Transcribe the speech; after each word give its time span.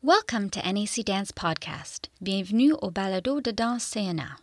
Welcome 0.00 0.48
to 0.50 0.60
NAC 0.60 1.04
Dance 1.04 1.32
Podcast. 1.32 2.06
Bienvenue 2.22 2.74
au 2.80 2.92
balado 2.92 3.42
de 3.42 3.50
danse 3.50 3.82
CNA. 3.84 4.36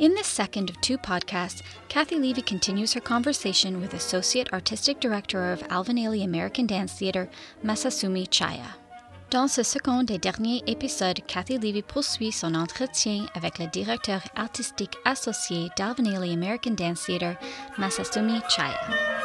In 0.00 0.14
this 0.14 0.26
second 0.26 0.68
of 0.68 0.80
two 0.80 0.98
podcasts, 0.98 1.62
Kathy 1.88 2.16
Levy 2.18 2.42
continues 2.42 2.92
her 2.94 3.00
conversation 3.00 3.80
with 3.80 3.94
Associate 3.94 4.52
Artistic 4.52 4.98
Director 4.98 5.52
of 5.52 5.62
Alvin 5.70 5.94
Ailey 5.96 6.24
American 6.24 6.66
Dance 6.66 6.92
Theatre, 6.92 7.30
Masazumi 7.64 8.28
Chaya. 8.28 8.72
Dans 9.34 9.48
ce 9.48 9.64
second 9.64 10.06
et 10.06 10.18
dernier 10.18 10.62
épisode, 10.68 11.18
Kathy 11.26 11.58
Levy 11.58 11.82
poursuit 11.82 12.30
son 12.30 12.54
entretien 12.54 13.26
avec 13.34 13.58
le 13.58 13.66
directeur 13.66 14.20
artistique 14.36 14.96
associé 15.04 15.70
d'Alvin 15.76 16.04
Ailey 16.04 16.34
American 16.34 16.70
Dance 16.70 17.06
Theatre, 17.06 17.36
Masasumi 17.76 18.40
Chaya. 18.48 19.23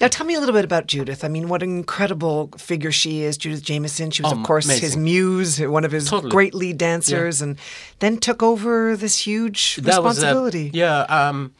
Now, 0.00 0.08
tell 0.08 0.26
me 0.26 0.34
a 0.34 0.40
little 0.40 0.52
bit 0.54 0.64
about 0.64 0.86
Judith. 0.86 1.24
I 1.24 1.28
mean, 1.28 1.48
what 1.48 1.62
an 1.62 1.70
incredible 1.70 2.50
figure 2.58 2.92
she 2.92 3.22
is, 3.22 3.38
Judith 3.38 3.62
Jamison. 3.62 4.10
She 4.10 4.22
was, 4.22 4.32
Oh, 4.32 4.36
of 4.38 4.44
course, 4.44 4.68
his 4.68 4.94
muse, 4.96 5.58
one 5.60 5.84
of 5.86 5.92
his 5.92 6.10
Totally. 6.10 6.30
great 6.30 6.54
lead 6.54 6.76
dancers, 6.76 7.40
and 7.40 7.58
then 8.00 8.18
took 8.18 8.42
over 8.42 8.94
this 8.96 9.18
huge 9.26 9.76
That 9.76 10.02
was, 10.02 10.16
responsibility. 10.18 10.70
yeah. 10.74 11.00
Um, 11.08 11.54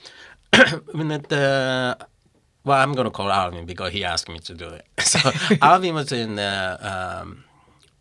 when 0.92 1.10
it, 1.12 1.32
uh, 1.32 1.94
well, 2.64 2.78
I'm 2.82 2.92
going 2.92 3.06
to 3.06 3.10
call 3.10 3.30
Alvin 3.30 3.64
because 3.64 3.92
he 3.92 4.04
asked 4.04 4.28
me 4.28 4.38
to 4.40 4.54
do 4.54 4.68
it. 4.68 4.84
So 5.00 5.18
Alvin 5.62 5.94
was 5.94 6.12
in 6.12 6.38
uh, 6.38 7.22
um, 7.22 7.44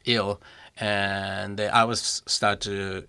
ill, 0.06 0.42
and 0.78 1.62
I 1.62 1.86
was 1.86 2.22
start 2.28 2.60
to, 2.62 3.06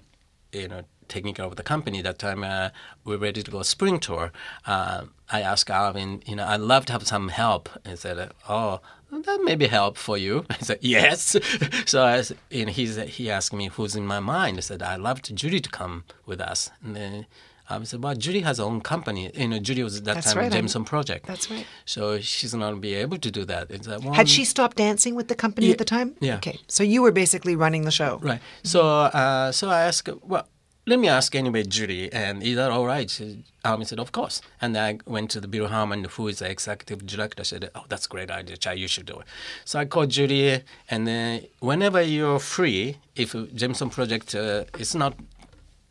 you 0.53 0.69
know, 0.69 0.83
taking 1.09 1.35
care 1.35 1.45
of 1.47 1.57
the 1.57 1.63
company. 1.63 2.03
That 2.03 2.19
time 2.19 2.43
uh, 2.45 2.71
we 3.05 3.17
were 3.17 3.23
ready 3.23 3.43
to 3.43 3.51
go 3.51 3.63
spring 3.63 3.99
tour. 4.01 4.33
Uh, 4.67 5.05
I 5.31 5.41
asked 5.43 5.71
Alvin, 5.71 6.23
you 6.27 6.37
know, 6.37 6.47
I'd 6.47 6.61
love 6.61 6.87
to 6.87 6.93
have 6.93 7.07
some 7.07 7.29
help. 7.29 7.69
And 7.85 7.99
said, 7.99 8.33
oh. 8.49 8.81
That 9.13 9.41
may 9.45 9.55
be 9.55 9.69
help 9.69 9.97
for 9.97 10.19
you. 10.19 10.45
I 10.51 10.57
said 10.59 10.79
yes. 10.81 11.37
so 11.87 12.03
I, 12.05 12.23
know, 12.65 12.73
he's, 12.73 12.97
he 12.97 13.31
asked 13.31 13.53
me 13.53 13.69
who's 13.69 13.95
in 13.95 14.05
my 14.05 14.19
mind. 14.19 14.59
I 14.59 14.61
said 14.61 14.83
I'd 14.83 15.01
love 15.01 15.23
to 15.23 15.33
Judy 15.33 15.61
to 15.61 15.71
come 15.71 16.03
with 16.27 16.41
us. 16.41 16.71
And 16.83 16.97
then 16.97 17.27
I 17.71 17.83
said, 17.85 18.03
well, 18.03 18.15
Judy 18.17 18.41
has 18.41 18.59
her 18.59 18.65
own 18.65 18.81
company. 18.81 19.31
You 19.35 19.49
know, 19.49 19.59
Judy 19.61 19.85
was 19.85 19.97
at 19.99 20.05
that 20.05 20.15
That's 20.17 20.33
time 20.33 20.39
right, 20.39 20.45
I'm- 20.45 20.53
Jamison 20.53 20.85
Project. 20.85 21.27
that's 21.27 21.49
right. 21.51 21.67
So 21.85 22.21
she's 22.21 22.53
not 22.53 22.67
gonna 22.71 22.77
be 22.81 22.95
able 22.95 23.19
to 23.19 23.31
do 23.31 23.45
that. 23.45 23.71
It's 23.71 23.87
that 23.87 24.03
one. 24.03 24.15
Had 24.15 24.29
she 24.29 24.45
stopped 24.45 24.77
dancing 24.77 25.15
with 25.15 25.29
the 25.29 25.35
company 25.37 25.67
Yeah, 25.69 25.73
at 25.73 25.79
the 25.79 25.85
time? 25.85 26.17
yeah. 26.21 26.37
Okay, 26.37 26.59
so 26.67 26.83
you 26.83 27.01
were 27.03 27.13
basically 27.13 27.55
running 27.57 27.83
the 27.83 27.91
show. 27.93 28.19
Right. 28.23 28.41
So, 28.65 28.87
uh, 28.89 29.53
so 29.53 29.69
I 29.69 29.83
asked, 29.83 30.09
well, 30.23 30.49
let 30.89 30.99
me 31.01 31.09
ask 31.09 31.35
anyway, 31.35 31.65
Judy, 31.65 32.13
and 32.13 32.43
is 32.43 32.55
that 32.57 32.71
all 32.71 32.87
right? 32.87 33.11
She, 33.11 33.43
um, 33.65 33.85
said, 33.85 33.99
of 33.99 34.13
course. 34.13 34.41
And 34.61 34.77
I 34.77 34.99
went 35.05 35.31
to 35.33 35.41
the 35.41 35.49
Bill 35.49 35.67
Harmon, 35.67 36.05
who 36.05 36.29
is 36.29 36.39
the 36.39 36.49
executive 36.49 37.05
director, 37.05 37.43
said, 37.43 37.71
oh, 37.75 37.85
that's 37.89 38.07
a 38.07 38.09
great 38.09 38.31
idea, 38.31 38.57
Chai, 38.57 38.75
you 38.75 38.87
should 38.87 39.07
do 39.07 39.19
it. 39.19 39.27
So 39.65 39.81
I 39.81 39.85
called 39.85 40.11
Judy, 40.11 40.63
and 40.89 41.47
whenever 41.59 42.01
you're 42.01 42.39
free, 42.39 42.99
if 43.17 43.35
Jamison 43.55 43.91
Project 43.91 44.35
uh, 44.35 44.65
is 44.79 44.95
not 44.95 45.19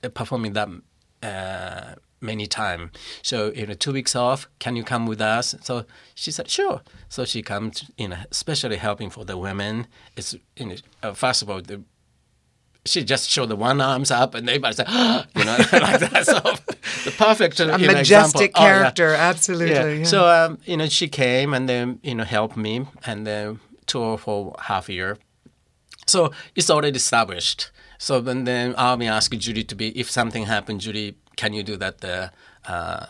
uh, 0.04 0.10
performing 0.10 0.54
that 0.54 0.70
uh, 1.22 1.96
many 2.22 2.48
time. 2.48 2.92
So 3.22 3.52
you 3.54 3.68
know, 3.68 3.73
two 3.73 3.94
weeks 3.94 4.16
off. 4.16 4.48
Can 4.60 4.76
you 4.76 4.84
come 4.84 5.06
with 5.06 5.22
us? 5.22 5.56
So 5.62 5.86
she 6.14 6.32
said, 6.32 6.50
sure. 6.50 6.82
So 7.10 7.26
she 7.26 7.42
comes, 7.42 7.90
you 7.98 8.10
know, 8.10 8.18
especially 8.32 8.78
helping 8.78 9.10
for 9.10 9.26
the 9.26 9.38
women. 9.38 9.88
It's 10.16 10.36
you 10.56 10.66
know, 10.66 10.76
uh, 11.04 11.14
first 11.14 11.42
of 11.42 11.50
all, 11.50 11.62
the, 11.62 11.82
she 12.86 13.03
just 13.03 13.30
showed 13.30 13.49
the 13.49 13.55
one 13.55 13.82
arms 13.82 14.11
up, 14.11 14.36
and 14.36 14.48
everybody 14.49 14.76
said, 14.76 14.87
you 15.36 15.43
know, 15.43 15.58
like 15.73 15.99
that. 15.99 16.26
So 16.26 16.39
the 17.04 17.15
perfect 17.17 17.60
A 17.60 17.64
you 17.80 17.87
know, 17.87 17.93
majestic 17.93 18.52
example. 18.52 18.64
Oh, 18.64 18.65
yeah. 18.65 18.80
character, 18.80 19.14
absolutely. 19.14 19.99
yeah. 19.99 20.04
So 20.04 20.27
um, 20.27 20.60
you 20.65 20.77
know, 20.77 20.87
she 20.87 21.08
came 21.08 21.54
and 21.54 21.67
then 21.67 21.99
you 22.04 22.15
know 22.15 22.23
helped 22.23 22.58
me 22.58 22.86
and 23.05 23.26
then 23.26 23.60
tour 23.86 24.17
for 24.17 24.55
half 24.60 24.89
a 24.89 24.93
year. 24.93 25.17
So 26.08 26.32
it's 26.55 26.70
already 26.70 26.98
established. 26.98 27.71
So 27.98 28.20
then, 28.20 28.43
then 28.43 28.76
Army 28.76 29.08
asked 29.08 29.37
Judy 29.39 29.64
to 29.64 29.76
be 29.76 29.98
if 29.98 30.11
something 30.11 30.45
happened, 30.45 30.81
Judy, 30.81 31.15
can 31.37 31.54
you 31.54 31.64
do 31.64 31.77
that? 31.77 32.04
Uh, 32.04 32.30
uh, 32.67 33.05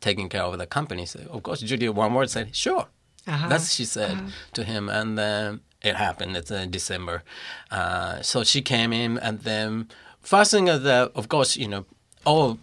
taking 0.00 0.28
care 0.28 0.42
of 0.42 0.56
the 0.58 0.66
company. 0.66 1.06
So 1.06 1.20
of 1.30 1.42
course, 1.42 1.60
Judy 1.60 1.88
one 1.88 2.14
word 2.14 2.30
said 2.30 2.54
sure. 2.54 2.86
Uh-huh. 3.26 3.48
That's 3.48 3.74
she 3.74 3.84
said 3.84 4.18
to 4.54 4.64
him, 4.64 4.88
and 4.88 5.18
then 5.18 5.60
it 5.82 5.96
happened. 5.96 6.36
It's 6.36 6.50
in 6.50 6.70
December. 6.70 7.22
Uh, 7.70 8.22
so 8.22 8.44
she 8.44 8.62
came 8.62 8.92
in, 8.92 9.18
and 9.18 9.40
then 9.40 9.88
first 10.20 10.50
thing 10.50 10.68
is 10.68 10.82
that, 10.82 11.12
of 11.14 11.28
course, 11.28 11.56
you 11.56 11.68
know, 11.68 11.86
all 12.24 12.58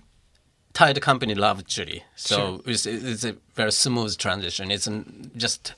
tied 0.73 1.01
company 1.01 1.33
loved 1.33 1.67
Judy. 1.67 2.03
So 2.15 2.61
it's, 2.65 2.85
it's 2.85 3.23
a 3.23 3.35
very 3.55 3.71
smooth 3.71 4.17
transition. 4.17 4.71
It's 4.71 4.89
just 5.35 5.73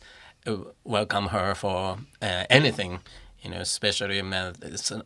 uh, 0.46 0.58
welcome 0.84 1.28
her 1.28 1.54
for 1.56 2.00
uh, 2.22 2.46
anything, 2.50 3.00
you 3.42 3.52
know, 3.52 3.58
especially 3.60 4.20
um, 4.20 4.34
it's, 4.62 4.92
uh, 4.92 5.02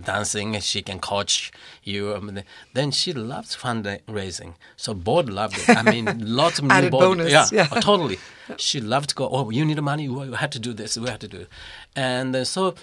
dancing. 0.00 0.58
She 0.60 0.82
can 0.82 0.98
coach 0.98 1.50
you. 1.82 2.18
Mean, 2.20 2.44
then 2.74 2.90
she 2.90 3.12
loves 3.12 3.56
fundraising. 3.56 4.54
So 4.76 4.94
board 4.94 5.28
loved 5.28 5.58
it. 5.58 5.68
I 5.76 5.82
mean, 5.82 6.06
lots 6.36 6.58
of 6.58 6.70
Added 6.70 6.90
board. 6.90 7.18
bonus, 7.18 7.32
Yeah, 7.32 7.46
yeah. 7.52 7.68
oh, 7.72 7.80
totally. 7.80 8.18
She 8.58 8.80
loved 8.80 9.10
to 9.10 9.14
go. 9.14 9.28
Oh, 9.28 9.50
you 9.50 9.64
need 9.64 9.80
money. 9.82 10.08
We 10.08 10.32
had 10.36 10.52
to 10.52 10.58
do 10.58 10.72
this. 10.72 10.96
We 10.96 11.08
had 11.08 11.20
to 11.20 11.28
do 11.28 11.38
it. 11.42 11.48
And 11.94 12.34
uh, 12.36 12.44
so 12.44 12.74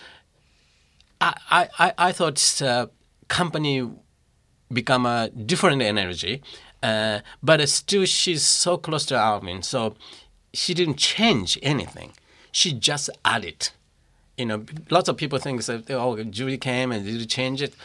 I, 1.21 1.35
I, 1.49 1.69
I- 1.79 1.93
I 1.97 2.11
thought 2.11 2.61
uh, 2.61 2.87
company 3.27 3.89
become 4.71 5.05
a 5.05 5.29
different 5.29 5.81
energy, 5.81 6.41
uh, 6.81 7.19
but 7.41 7.67
still 7.69 8.05
she's 8.05 8.43
so 8.43 8.77
close 8.77 9.05
to 9.05 9.15
Alvin, 9.15 9.61
so 9.61 9.95
she 10.53 10.73
didn't 10.73 10.97
change 10.97 11.57
anything. 11.61 12.13
She 12.51 12.73
just 12.73 13.09
added. 13.23 13.69
You 14.37 14.45
know, 14.45 14.65
lots 14.89 15.09
of 15.09 15.17
people 15.17 15.39
think 15.39 15.63
that 15.65 15.89
oh, 15.91 16.21
Judy 16.23 16.57
came 16.57 16.91
and 16.91 17.05
did 17.05 17.29
change 17.29 17.61
it. 17.61 17.75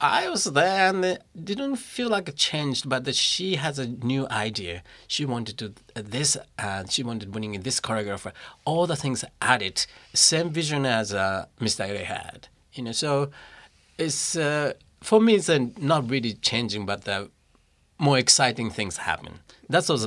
I 0.00 0.28
was 0.28 0.44
there 0.44 0.90
and 0.90 1.18
didn't 1.42 1.76
feel 1.76 2.10
like 2.10 2.28
it 2.28 2.36
changed, 2.36 2.88
but 2.88 3.12
she 3.14 3.56
has 3.56 3.78
a 3.78 3.86
new 3.86 4.28
idea. 4.28 4.82
She 5.08 5.24
wanted 5.24 5.56
to 5.58 5.72
uh, 5.96 6.02
this, 6.04 6.36
and 6.58 6.92
she 6.92 7.02
wanted 7.02 7.26
to 7.26 7.28
bring 7.28 7.54
in 7.54 7.62
this 7.62 7.80
choreographer. 7.80 8.32
All 8.66 8.86
the 8.86 8.96
things 8.96 9.24
added, 9.40 9.86
same 10.12 10.50
vision 10.50 10.84
as 10.84 11.14
uh, 11.14 11.46
Mr. 11.60 11.88
A 11.88 12.04
had. 12.04 12.48
You 12.74 12.84
know, 12.84 12.92
so 12.92 13.30
it's 13.96 14.36
uh, 14.36 14.74
for 15.02 15.20
me, 15.20 15.36
it's 15.36 15.48
uh, 15.48 15.66
not 15.78 16.10
really 16.10 16.34
changing, 16.34 16.84
but 16.84 17.04
the 17.04 17.30
more 17.98 18.18
exciting 18.18 18.70
things 18.70 18.98
happen. 18.98 19.40
That 19.70 19.88
was 19.88 20.06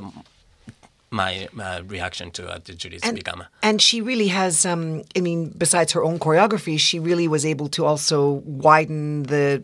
my 1.12 1.48
uh, 1.60 1.82
reaction 1.88 2.32
to 2.32 2.48
uh, 2.48 2.60
to 2.60 2.74
Judy's 2.76 3.02
and, 3.04 3.16
become. 3.16 3.44
and 3.64 3.82
she 3.82 4.02
really 4.02 4.28
has 4.28 4.66
um, 4.66 5.04
i 5.18 5.22
mean 5.22 5.50
besides 5.58 5.92
her 5.94 6.04
own 6.04 6.20
choreography 6.20 6.80
she 6.80 7.00
really 7.00 7.28
was 7.28 7.46
able 7.46 7.68
to 7.70 7.86
also 7.86 8.42
widen 8.46 9.24
the 9.24 9.64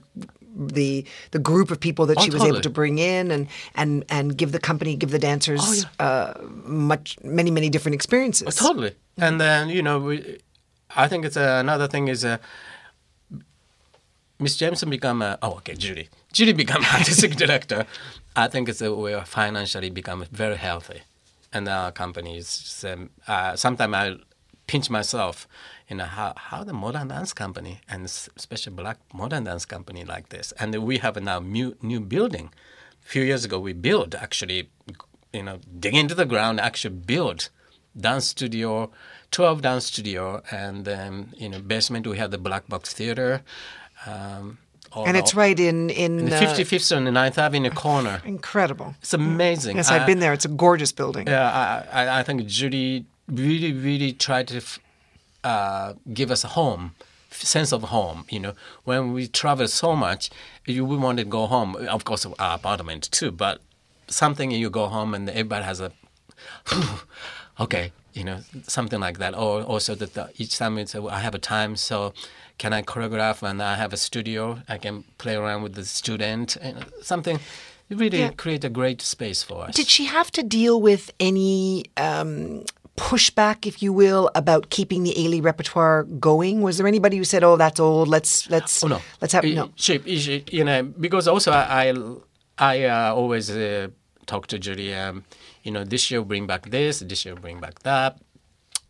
the 0.57 1.05
the 1.31 1.39
group 1.39 1.69
of 1.71 1.79
people 1.79 2.05
that 2.05 2.17
Oh, 2.17 2.21
she 2.23 2.31
was 2.31 2.43
able 2.43 2.61
to 2.61 2.69
bring 2.69 2.97
in 2.97 3.29
and 3.31 3.47
and 3.75 4.05
and 4.09 4.37
give 4.37 4.51
the 4.53 4.59
company 4.59 4.95
give 4.95 5.11
the 5.11 5.19
dancers 5.19 5.85
Oh, 5.99 6.05
uh, 6.05 6.33
much 6.63 7.17
many 7.23 7.51
many 7.51 7.69
different 7.69 7.95
experiences 7.95 8.55
Totally. 8.55 8.93
And 9.17 9.39
then 9.39 9.69
you 9.69 9.81
know, 9.81 9.99
we, 9.99 10.39
I 10.95 11.07
think 11.07 11.25
it's 11.25 11.37
uh, 11.37 11.57
another 11.59 11.87
thing 11.87 12.07
is 12.09 12.25
uh, 12.25 12.37
Miss 14.39 14.57
Jamison 14.57 14.89
become 14.89 15.21
a, 15.21 15.37
oh 15.41 15.53
okay 15.57 15.75
Judy 15.75 16.09
Judy 16.33 16.53
become 16.53 16.83
artistic 16.93 17.35
director. 17.35 17.85
I 18.35 18.47
think 18.47 18.67
it's 18.69 18.81
a 18.81 18.93
we 18.93 19.13
are 19.13 19.25
financially 19.25 19.89
become 19.89 20.25
very 20.31 20.57
healthy, 20.57 21.01
and 21.55 21.69
our 21.69 21.91
company 21.91 22.37
is 22.37 22.85
um, 22.87 23.09
uh, 23.27 23.55
sometimes 23.55 23.93
I 23.95 24.15
pinch 24.67 24.89
myself. 24.89 25.47
You 25.89 25.95
know 25.97 26.09
how 26.17 26.33
how 26.35 26.63
the 26.63 26.73
modern 26.73 27.07
dance 27.07 27.33
company 27.33 27.79
and 27.87 28.05
especially 28.05 28.73
black 28.73 28.97
modern 29.13 29.43
dance 29.45 29.65
company 29.65 30.03
like 30.03 30.29
this, 30.29 30.51
and 30.59 30.75
we 30.89 30.97
have 30.97 31.15
now 31.21 31.39
new 31.39 31.75
new 31.81 31.99
building. 31.99 32.47
A 33.05 33.07
few 33.07 33.23
years 33.23 33.45
ago, 33.45 33.57
we 33.59 33.73
built 33.73 34.15
actually, 34.15 34.69
you 35.31 35.43
know, 35.43 35.59
dig 35.79 35.95
into 35.95 36.15
the 36.15 36.25
ground, 36.25 36.59
actually 36.59 36.95
build 36.95 37.49
dance 37.95 38.27
studio, 38.27 38.91
12 39.31 39.61
dance 39.61 39.85
studio, 39.85 40.41
and 40.51 40.85
then, 40.85 41.33
you 41.37 41.47
know, 41.47 41.59
basement 41.59 42.07
we 42.07 42.17
have 42.17 42.31
the 42.31 42.39
Black 42.39 42.67
Box 42.67 42.93
Theater. 42.93 43.43
Um, 44.07 44.57
and 45.07 45.17
it's 45.17 45.33
right 45.35 45.59
in 45.59 45.89
in, 45.89 46.19
in 46.19 46.25
the 46.29 46.35
uh, 46.37 46.41
55th 46.41 46.91
and 46.95 47.05
the 47.07 47.11
9th 47.11 47.37
Avenue 47.37 47.71
corner. 47.71 48.21
incredible 48.25 48.95
It's 49.01 49.13
amazing. 49.13 49.75
yes 49.77 49.89
i've 49.91 50.03
I- 50.03 50.05
been 50.05 50.19
there 50.19 50.33
it's 50.33 50.45
a 50.45 50.53
gorgeous 50.65 50.91
building 50.93 51.27
Yeah, 51.27 51.49
I, 51.93 52.03
I, 52.03 52.19
I 52.19 52.23
think 52.23 52.45
Judy 52.47 53.05
really, 53.27 53.71
really 53.73 54.11
tried 54.13 54.47
to 54.49 54.57
f- 54.57 54.79
uh, 55.43 55.93
give 56.13 56.29
us 56.31 56.43
a 56.43 56.47
home, 56.59 56.83
sense 57.31 57.71
of 57.73 57.81
home. 57.83 58.25
You 58.29 58.39
know, 58.43 58.53
when 58.83 59.13
we 59.13 59.27
travel 59.27 59.67
so 59.67 59.95
much, 59.95 60.29
you 60.65 60.85
we 60.85 60.95
wanted 60.97 61.23
to 61.25 61.29
go 61.29 61.45
home. 61.47 61.75
Of 61.97 62.03
course, 62.03 62.25
our 62.39 62.55
apartment 62.55 63.09
too, 63.11 63.31
but 63.31 63.55
something 64.07 64.51
you 64.51 64.69
go 64.69 64.85
home 64.87 65.13
and 65.15 65.29
everybody 65.29 65.63
has 65.65 65.79
a 65.79 65.91
okay, 67.59 67.91
you 68.15 68.23
know, 68.23 68.39
something 68.63 68.99
like 68.99 69.17
that. 69.19 69.33
Or 69.35 69.61
also 69.61 69.93
that 69.95 70.13
the, 70.13 70.29
each 70.37 70.57
time 70.57 70.77
it's 70.77 70.95
I 70.95 71.19
have 71.19 71.35
a 71.35 71.39
time, 71.39 71.75
so 71.75 72.13
can 72.57 72.73
I 72.73 72.81
choreograph 72.81 73.43
and 73.47 73.61
I 73.61 73.75
have 73.75 73.93
a 73.93 73.97
studio? 73.97 74.59
I 74.69 74.77
can 74.77 75.03
play 75.17 75.35
around 75.35 75.61
with 75.63 75.73
the 75.75 75.85
student 75.85 76.55
and 76.55 76.85
something. 77.01 77.39
Really 77.89 78.19
Yeah. 78.19 78.31
create 78.31 78.63
a 78.63 78.69
great 78.69 79.01
space 79.01 79.43
for 79.43 79.65
us. 79.65 79.75
Did 79.75 79.87
she 79.87 80.05
have 80.05 80.31
to 80.31 80.41
deal 80.41 80.81
with 80.81 81.11
any 81.19 81.85
um, 81.97 82.63
pushback, 82.97 83.67
if 83.67 83.83
you 83.83 83.93
will, 83.93 84.31
about 84.33 84.69
keeping 84.71 85.03
the 85.03 85.13
Ailey 85.13 85.43
repertoire 85.43 86.03
going? 86.03 86.61
Was 86.61 86.77
there 86.77 86.87
anybody 86.87 87.17
who 87.17 87.23
said, 87.23 87.43
"Oh, 87.43 87.57
that's 87.57 87.79
old. 87.79 88.07
Let's 88.07 88.49
let's 88.49 88.83
Oh 88.83 88.87
no, 88.87 89.01
let's 89.21 89.33
have 89.33 89.43
no"? 89.43 89.69
She, 89.75 89.99
she, 90.17 90.43
you 90.51 90.63
know, 90.63 90.81
because 90.83 91.27
also 91.27 91.51
I, 91.51 91.89
I, 91.89 91.93
I 92.57 92.83
uh, 92.85 93.13
always 93.13 93.51
uh, 93.51 93.89
talk 94.25 94.47
to 94.47 94.57
Julie. 94.57 94.95
Um, 94.95 95.23
you 95.65 95.71
know, 95.71 95.83
this 95.83 96.09
year 96.09 96.21
bring 96.21 96.47
back 96.47 96.69
this, 96.69 96.99
this 96.99 97.25
year 97.25 97.35
bring 97.35 97.59
back 97.59 97.79
that, 97.79 98.11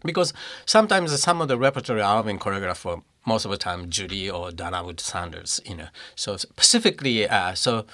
because 0.04 0.34
sometimes 0.66 1.20
some 1.20 1.42
of 1.42 1.48
the 1.48 1.58
repertoire 1.58 2.00
Alvin 2.00 2.38
choreograph 2.38 2.78
for 2.78 3.02
most 3.26 3.46
of 3.46 3.52
the 3.52 3.58
time 3.58 3.90
Judy 3.90 4.30
or 4.30 4.52
Donna 4.52 4.84
Wood 4.84 5.00
Sanders. 5.00 5.60
You 5.66 5.78
know, 5.78 5.88
so 6.16 6.38
specifically, 6.38 7.28
uh, 7.28 7.56
so 7.56 7.86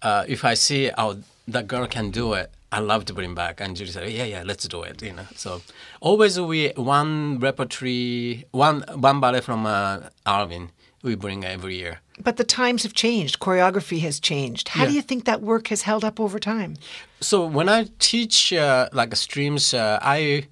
uh, 0.00 0.24
if 0.26 0.44
I 0.44 0.54
see 0.54 0.90
oh 0.96 1.20
that 1.46 1.66
girl 1.66 1.86
can 1.86 2.10
do 2.10 2.32
it. 2.32 2.50
I 2.70 2.80
love 2.80 3.06
to 3.06 3.14
bring 3.14 3.34
back, 3.34 3.62
and 3.62 3.74
Judy 3.74 3.90
said, 3.90 4.12
"Yeah, 4.12 4.24
yeah, 4.24 4.42
let's 4.44 4.68
do 4.68 4.82
it." 4.82 5.00
You 5.02 5.14
know, 5.14 5.26
so 5.34 5.62
always 6.00 6.38
we 6.38 6.68
one 6.76 7.38
repertoire, 7.40 8.44
one 8.50 8.84
one 9.08 9.20
ballet 9.20 9.40
from 9.40 9.64
uh, 9.64 10.10
Alvin 10.26 10.70
we 11.02 11.14
bring 11.14 11.44
every 11.44 11.76
year. 11.76 12.00
But 12.20 12.36
the 12.36 12.44
times 12.44 12.82
have 12.82 12.94
changed. 12.94 13.38
Choreography 13.38 14.00
has 14.00 14.18
changed. 14.20 14.68
How 14.68 14.86
do 14.86 14.92
you 14.92 15.02
think 15.02 15.24
that 15.24 15.40
work 15.40 15.68
has 15.68 15.82
held 15.82 16.04
up 16.04 16.18
over 16.18 16.38
time? 16.38 16.76
So 17.20 17.46
when 17.46 17.68
I 17.68 17.88
teach 17.98 18.52
uh, 18.52 18.88
like 18.92 19.14
streams, 19.16 19.72
uh, 19.74 19.98
I 20.02 20.48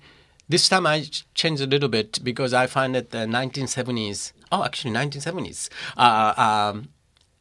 this 0.48 0.68
time 0.68 0.86
I 0.86 1.02
ch- 1.02 1.26
changed 1.34 1.62
a 1.62 1.66
little 1.66 1.88
bit 1.88 2.20
because 2.22 2.54
I 2.54 2.66
find 2.68 2.94
that 2.94 3.10
the 3.10 3.26
1970s, 3.26 4.32
oh 4.52 4.62
actually 4.64 4.92
1970s, 4.94 5.68
uh, 5.96 6.34
um, 6.36 6.88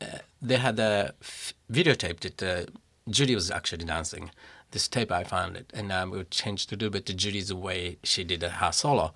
uh, 0.01 0.05
they 0.41 0.57
had 0.57 0.79
a 0.79 1.13
f- 1.21 1.53
videotape 1.71 2.19
that 2.21 2.41
uh, 2.43 2.65
Judy 3.09 3.35
was 3.35 3.51
actually 3.51 3.85
dancing. 3.85 4.31
This 4.75 4.89
tape 4.89 5.09
I 5.09 5.23
found 5.23 5.55
it, 5.55 5.71
and 5.73 5.89
um, 5.89 6.11
we 6.11 6.21
changed 6.25 6.69
a 6.73 6.75
little 6.75 6.89
bit 6.89 7.05
to 7.05 7.13
Judy's 7.13 7.53
way 7.53 7.97
she 8.03 8.25
did 8.25 8.43
her 8.43 8.71
solo. 8.73 9.13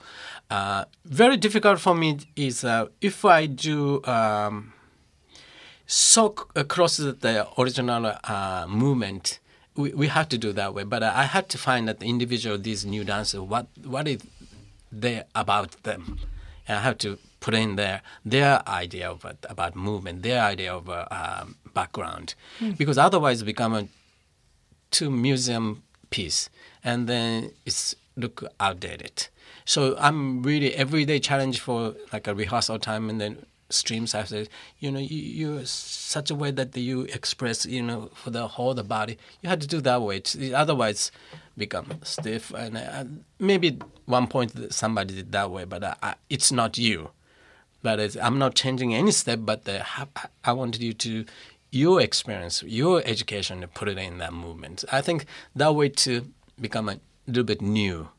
Uh, 0.50 0.86
very 1.04 1.36
difficult 1.36 1.82
for 1.82 1.94
me 1.94 2.20
is 2.38 2.64
uh, 2.64 2.86
if 3.02 3.26
I 3.26 3.46
do. 3.46 4.02
Um, 4.06 4.72
so 5.86 6.34
across 6.56 6.96
the- 6.96 7.46
original 7.58 8.06
uh, 8.24 8.66
movement, 8.70 9.40
we, 9.76 9.92
we 9.94 10.08
had 10.08 10.30
to 10.30 10.38
do 10.38 10.54
that 10.54 10.74
way. 10.74 10.84
But 10.86 11.04
I 11.04 11.26
had 11.26 11.50
to 11.50 11.58
find 11.58 11.90
that 11.90 12.00
the 12.00 12.08
individual, 12.08 12.58
these 12.58 12.86
new 12.86 13.04
dancers, 13.04 13.42
what 13.42 13.68
what 13.84 14.08
is 14.08 14.22
there 14.94 15.26
about 15.36 15.72
them? 15.84 16.20
And 16.70 16.78
I 16.78 16.82
have 16.84 16.98
to 17.00 17.18
put 17.42 17.54
in 17.54 17.76
there 17.76 18.02
their 18.24 18.66
idea 18.66 19.12
of 19.12 19.26
about 19.50 19.76
movement, 19.76 20.24
their 20.24 20.42
idea 20.42 20.74
of 20.74 20.90
uh, 20.90 21.06
um, 21.12 21.56
background, 21.74 22.36
because 22.78 22.98
otherwise 22.98 23.42
it 23.42 23.46
become 23.46 23.74
a 23.74 23.88
to 24.92 25.10
museum 25.10 25.84
piece 26.10 26.50
and 26.84 27.08
then 27.08 27.52
it's 27.66 27.96
look 28.16 28.44
outdated. 28.60 29.28
So 29.66 29.96
i'm 30.00 30.42
really 30.44 30.74
everyday 30.76 31.20
challenge 31.20 31.60
for 31.60 31.96
like 32.12 32.28
a 32.28 32.34
rehearsal 32.34 32.80
time 32.80 33.10
and 33.10 33.22
then 33.22 33.46
streams 33.70 34.12
say 34.12 34.48
you 34.80 34.92
know 34.92 35.00
you, 35.00 35.18
you're 35.18 35.66
such 35.66 36.32
a 36.32 36.36
way 36.36 36.50
that 36.50 36.76
you 36.76 37.02
express 37.02 37.68
you 37.68 37.84
know 37.84 38.10
for 38.16 38.32
the 38.32 38.48
whole 38.48 38.74
the 38.74 38.84
body. 38.84 39.18
You 39.42 39.50
had 39.50 39.62
to 39.62 39.68
do 39.68 39.80
that 39.82 40.02
way. 40.02 40.22
Otherwise 40.54 41.12
become 41.58 42.00
stiff. 42.04 42.52
And 42.52 42.78
uh, 42.78 43.04
maybe 43.38 43.78
one 44.06 44.28
point 44.28 44.74
somebody 44.74 45.14
did 45.16 45.32
that 45.34 45.52
way 45.52 45.66
but 45.66 45.84
uh, 45.84 46.16
it's 46.30 46.52
not 46.52 46.78
you. 46.78 47.12
But 47.82 48.18
I'm 48.18 48.38
not 48.38 48.56
changing 48.56 48.94
any 48.94 49.12
step. 49.12 49.40
But 49.44 49.64
the, 49.64 49.86
I 50.44 50.52
wanted 50.52 50.82
you 50.82 50.92
to 50.94 51.26
your 51.72 52.02
experience, 52.02 52.64
your 52.64 53.02
education, 53.06 53.62
to 53.62 53.68
put 53.68 53.88
it 53.88 53.98
in 53.98 54.18
that 54.18 54.34
movement. 54.34 54.84
I 54.92 55.02
think 55.02 55.26
that 55.56 55.76
way 55.76 55.90
to 55.90 56.26
become 56.60 56.90
a 56.90 57.00
little 57.28 57.44
bit 57.44 57.62
new 57.62 58.10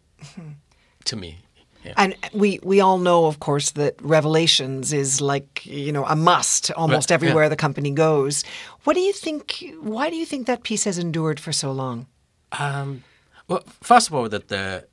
to 1.05 1.17
me. 1.17 1.38
Yeah. 1.85 1.94
And 1.97 2.14
we, 2.35 2.61
we 2.62 2.81
all 2.81 2.99
know, 2.99 3.25
of 3.25 3.41
course, 3.41 3.70
that 3.73 3.94
Revelations 4.02 4.93
is 4.93 5.20
like, 5.20 5.64
you 5.64 5.93
know, 5.93 6.05
a 6.05 6.14
must 6.14 6.70
almost 6.73 7.11
Right, 7.11 7.14
everywhere 7.14 7.44
yeah. 7.44 7.49
the 7.49 7.56
company 7.56 7.91
goes. 7.91 8.44
What 8.85 8.94
do 8.94 9.00
you 9.00 9.12
think, 9.14 9.64
why 9.81 10.11
do 10.11 10.17
you 10.17 10.26
think 10.26 10.47
that 10.47 10.62
piece 10.62 10.85
has 10.85 10.99
endured 10.99 11.41
for 11.41 11.52
so 11.52 11.73
long? 11.73 12.06
Um, 12.52 13.02
well, 13.49 13.64
first 13.82 14.08
of 14.08 14.14
all, 14.14 14.29
that 14.29 14.49
the, 14.49 14.87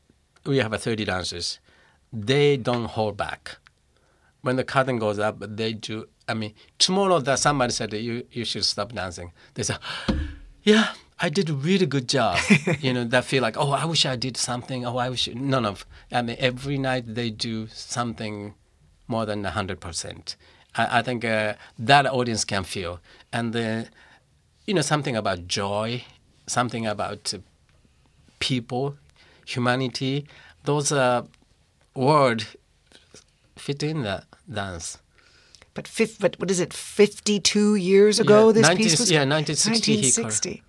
we 0.45 0.57
have 0.57 0.71
a 0.71 0.77
30 0.77 1.03
dancers. 1.05 1.59
They 2.13 2.55
don't 2.55 2.85
hold 2.85 3.17
back. 3.17 3.57
When 4.41 4.55
the 4.55 4.63
curtain 4.63 4.97
goes 4.97 5.19
up, 5.19 5.39
they 5.39 5.73
do. 5.73 6.07
I 6.27 6.33
mean, 6.33 6.53
tomorrow 6.77 7.19
that 7.19 7.39
somebody 7.39 7.71
said 7.71 7.93
you 7.93 8.25
you 8.31 8.43
should 8.45 8.65
stop 8.65 8.93
dancing. 8.93 9.31
They 9.53 9.63
say, 9.63 9.75
"Yeah, 10.63 10.93
I 11.19 11.29
did 11.29 11.49
a 11.49 11.53
really 11.53 11.85
good 11.85 12.09
job." 12.09 12.37
you 12.81 12.93
know, 12.93 13.05
that 13.05 13.25
feel 13.25 13.41
like, 13.41 13.57
"Oh, 13.57 13.71
I 13.71 13.85
wish 13.85 14.05
I 14.05 14.15
did 14.17 14.35
something." 14.35 14.85
Oh, 14.85 14.97
I 14.97 15.09
wish 15.09 15.27
none 15.33 15.65
of. 15.65 15.85
I 16.11 16.21
mean, 16.21 16.35
every 16.39 16.77
night 16.77 17.15
they 17.15 17.29
do 17.29 17.67
something 17.67 18.55
more 19.07 19.25
than 19.25 19.43
hundred 19.45 19.79
percent. 19.79 20.35
I, 20.75 20.99
I 20.99 21.01
think 21.01 21.23
uh, 21.23 21.53
that 21.79 22.05
audience 22.05 22.43
can 22.43 22.63
feel, 22.63 22.99
and 23.31 23.53
the, 23.53 23.87
you 24.65 24.73
know, 24.73 24.81
something 24.81 25.15
about 25.15 25.47
joy, 25.47 26.03
something 26.45 26.85
about 26.85 27.33
uh, 27.33 27.39
people, 28.39 28.97
humanity. 29.45 30.27
Those 30.65 30.91
uh, 30.91 31.23
words 31.95 32.57
fit 33.55 33.81
in 33.81 34.03
the 34.03 34.23
dance. 34.51 34.97
But, 35.77 35.87
fif- 35.87 36.17
but 36.17 36.39
what 36.39 36.49
is 36.49 36.59
it, 36.59 36.73
52 36.73 37.75
years 37.75 38.19
ago 38.19 38.47
Yeah, 38.47 38.53
this 38.53 38.63
19 38.63 38.83
piece 38.83 38.99
was? 38.99 39.11
yeah, 39.11 39.25
1960 39.25 39.91
1960. 39.91 40.63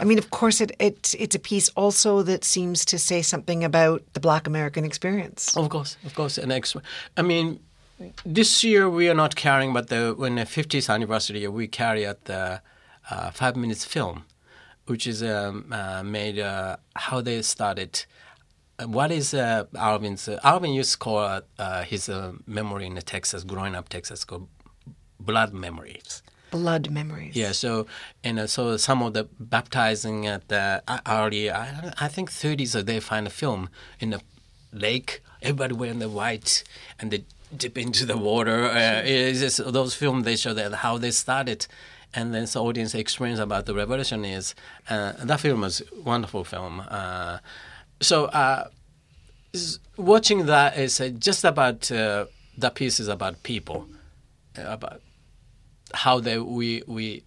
I 0.00 0.04
mean, 0.04 0.16
of 0.18 0.30
course, 0.30 0.62
it, 0.64 0.70
it 0.78 1.14
it's 1.18 1.34
a 1.34 1.38
piece 1.38 1.68
also 1.76 2.22
that 2.22 2.42
seems 2.44 2.84
to 2.86 2.98
say 2.98 3.20
something 3.20 3.64
about 3.64 4.00
the 4.14 4.20
Black 4.20 4.46
American 4.46 4.84
experience. 4.84 5.54
Of 5.56 5.68
course, 5.68 5.98
of 6.06 6.14
course. 6.14 6.38
And 6.38 6.52
ex- 6.52 6.76
I 7.18 7.22
mean, 7.22 7.60
this 8.24 8.64
year 8.64 8.88
we 8.88 9.10
are 9.10 9.14
not 9.14 9.36
carrying, 9.36 9.74
but 9.74 9.88
the, 9.88 10.14
when 10.16 10.36
the 10.36 10.46
50th 10.46 10.88
anniversary, 10.88 11.46
we 11.48 11.66
carry 11.68 12.06
out 12.06 12.24
the 12.24 12.62
uh, 13.10 13.30
five 13.32 13.56
minutes 13.56 13.84
film, 13.84 14.24
which 14.86 15.06
is 15.06 15.22
um, 15.22 15.66
uh, 15.70 16.02
made 16.02 16.38
uh, 16.38 16.76
how 16.94 17.20
they 17.20 17.42
started. 17.42 18.06
What 18.84 19.10
is 19.10 19.32
uh, 19.32 19.64
Alvin's? 19.74 20.28
Uh, 20.28 20.38
Alvin 20.44 20.72
used 20.72 20.92
to 20.92 20.98
call 20.98 21.18
uh, 21.18 21.40
uh, 21.58 21.82
his 21.82 22.08
uh, 22.08 22.32
memory 22.46 22.86
in 22.86 22.94
the 22.94 23.02
Texas, 23.02 23.42
growing 23.42 23.74
up 23.74 23.88
Texas, 23.88 24.24
called 24.24 24.48
blood 25.18 25.52
memories. 25.54 26.22
Blood 26.50 26.90
memories. 26.90 27.34
Yeah, 27.34 27.52
so 27.52 27.86
and 28.22 28.38
uh, 28.38 28.46
so 28.46 28.76
some 28.76 29.02
of 29.02 29.14
the 29.14 29.28
baptizing 29.40 30.26
at 30.26 30.48
the 30.48 30.82
uh, 30.86 31.00
early, 31.06 31.50
I, 31.50 31.92
I 32.00 32.08
think 32.08 32.30
30s, 32.30 32.76
uh, 32.76 32.82
they 32.82 33.00
find 33.00 33.26
a 33.26 33.30
film 33.30 33.68
in 33.98 34.10
the 34.10 34.20
lake. 34.72 35.22
Everybody 35.42 35.74
wearing 35.74 35.98
the 35.98 36.08
white, 36.08 36.62
and 36.98 37.10
they 37.10 37.24
dip 37.56 37.78
into 37.78 38.04
the 38.04 38.16
water. 38.16 38.64
Uh, 38.66 39.02
it's 39.04 39.40
just 39.40 39.72
those 39.72 39.94
films 39.94 40.24
they 40.24 40.36
show 40.36 40.52
that 40.54 40.72
how 40.74 40.98
they 40.98 41.10
started, 41.10 41.66
and 42.14 42.34
then 42.34 42.44
the 42.44 42.62
audience 42.62 42.94
experience 42.94 43.40
about 43.40 43.66
the 43.66 43.74
revolution 43.74 44.24
is. 44.24 44.54
Uh, 44.88 45.12
that 45.24 45.40
film 45.40 45.62
was 45.62 45.80
a 45.80 46.00
wonderful 46.02 46.44
film. 46.44 46.82
Uh, 46.88 47.38
so 48.00 48.26
uh, 48.26 48.68
watching 49.96 50.46
that 50.46 50.76
is 50.76 51.00
uh, 51.00 51.08
just 51.08 51.44
about 51.44 51.90
uh, 51.90 52.26
that 52.58 52.74
piece 52.74 53.00
is 53.00 53.08
about 53.08 53.42
people, 53.42 53.86
uh, 54.58 54.62
about 54.66 55.00
how 55.94 56.20
they 56.20 56.38
we 56.38 56.82
we 56.86 57.22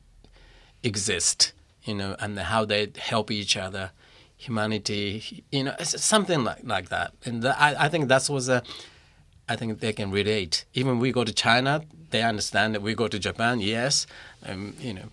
exist, 0.83 1.53
you 1.83 1.95
know, 1.95 2.15
and 2.19 2.37
how 2.39 2.65
they 2.65 2.91
help 2.97 3.31
each 3.31 3.57
other, 3.57 3.91
humanity, 4.37 5.43
you 5.51 5.63
know, 5.63 5.75
something 5.83 6.43
like 6.43 6.61
like 6.63 6.89
that. 6.89 7.13
And 7.25 7.41
tha- 7.43 7.55
I 7.59 7.85
I 7.85 7.89
think 7.89 8.07
that 8.09 8.29
was 8.29 8.49
a. 8.49 8.63
I 9.51 9.55
think 9.55 9.79
they 9.79 9.93
can 9.93 10.11
relate. 10.11 10.65
Even 10.75 10.99
we 10.99 11.11
go 11.11 11.23
to 11.23 11.33
China, 11.33 11.81
they 12.11 12.21
understand 12.21 12.75
that 12.75 12.83
we 12.83 12.93
go 12.93 13.07
to 13.07 13.17
Japan. 13.17 13.59
Yes, 13.59 14.05
um, 14.45 14.75
you 14.79 14.93
know, 14.93 15.09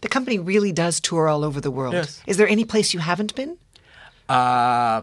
The 0.00 0.08
company 0.08 0.38
really 0.38 0.72
does 0.72 1.00
tour 1.00 1.28
all 1.28 1.44
over 1.44 1.60
the 1.60 1.70
world. 1.70 1.94
Yes. 1.94 2.20
Is 2.26 2.36
there 2.36 2.48
any 2.48 2.64
place 2.64 2.92
you 2.92 3.00
haven't 3.00 3.34
been? 3.34 3.56
Uh, 4.28 5.02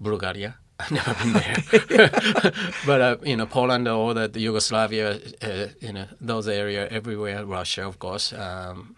Bulgaria. 0.00 0.56
I've 0.80 0.90
never 0.90 1.14
been 1.14 1.32
there, 1.34 1.56
but 2.86 3.00
uh, 3.00 3.16
you 3.22 3.36
know 3.36 3.46
Poland 3.46 3.86
or 3.86 4.12
the, 4.12 4.26
the 4.26 4.40
Yugoslavia, 4.40 5.20
uh, 5.40 5.66
you 5.80 5.92
know 5.92 6.06
those 6.20 6.48
area 6.48 6.88
everywhere. 6.88 7.44
Russia, 7.46 7.86
of 7.86 8.00
course. 8.00 8.32
Um, 8.32 8.96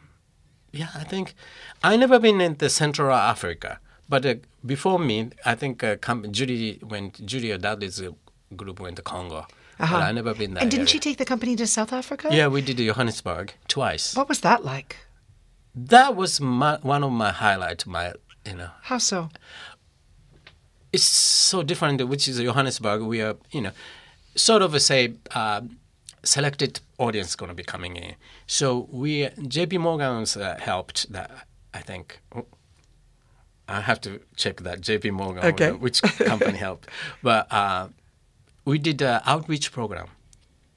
yeah, 0.72 0.88
I 0.94 1.04
think 1.04 1.34
I 1.84 1.96
never 1.96 2.18
been 2.18 2.40
in 2.40 2.56
the 2.56 2.70
Central 2.70 3.12
Africa, 3.12 3.78
but 4.08 4.24
uh, 4.24 4.36
before 4.64 4.98
me, 4.98 5.30
I 5.44 5.54
think 5.54 5.84
uh, 5.84 5.96
Judy 6.30 6.80
went. 6.82 7.24
Judy 7.26 7.52
or 7.52 7.58
Dudley's 7.58 8.00
uh, 8.00 8.12
group 8.56 8.80
went 8.80 8.96
to 8.96 9.02
Congo, 9.02 9.46
but 9.78 9.90
I 9.90 10.12
never 10.12 10.32
been 10.34 10.54
there. 10.54 10.62
And 10.62 10.70
didn't 10.70 10.88
she 10.88 10.98
take 10.98 11.18
the 11.18 11.26
company 11.26 11.56
to 11.56 11.66
South 11.66 11.92
Africa? 11.92 12.30
Yeah, 12.32 12.48
we 12.48 12.62
did 12.62 12.78
Johannesburg 12.78 13.52
twice. 13.68 14.16
What 14.16 14.30
was 14.30 14.40
that 14.40 14.64
like? 14.64 14.96
That 15.74 16.16
was 16.16 16.40
my, 16.40 16.78
one 16.80 17.04
of 17.04 17.12
my 17.12 17.32
highlights. 17.32 17.86
My 17.86 18.14
you 18.46 18.54
know, 18.54 18.70
How 18.82 18.98
so? 18.98 19.28
it's 20.92 21.04
so 21.04 21.62
different. 21.62 22.06
Which 22.08 22.28
is 22.28 22.38
Johannesburg. 22.40 23.02
We 23.02 23.20
are 23.22 23.36
you 23.50 23.60
know, 23.62 23.72
sort 24.34 24.62
of 24.62 24.74
a 24.74 24.80
say 24.80 25.14
uh, 25.34 25.62
selected 26.22 26.80
audience 26.98 27.36
going 27.36 27.48
to 27.50 27.54
be 27.54 27.64
coming 27.64 27.96
in. 27.96 28.14
So 28.46 28.88
we 28.90 29.28
J.P. 29.48 29.78
Morgan's 29.78 30.36
uh, 30.36 30.56
helped 30.60 31.10
that. 31.12 31.30
I 31.74 31.80
think. 31.80 32.20
I 33.68 33.80
have 33.80 34.00
to 34.02 34.20
check 34.36 34.58
that 34.62 34.80
J.P. 34.80 35.10
Morgan, 35.10 35.44
Okay. 35.44 35.72
which 35.72 36.00
company 36.02 36.56
helped, 36.56 36.88
but 37.22 37.52
uh, 37.52 37.88
we 38.64 38.78
did 38.78 39.02
an 39.02 39.20
outreach 39.26 39.72
program, 39.72 40.06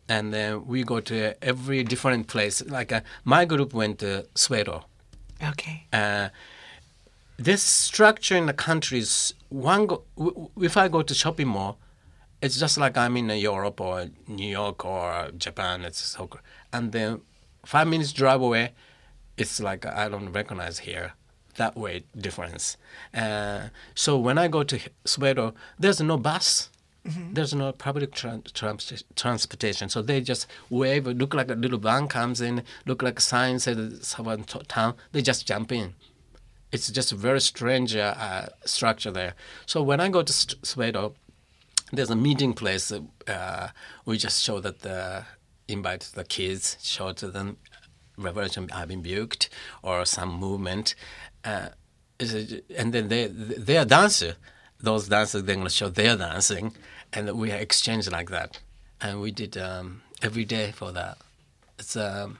and 0.09 0.33
then 0.33 0.65
we 0.65 0.83
go 0.83 0.99
to 1.01 1.35
every 1.43 1.83
different 1.83 2.25
place. 2.27 2.63
Like 2.65 2.91
uh, 2.91 3.01
my 3.23 3.45
group 3.45 3.73
went 3.75 3.99
to 3.99 4.25
Soweto. 4.33 4.85
Okay. 5.51 5.85
Uh, 5.93 6.29
this 7.39 7.63
structure 7.63 8.35
in 8.35 8.45
the 8.47 8.53
countries, 8.53 9.33
one 9.47 9.87
go, 9.87 10.03
if 10.59 10.75
I 10.75 10.89
go 10.89 11.01
to 11.01 11.13
shopping 11.13 11.47
mall, 11.47 11.79
it's 12.41 12.59
just 12.59 12.77
like 12.77 12.97
I'm 12.97 13.15
in 13.17 13.29
Europe 13.29 13.79
or 13.79 14.07
New 14.27 14.49
York 14.49 14.85
or 14.85 15.31
Japan. 15.37 15.85
It's 15.85 16.01
so, 16.01 16.29
and 16.73 16.91
then 16.91 17.21
five 17.65 17.87
minutes 17.87 18.11
drive 18.11 18.41
away, 18.41 18.73
it's 19.37 19.59
like 19.61 19.85
I 19.85 20.09
don't 20.09 20.31
recognize 20.33 20.79
here. 20.79 21.13
That 21.55 21.75
way 21.77 22.03
difference. 22.17 22.77
Uh, 23.13 23.69
so 23.95 24.17
when 24.17 24.37
I 24.37 24.47
go 24.47 24.63
to 24.63 24.79
Soweto, 25.05 25.53
there's 25.77 26.01
no 26.01 26.17
bus. 26.17 26.69
There's 27.05 27.55
no 27.55 27.71
public 27.71 28.11
tran- 28.11 28.51
trans- 28.53 29.03
transportation, 29.15 29.89
so 29.89 30.01
they 30.01 30.21
just 30.21 30.45
wave. 30.69 31.07
Look 31.07 31.33
like 31.33 31.49
a 31.49 31.55
little 31.55 31.79
van 31.79 32.07
comes 32.07 32.39
in. 32.39 32.61
Look 32.85 33.01
like 33.01 33.17
a 33.17 33.21
sign 33.21 33.57
says 33.59 34.05
someone 34.05 34.43
to- 34.43 34.59
town. 34.59 34.93
They 35.11 35.21
just 35.21 35.47
jump 35.47 35.71
in 35.71 35.95
it's 36.71 36.89
just 36.91 37.11
a 37.11 37.15
very 37.15 37.41
strange 37.41 37.95
uh, 37.95 38.13
uh, 38.17 38.45
structure 38.65 39.11
there. 39.11 39.33
So 39.65 39.81
when 39.81 39.99
I 39.99 40.09
go 40.09 40.21
to 40.23 40.33
St- 40.33 40.59
there's 41.91 42.09
a 42.11 42.15
meeting 42.15 42.53
place. 42.53 42.91
Uh, 43.27 43.69
we 44.05 44.17
just 44.17 44.43
show 44.43 44.59
that 44.59 44.81
the 44.81 45.25
invite 45.67 46.11
the 46.13 46.23
kids, 46.23 46.77
show 46.81 47.13
to 47.13 47.27
them 47.29 47.57
revolution 48.17 48.67
have 48.69 48.87
been 48.89 49.01
built 49.01 49.49
or 49.81 50.05
some 50.05 50.29
movement, 50.33 50.93
uh, 51.45 51.69
and 52.19 52.93
then 52.93 53.07
they 53.07 53.27
they 53.27 53.77
are 53.77 53.85
dancer. 53.85 54.35
Those 54.81 55.07
dancers 55.07 55.43
they're 55.43 55.55
gonna 55.55 55.69
show 55.69 55.89
their 55.89 56.15
dancing, 56.15 56.75
and 57.13 57.31
we 57.39 57.51
exchange 57.51 58.09
like 58.09 58.29
that, 58.29 58.59
and 59.01 59.19
we 59.21 59.31
did 59.31 59.57
um, 59.57 60.01
every 60.21 60.45
day 60.45 60.71
for 60.71 60.91
that. 60.91 61.17
It's 61.79 61.95
um, 61.95 62.37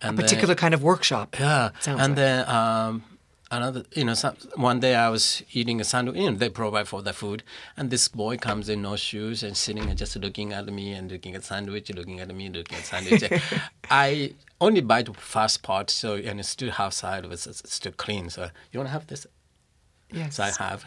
A 0.00 0.12
particular 0.12 0.54
kind 0.54 0.72
of 0.74 0.82
workshop. 0.82 1.36
yeah, 1.38 1.70
Sounds 1.80 2.00
and 2.00 2.10
like. 2.12 2.16
then 2.16 2.48
um, 2.48 3.04
another, 3.50 3.84
you 3.94 4.04
know, 4.04 4.14
some, 4.14 4.36
one 4.56 4.80
day 4.80 4.94
I 4.94 5.08
was 5.08 5.42
eating 5.52 5.80
a 5.80 5.84
sandwich. 5.84 6.16
You 6.16 6.30
know, 6.30 6.36
they 6.36 6.48
provide 6.48 6.88
for 6.88 7.02
the 7.02 7.12
food, 7.12 7.42
and 7.76 7.90
this 7.90 8.08
boy 8.08 8.36
comes 8.36 8.68
in 8.68 8.82
no 8.82 8.96
shoes 8.96 9.42
and 9.42 9.56
sitting 9.56 9.88
and 9.88 9.96
just 9.98 10.16
looking 10.16 10.52
at 10.52 10.66
me 10.66 10.92
and 10.92 11.10
looking 11.10 11.34
at 11.34 11.44
sandwich, 11.44 11.90
looking 11.94 12.20
at 12.20 12.34
me, 12.34 12.48
looking 12.48 12.76
at 12.78 12.84
sandwich. 12.84 13.24
I 13.90 14.34
only 14.60 14.80
bite 14.80 15.06
the 15.06 15.14
first 15.14 15.62
part, 15.62 15.90
so 15.90 16.14
and 16.14 16.40
it's 16.40 16.48
still 16.48 16.70
half 16.70 16.92
side 16.92 17.24
of 17.24 17.32
it's 17.32 17.46
still 17.70 17.92
clean. 17.92 18.30
So 18.30 18.50
you 18.72 18.78
want 18.80 18.88
to 18.88 18.92
have 18.92 19.06
this? 19.06 19.26
Yes. 20.12 20.36
So 20.36 20.44
I 20.44 20.50
have 20.58 20.84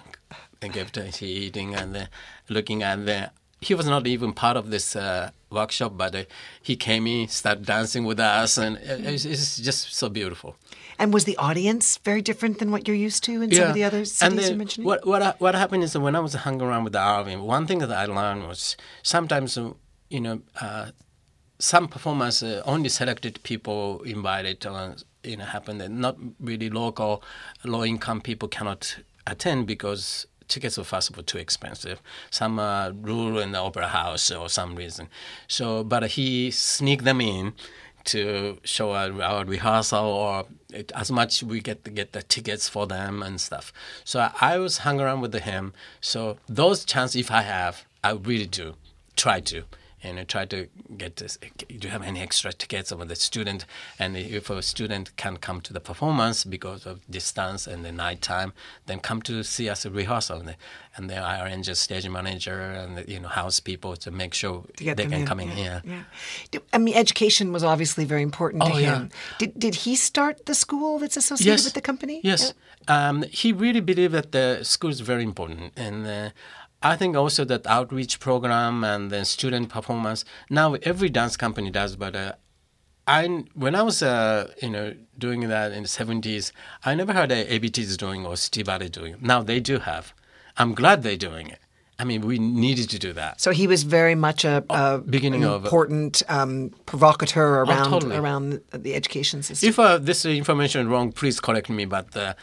and 0.61 0.73
give 0.73 0.91
to 0.93 1.03
he 1.05 1.27
eating 1.27 1.75
and 1.75 1.93
then 1.95 2.07
looking 2.49 2.83
at 2.83 3.05
the. 3.05 3.31
He 3.61 3.73
was 3.75 3.85
not 3.87 4.07
even 4.07 4.31
part 4.31 4.55
of 4.55 4.69
this 4.71 4.95
uh, 4.95 5.31
workshop, 5.49 5.97
but 5.97 6.15
uh, 6.15 6.23
he 6.61 6.77
came 6.77 7.05
in, 7.07 7.27
started 7.27 7.65
dancing 7.65 8.05
with 8.05 8.17
us, 8.17 8.57
and 8.57 8.77
it- 8.77 9.05
it's, 9.05 9.25
it's 9.25 9.57
just 9.57 9.93
so 9.93 10.07
beautiful. 10.07 10.55
And 10.99 11.13
was 11.13 11.23
the 11.23 11.37
audience 11.37 11.97
very 12.03 12.21
different 12.21 12.59
than 12.59 12.71
what 12.71 12.87
you're 12.87 13.03
used 13.09 13.23
to 13.23 13.41
in 13.41 13.51
some 13.53 13.69
of 13.69 13.73
the 13.73 13.85
other 13.85 14.03
cities 14.03 14.49
then 14.49 14.57
mentioning? 14.57 14.85
What 14.85 15.07
what 15.07 15.21
ha- 15.21 15.35
what 15.39 15.55
happened 15.55 15.83
is 15.83 15.93
that 15.93 16.01
when 16.01 16.15
I 16.15 16.19
was 16.19 16.33
hanging 16.33 16.61
around 16.61 16.83
with 16.83 16.93
the 16.93 16.99
Arvin, 16.99 17.39
one 17.43 17.65
thing 17.67 17.79
that 17.79 17.91
I 17.91 18.05
learned 18.05 18.47
was 18.47 18.75
sometimes 19.01 19.57
uh, 19.57 19.71
you 20.09 20.21
know 20.25 20.41
uh, 20.59 20.91
some 21.57 21.87
performance 21.87 22.43
uh, 22.43 22.61
only 22.65 22.89
selected 22.89 23.41
people 23.43 24.01
invited 24.03 24.65
uh, 24.65 24.93
you 25.23 25.37
know 25.37 25.45
happen 25.45 25.79
and 25.81 25.99
not 25.99 26.17
really 26.39 26.69
local 26.69 27.23
low 27.63 27.83
income 27.83 28.19
people 28.21 28.47
cannot 28.47 28.97
attend 29.25 29.67
because 29.67 30.25
tickets 30.49 30.77
were 30.77 30.83
first 30.83 31.09
of 31.09 31.17
all 31.17 31.23
too 31.23 31.37
expensive. 31.37 32.01
Some 32.31 32.59
uh, 32.59 32.89
rule 32.89 33.39
in 33.39 33.51
the 33.51 33.59
opera 33.59 33.87
house 33.87 34.31
or 34.31 34.49
some 34.49 34.75
reason. 34.75 35.07
So, 35.47 35.83
but 35.83 36.11
he 36.11 36.51
sneaked 36.51 37.05
them 37.05 37.21
in 37.21 37.53
to 38.09 38.57
show 38.63 38.91
our, 38.91 39.21
our 39.21 39.45
rehearsal 39.45 40.05
or 40.05 40.45
it, 40.71 40.91
as 40.95 41.11
much 41.11 41.43
we 41.43 41.59
get 41.59 41.83
to 41.85 41.91
get 41.91 42.13
the 42.13 42.21
tickets 42.21 42.67
for 42.67 42.87
them 42.87 43.23
and 43.23 43.39
stuff. 43.39 43.71
So 44.03 44.19
I, 44.19 44.31
I 44.41 44.57
was 44.57 44.79
hung 44.79 44.99
around 44.99 45.21
with 45.21 45.33
him. 45.33 45.73
So 46.01 46.37
those 46.47 46.85
chances, 46.85 47.15
if 47.15 47.31
I 47.31 47.41
have, 47.41 47.85
I 48.03 48.11
really 48.11 48.47
do 48.47 48.75
try 49.15 49.39
to. 49.41 49.63
And 50.03 50.19
I 50.19 50.23
try 50.23 50.45
to 50.45 50.67
get 50.97 51.17
this. 51.17 51.37
Do 51.67 51.87
you 51.87 51.89
have 51.89 52.03
any 52.03 52.21
extra 52.21 52.53
tickets 52.53 52.91
of 52.91 53.05
the 53.07 53.15
student? 53.15 53.65
And 53.97 54.15
if 54.15 54.49
a 54.49 54.61
student 54.61 55.15
can't 55.17 55.41
come 55.41 55.61
to 55.61 55.73
the 55.73 55.79
performance 55.79 56.43
because 56.45 56.85
of 56.85 56.99
distance 57.09 57.67
and 57.67 57.83
the 57.83 57.91
night 57.91 58.21
time, 58.21 58.53
then 58.85 58.99
come 58.99 59.21
to 59.23 59.43
see 59.43 59.69
us 59.69 59.85
at 59.85 59.91
rehearsal. 59.93 60.41
And, 60.41 61.09
then 61.09 61.23
I 61.23 61.41
arrange 61.41 61.69
a 61.69 61.75
stage 61.75 62.07
manager 62.09 62.59
and 62.59 63.07
you 63.07 63.21
know 63.21 63.29
house 63.29 63.61
people 63.61 63.95
to 63.95 64.11
make 64.11 64.33
sure 64.33 64.63
to 64.77 64.83
they 64.95 65.05
can 65.05 65.13
in. 65.13 65.25
come 65.25 65.39
in. 65.39 65.49
yeah. 65.57 65.79
Yeah. 65.85 66.03
yeah. 66.51 66.59
I 66.73 66.77
mean, 66.77 66.95
education 66.95 67.53
was 67.53 67.63
obviously 67.63 68.03
very 68.05 68.21
important 68.21 68.63
to 68.63 68.73
Oh, 68.73 68.77
yeah. 68.77 68.95
him. 68.99 69.09
Did 69.37 69.57
did 69.57 69.75
he 69.75 69.95
start 69.95 70.45
the 70.45 70.53
school 70.53 70.99
that's 70.99 71.15
associated 71.17 71.63
with 71.63 71.73
the 71.73 71.81
company? 71.81 72.19
Yes. 72.23 72.53
Um, 72.89 73.23
he 73.31 73.53
really 73.53 73.79
believed 73.81 74.13
that 74.13 74.31
the 74.31 74.63
school 74.63 74.89
is 74.89 74.99
very 74.99 75.23
important. 75.23 75.71
And 75.77 76.05
uh, 76.07 76.29
I 76.81 76.95
think 76.95 77.15
also 77.15 77.43
that 77.45 77.67
outreach 77.67 78.19
program 78.19 78.83
and 78.83 79.11
then 79.11 79.25
student 79.25 79.69
performance, 79.69 80.23
now 80.49 80.75
every 80.83 81.09
dance 81.09 81.35
company 81.35 81.69
does, 81.69 81.95
but 81.95 82.15
uh, 82.15 82.33
I, 83.05 83.43
when 83.53 83.75
I 83.75 83.81
was, 83.81 84.01
uh, 84.01 84.51
you 84.61 84.69
know, 84.69 84.93
doing 85.17 85.47
that 85.49 85.71
in 85.71 85.83
the 85.83 85.89
70s, 85.89 86.51
I 86.85 86.95
never 86.95 87.11
heard 87.11 87.29
that 87.29 87.51
ABT 87.51 87.81
is 87.81 87.97
doing 87.97 88.25
or 88.25 88.37
Steve 88.37 88.67
Valley 88.67 88.87
doing. 88.87 89.15
Now 89.19 89.41
they 89.41 89.59
do 89.59 89.79
have. 89.79 90.13
I'm 90.57 90.73
glad 90.73 91.03
they're 91.03 91.17
doing 91.17 91.47
it. 91.49 91.59
I 92.01 92.05
mean, 92.05 92.21
we 92.21 92.39
needed 92.39 92.89
to 92.91 92.99
do 92.99 93.11
that. 93.13 93.41
So 93.41 93.51
he 93.51 93.67
was 93.67 93.83
very 93.83 94.15
much 94.15 94.45
a, 94.45 94.63
a 94.69 94.99
beginning 94.99 95.43
an 95.43 95.49
of- 95.49 95.65
important 95.65 96.23
um, 96.29 96.71
provocateur 96.85 97.63
around 97.63 97.89
totally. 97.89 98.15
around 98.15 98.61
the 98.71 98.95
education 98.95 99.43
system. 99.43 99.67
If 99.67 99.77
uh, 99.79 99.97
this 99.97 100.23
information 100.23 100.81
is 100.81 100.87
wrong, 100.87 101.11
please 101.11 101.41
correct 101.41 101.69
me. 101.69 101.83
But 101.83 102.15
uh, 102.15 102.35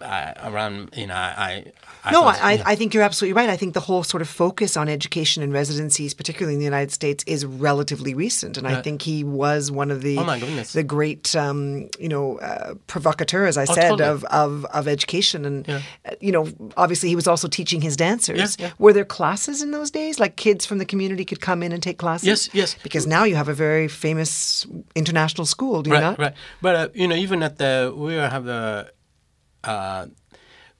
I, 0.00 0.34
around, 0.44 0.90
you 0.96 1.06
know, 1.06 1.14
I. 1.14 1.72
I 2.04 2.10
no, 2.12 2.22
thought- 2.22 2.42
I, 2.42 2.52
yeah. 2.54 2.62
I 2.66 2.74
think 2.74 2.94
you're 2.94 3.02
absolutely 3.02 3.34
right. 3.34 3.48
I 3.50 3.56
think 3.56 3.74
the 3.74 3.80
whole 3.80 4.02
sort 4.02 4.22
of 4.22 4.28
focus 4.28 4.76
on 4.76 4.88
education 4.88 5.42
and 5.42 5.52
residencies, 5.52 6.14
particularly 6.14 6.54
in 6.54 6.58
the 6.58 6.64
United 6.64 6.90
States, 6.92 7.22
is 7.26 7.44
relatively 7.44 8.14
recent, 8.14 8.56
and 8.56 8.66
I 8.66 8.82
think 8.82 9.02
he 9.02 9.22
was 9.24 9.70
one 9.70 9.90
of 9.90 10.02
the 10.02 10.18
Oh, 10.18 10.24
my 10.24 10.38
goodness. 10.40 10.72
the 10.72 10.82
great 10.82 11.34
um, 11.36 11.88
you 11.98 12.08
know 12.08 12.38
uh, 12.38 12.74
provocateur, 12.86 13.46
as 13.46 13.56
I 13.58 13.62
Oh, 13.68 13.74
said, 13.74 13.88
totally. 13.90 14.08
of, 14.08 14.24
of 14.24 14.64
of 14.66 14.88
education, 14.88 15.44
and 15.44 15.66
Yeah. 15.68 15.80
uh, 16.06 16.10
you 16.20 16.32
know, 16.32 16.48
obviously 16.76 17.08
he 17.08 17.16
was 17.16 17.26
also 17.28 17.46
teaching 17.48 17.80
his 17.80 17.96
dancers. 17.96 18.56
Yeah. 18.58 18.70
Were 18.78 18.92
there 18.92 19.04
classes 19.04 19.62
in 19.62 19.70
those 19.72 19.90
days, 19.90 20.18
like 20.18 20.36
kids 20.36 20.66
from 20.66 20.78
the 20.78 20.86
community 20.86 21.24
could 21.24 21.40
come 21.40 21.62
in 21.62 21.72
and 21.72 21.82
take 21.82 21.98
classes? 21.98 22.26
Yes, 22.26 22.48
yes. 22.52 22.76
Because 22.82 23.06
now 23.06 23.24
you 23.24 23.36
have 23.36 23.48
a 23.48 23.54
very 23.54 23.86
famous 23.88 24.66
international 24.94 25.46
school, 25.46 25.82
do 25.82 25.90
you 25.90 25.94
right, 25.94 26.02
not? 26.02 26.18
Right, 26.18 26.34
But 26.62 26.74
uh, 26.76 26.88
you 26.94 27.06
know, 27.08 27.16
even 27.16 27.42
at 27.42 27.58
the 27.58 27.92
we 27.96 28.14
have 28.14 28.44
the 28.44 28.90
uh, 29.64 30.06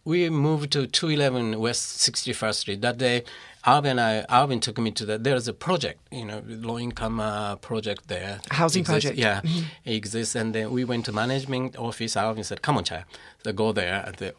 we 0.05 0.31
moved 0.31 0.71
to 0.73 0.87
two 0.87 1.09
eleven 1.09 1.59
West 1.61 2.01
Sixty 2.01 2.33
First 2.33 2.61
Street 2.61 2.81
that 2.83 2.99
day. 2.99 3.25
Alvin, 3.67 3.99
I, 3.99 4.21
Alvin 4.31 4.61
took 4.61 4.79
me 4.79 4.91
to 4.93 5.05
that. 5.07 5.25
There's 5.25 5.49
a 5.49 5.53
project, 5.53 6.01
you 6.11 6.25
know, 6.25 6.43
low 6.47 6.79
income 6.79 7.21
uh, 7.21 7.57
project 7.57 8.09
there. 8.09 8.41
Housing 8.51 8.81
Exists- 8.81 9.05
project. 9.05 9.19
Yeah, 9.19 9.41
it 9.85 9.95
exists, 9.95 10.35
and 10.35 10.55
then 10.55 10.71
we 10.71 10.85
went 10.85 11.05
to 11.07 11.13
management 11.13 11.77
office. 11.77 12.17
Alvin 12.17 12.45
said, 12.45 12.63
"Come 12.63 12.79
on, 12.79 12.85
child, 12.85 13.05
so 13.45 13.53
go 13.53 13.73
there." 13.73 14.05
And 14.07 14.15
the, 14.17 14.35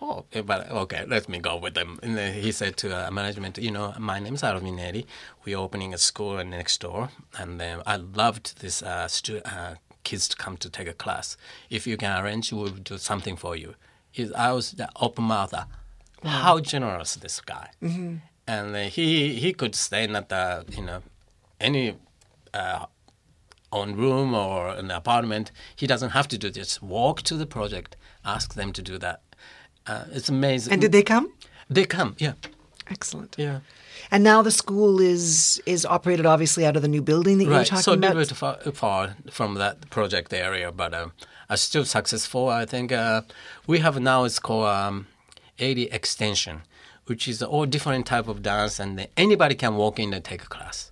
oh, 0.00 0.24
but 0.44 0.68
okay, 0.70 1.04
let 1.06 1.28
me 1.28 1.38
go 1.38 1.56
with 1.56 1.74
them. 1.74 2.00
And 2.02 2.16
then 2.16 2.34
he 2.42 2.50
said 2.50 2.76
to 2.78 3.06
uh, 3.06 3.10
management, 3.12 3.58
"You 3.58 3.70
know, 3.70 3.94
my 3.98 4.18
name 4.18 4.34
is 4.34 4.42
Alvin 4.42 4.76
Ailey. 4.78 5.04
We're 5.44 5.58
opening 5.58 5.94
a 5.94 5.98
school 5.98 6.42
next 6.44 6.80
door, 6.80 7.10
and 7.38 7.60
then 7.60 7.82
I 7.86 7.96
loved 7.96 8.60
this 8.60 8.82
uh, 8.82 9.06
stu- 9.06 9.42
uh, 9.44 9.74
kids 10.04 10.28
to 10.28 10.36
come 10.36 10.56
to 10.58 10.68
take 10.70 10.88
a 10.88 10.94
class. 10.94 11.36
If 11.70 11.86
you 11.86 11.96
can 11.96 12.12
arrange, 12.24 12.52
we'll 12.52 12.70
do 12.70 12.98
something 12.98 13.36
for 13.36 13.56
you." 13.56 13.74
He, 14.10 14.32
I 14.34 14.52
was 14.52 14.72
the 14.72 14.88
open 15.00 15.24
mouth. 15.24 15.54
uh, 15.54 15.64
How 16.24 16.60
generous 16.60 17.16
this 17.16 17.40
guy, 17.40 17.70
and 18.46 18.76
uh, 18.76 18.88
he 18.96 19.34
he 19.40 19.52
could 19.52 19.74
stay 19.74 20.04
in 20.04 20.12
the 20.12 20.64
you 20.76 20.84
know 20.84 21.02
any 21.60 21.94
uh, 22.54 22.86
own 23.70 23.96
room 23.96 24.34
or 24.34 24.68
an 24.78 24.90
apartment. 24.90 25.50
He 25.76 25.86
doesn't 25.86 26.10
have 26.10 26.28
to 26.28 26.38
do 26.38 26.50
this. 26.50 26.80
Walk 26.82 27.22
to 27.22 27.34
the 27.36 27.46
project, 27.46 27.96
ask 28.24 28.54
them 28.54 28.72
to 28.72 28.82
do 28.82 28.98
that. 28.98 29.20
Uh, 29.86 30.04
it's 30.12 30.28
amazing. 30.28 30.72
And 30.72 30.80
did 30.82 30.92
they 30.92 31.02
come? 31.02 31.26
They 31.70 31.84
come, 31.86 32.14
yeah. 32.18 32.34
Excellent. 32.90 33.34
Yeah. 33.38 33.60
And 34.10 34.24
now 34.24 34.42
the 34.42 34.50
school 34.50 35.00
is 35.00 35.60
is 35.66 35.86
operated 35.86 36.26
obviously 36.26 36.66
out 36.66 36.76
of 36.76 36.82
the 36.82 36.88
new 36.88 37.02
building 37.02 37.38
that 37.38 37.44
you 37.44 37.50
were 37.50 37.64
talking 37.64 37.82
So 37.82 37.92
a 37.92 37.96
about. 37.96 38.16
little 38.16 38.34
bit 38.34 38.36
far, 38.36 38.56
far 38.72 39.16
from 39.30 39.54
that 39.54 39.88
project 39.90 40.32
area, 40.32 40.70
but 40.72 40.92
um, 40.94 41.12
are 41.48 41.56
still 41.56 41.84
successful. 41.84 42.48
I 42.48 42.64
think 42.66 42.92
uh, 42.92 43.22
we 43.66 43.78
have 43.80 44.00
now 44.00 44.24
it's 44.24 44.38
called 44.38 44.66
um, 44.66 45.06
Ailey 45.58 45.92
extension, 45.92 46.62
which 47.06 47.28
is 47.28 47.42
all 47.42 47.66
different 47.66 48.06
type 48.06 48.28
of 48.28 48.42
dance, 48.42 48.80
and 48.80 49.06
anybody 49.16 49.54
can 49.54 49.76
walk 49.76 49.98
in 49.98 50.12
and 50.14 50.24
take 50.24 50.42
a 50.42 50.48
class. 50.48 50.90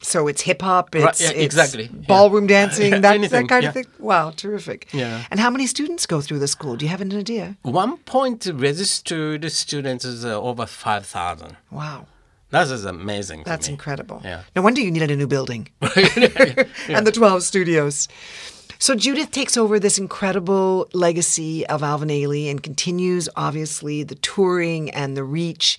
So 0.00 0.28
it's 0.28 0.42
hip 0.42 0.60
hop, 0.62 0.94
it's, 0.94 1.20
yeah, 1.20 1.30
it's 1.30 1.44
exactly, 1.44 1.84
yeah. 1.84 2.06
ballroom 2.06 2.46
dancing, 2.56 2.92
Yeah, 2.92 2.98
that, 3.00 3.14
anything, 3.14 3.42
that 3.42 3.48
kind 3.48 3.62
yeah. 3.62 3.68
of 3.70 3.74
thing. 3.74 3.86
Wow, 3.98 4.30
terrific. 4.30 4.88
Yeah. 4.92 5.24
And 5.30 5.40
how 5.40 5.50
many 5.50 5.66
students 5.66 6.04
go 6.06 6.20
through 6.20 6.40
the 6.40 6.48
school? 6.48 6.76
Do 6.76 6.84
you 6.84 6.90
have 6.90 7.00
an 7.00 7.14
idea? 7.16 7.56
One 7.62 7.96
point 7.98 8.46
registered 8.52 9.50
students 9.52 10.04
is 10.04 10.24
uh, 10.24 10.40
over 10.40 10.66
5,000. 10.66 11.56
Wow, 11.70 12.06
That 12.54 12.70
is 12.70 12.84
amazing. 12.84 13.42
that's 13.44 13.66
me. 13.66 13.72
incredible. 13.72 14.20
Yeah. 14.22 14.42
No 14.54 14.62
wonder 14.62 14.80
you 14.80 14.92
needed 14.92 15.10
a 15.10 15.16
new 15.16 15.26
building 15.26 15.66
and 15.82 17.04
the 17.04 17.10
12 17.12 17.42
studios. 17.42 18.06
So 18.84 18.94
Judith 18.94 19.30
takes 19.30 19.56
over 19.56 19.80
this 19.80 19.96
incredible 19.96 20.90
legacy 20.92 21.66
of 21.68 21.82
Alvin 21.82 22.10
Ailey 22.10 22.50
and 22.50 22.62
continues, 22.62 23.30
obviously, 23.34 24.02
the 24.02 24.14
touring 24.16 24.90
and 24.90 25.16
the 25.16 25.24
reach. 25.24 25.78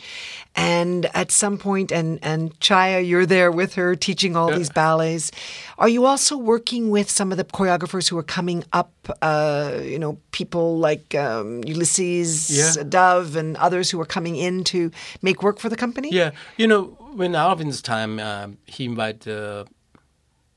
And 0.55 1.05
at 1.13 1.29
some 1.29 1.59
point, 1.59 1.91
and 1.91 2.17
and 2.23 2.59
Chaya, 2.59 3.07
you're 3.07 3.27
there 3.27 3.51
with 3.51 3.75
her 3.75 3.95
teaching 3.95 4.35
all 4.35 4.49
these 4.51 4.71
ballets. 4.71 5.29
Are 5.77 5.87
you 5.87 6.05
also 6.05 6.35
working 6.35 6.89
with 6.89 7.07
some 7.11 7.31
of 7.31 7.37
the 7.37 7.43
choreographers 7.43 8.09
who 8.09 8.17
are 8.17 8.23
coming 8.23 8.63
up? 8.73 8.91
Uh, 9.21 9.81
you 9.83 9.99
know, 9.99 10.17
people 10.31 10.79
like 10.79 11.13
um, 11.13 11.63
Ulysses 11.63 12.49
Yeah. 12.49 12.83
Dove 12.89 13.35
and 13.35 13.55
others 13.57 13.91
who 13.91 14.01
are 14.01 14.07
coming 14.07 14.35
in 14.35 14.63
to 14.63 14.89
make 15.21 15.43
work 15.43 15.59
for 15.59 15.69
the 15.69 15.77
company. 15.77 16.09
Yeah, 16.11 16.31
you 16.57 16.65
know, 16.65 16.85
when 17.13 17.35
Alvin's 17.35 17.83
time, 17.83 18.17
um, 18.19 18.57
he 18.65 18.85
invited 18.85 19.27
uh, 19.27 19.65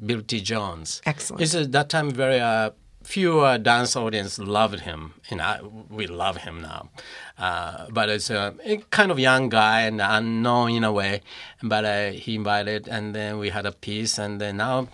Bill 0.05 0.23
T. 0.23 0.41
Jones. 0.41 1.03
Excellent. 1.07 1.43
It's 1.43 1.55
at 1.55 1.73
that 1.73 1.89
time 1.89 2.11
very 2.11 2.41
uh, 2.41 2.71
few 3.03 3.41
uh, 3.41 3.57
dance 3.59 3.97
audience 3.97 4.39
loved 4.39 4.81
him. 4.81 5.15
Know, 5.31 5.43
I, 5.43 5.61
we 5.91 6.07
love 6.07 6.39
him 6.39 6.61
now, 6.63 6.91
uh, 7.39 7.87
but 7.91 8.09
it's 8.09 8.31
a, 8.31 8.55
a 8.65 8.77
kind 8.91 9.11
of 9.11 9.19
young 9.19 9.49
guy 9.49 9.83
and 9.83 10.01
unknown 10.01 10.71
in 10.71 10.85
a 10.85 10.93
way. 10.93 11.23
But 11.63 11.85
uh, 11.85 12.11
he 12.11 12.35
invited, 12.35 12.89
and 12.89 13.15
then 13.15 13.39
we 13.39 13.51
had 13.51 13.67
a 13.67 13.73
piece, 13.73 14.19
and 14.19 14.41
then 14.41 14.59
now 14.59 14.89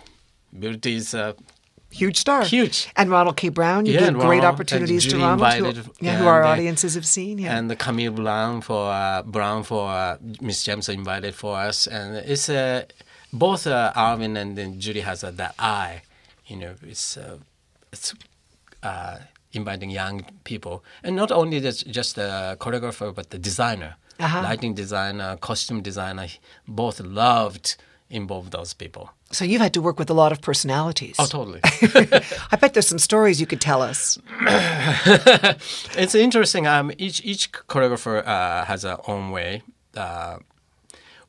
Bill 0.57 0.77
T. 0.77 0.95
is 0.95 1.13
uh, 1.13 1.33
Huge 1.91 2.17
star. 2.17 2.43
Huge. 2.43 2.89
And 2.97 3.09
Ronald 3.09 3.37
K. 3.37 3.47
Brown, 3.47 3.85
you 3.85 3.93
Yeah, 3.93 3.99
gave 3.99 4.07
and 4.09 4.17
great 4.17 4.39
Ronald, 4.39 4.53
opportunities 4.55 5.07
to 5.07 5.17
Ronald, 5.17 5.77
who, 5.77 5.91
yeah, 6.01 6.17
who 6.17 6.27
our 6.27 6.41
and, 6.41 6.47
uh, 6.47 6.51
audiences 6.51 6.95
have 6.95 7.05
seen. 7.05 7.37
Yeah. 7.37 7.57
and 7.57 7.79
Camille 7.79 8.11
Brown 8.11 8.59
for 8.59 8.91
uh, 8.91 9.23
Brown 9.23 9.63
for 9.63 9.87
uh, 9.87 10.17
Miss 10.41 10.61
James 10.63 10.89
invited 10.89 11.35
for 11.35 11.55
us, 11.55 11.87
and 11.87 12.17
it's 12.17 12.49
uh, 12.49 12.83
both 13.33 13.67
uh, 13.67 13.91
and 13.95 14.57
then 14.57 14.79
Judy 14.79 15.01
has 15.01 15.23
uh, 15.23 15.31
that 15.31 15.55
eye, 15.59 16.01
you 16.47 16.57
know, 16.57 16.73
it's 16.83 17.17
uh, 17.17 17.37
it's 17.91 18.13
uh, 18.83 19.17
inviting 19.53 19.89
young 19.91 20.25
people, 20.43 20.83
and 21.03 21.15
not 21.15 21.31
only 21.31 21.59
just 21.59 21.87
just 21.91 22.15
the 22.15 22.55
choreographer 22.59 23.13
but 23.13 23.29
the 23.29 23.37
designer, 23.39 23.95
Uh-huh. 24.19 24.41
lighting 24.49 24.75
designer, 24.75 25.37
costume 25.39 25.81
designer, 25.81 26.27
both 26.67 26.99
loved 27.01 27.75
involve 28.09 28.49
those 28.51 28.73
people. 28.75 29.09
so 29.31 29.43
you've 29.43 29.61
had 29.63 29.73
to 29.73 29.81
work 29.81 29.99
with 29.99 30.09
a 30.09 30.13
lot 30.13 30.31
of 30.31 30.39
personalities. 30.39 31.15
Oh, 31.19 31.25
totally. 31.27 31.59
I 32.51 32.57
bet 32.61 32.73
there's 32.73 32.87
some 32.87 32.99
stories 32.99 33.39
you 33.41 33.47
could 33.47 33.59
tell 33.61 33.81
us. 33.91 34.19
it's 35.97 36.15
interesting. 36.15 36.67
Um, 36.67 36.91
each 36.97 37.21
each 37.23 37.51
choreographer 37.51 38.25
uh, 38.25 38.65
has 38.65 38.81
their 38.81 38.97
own 39.09 39.31
way. 39.31 39.61
Uh, 39.95 40.37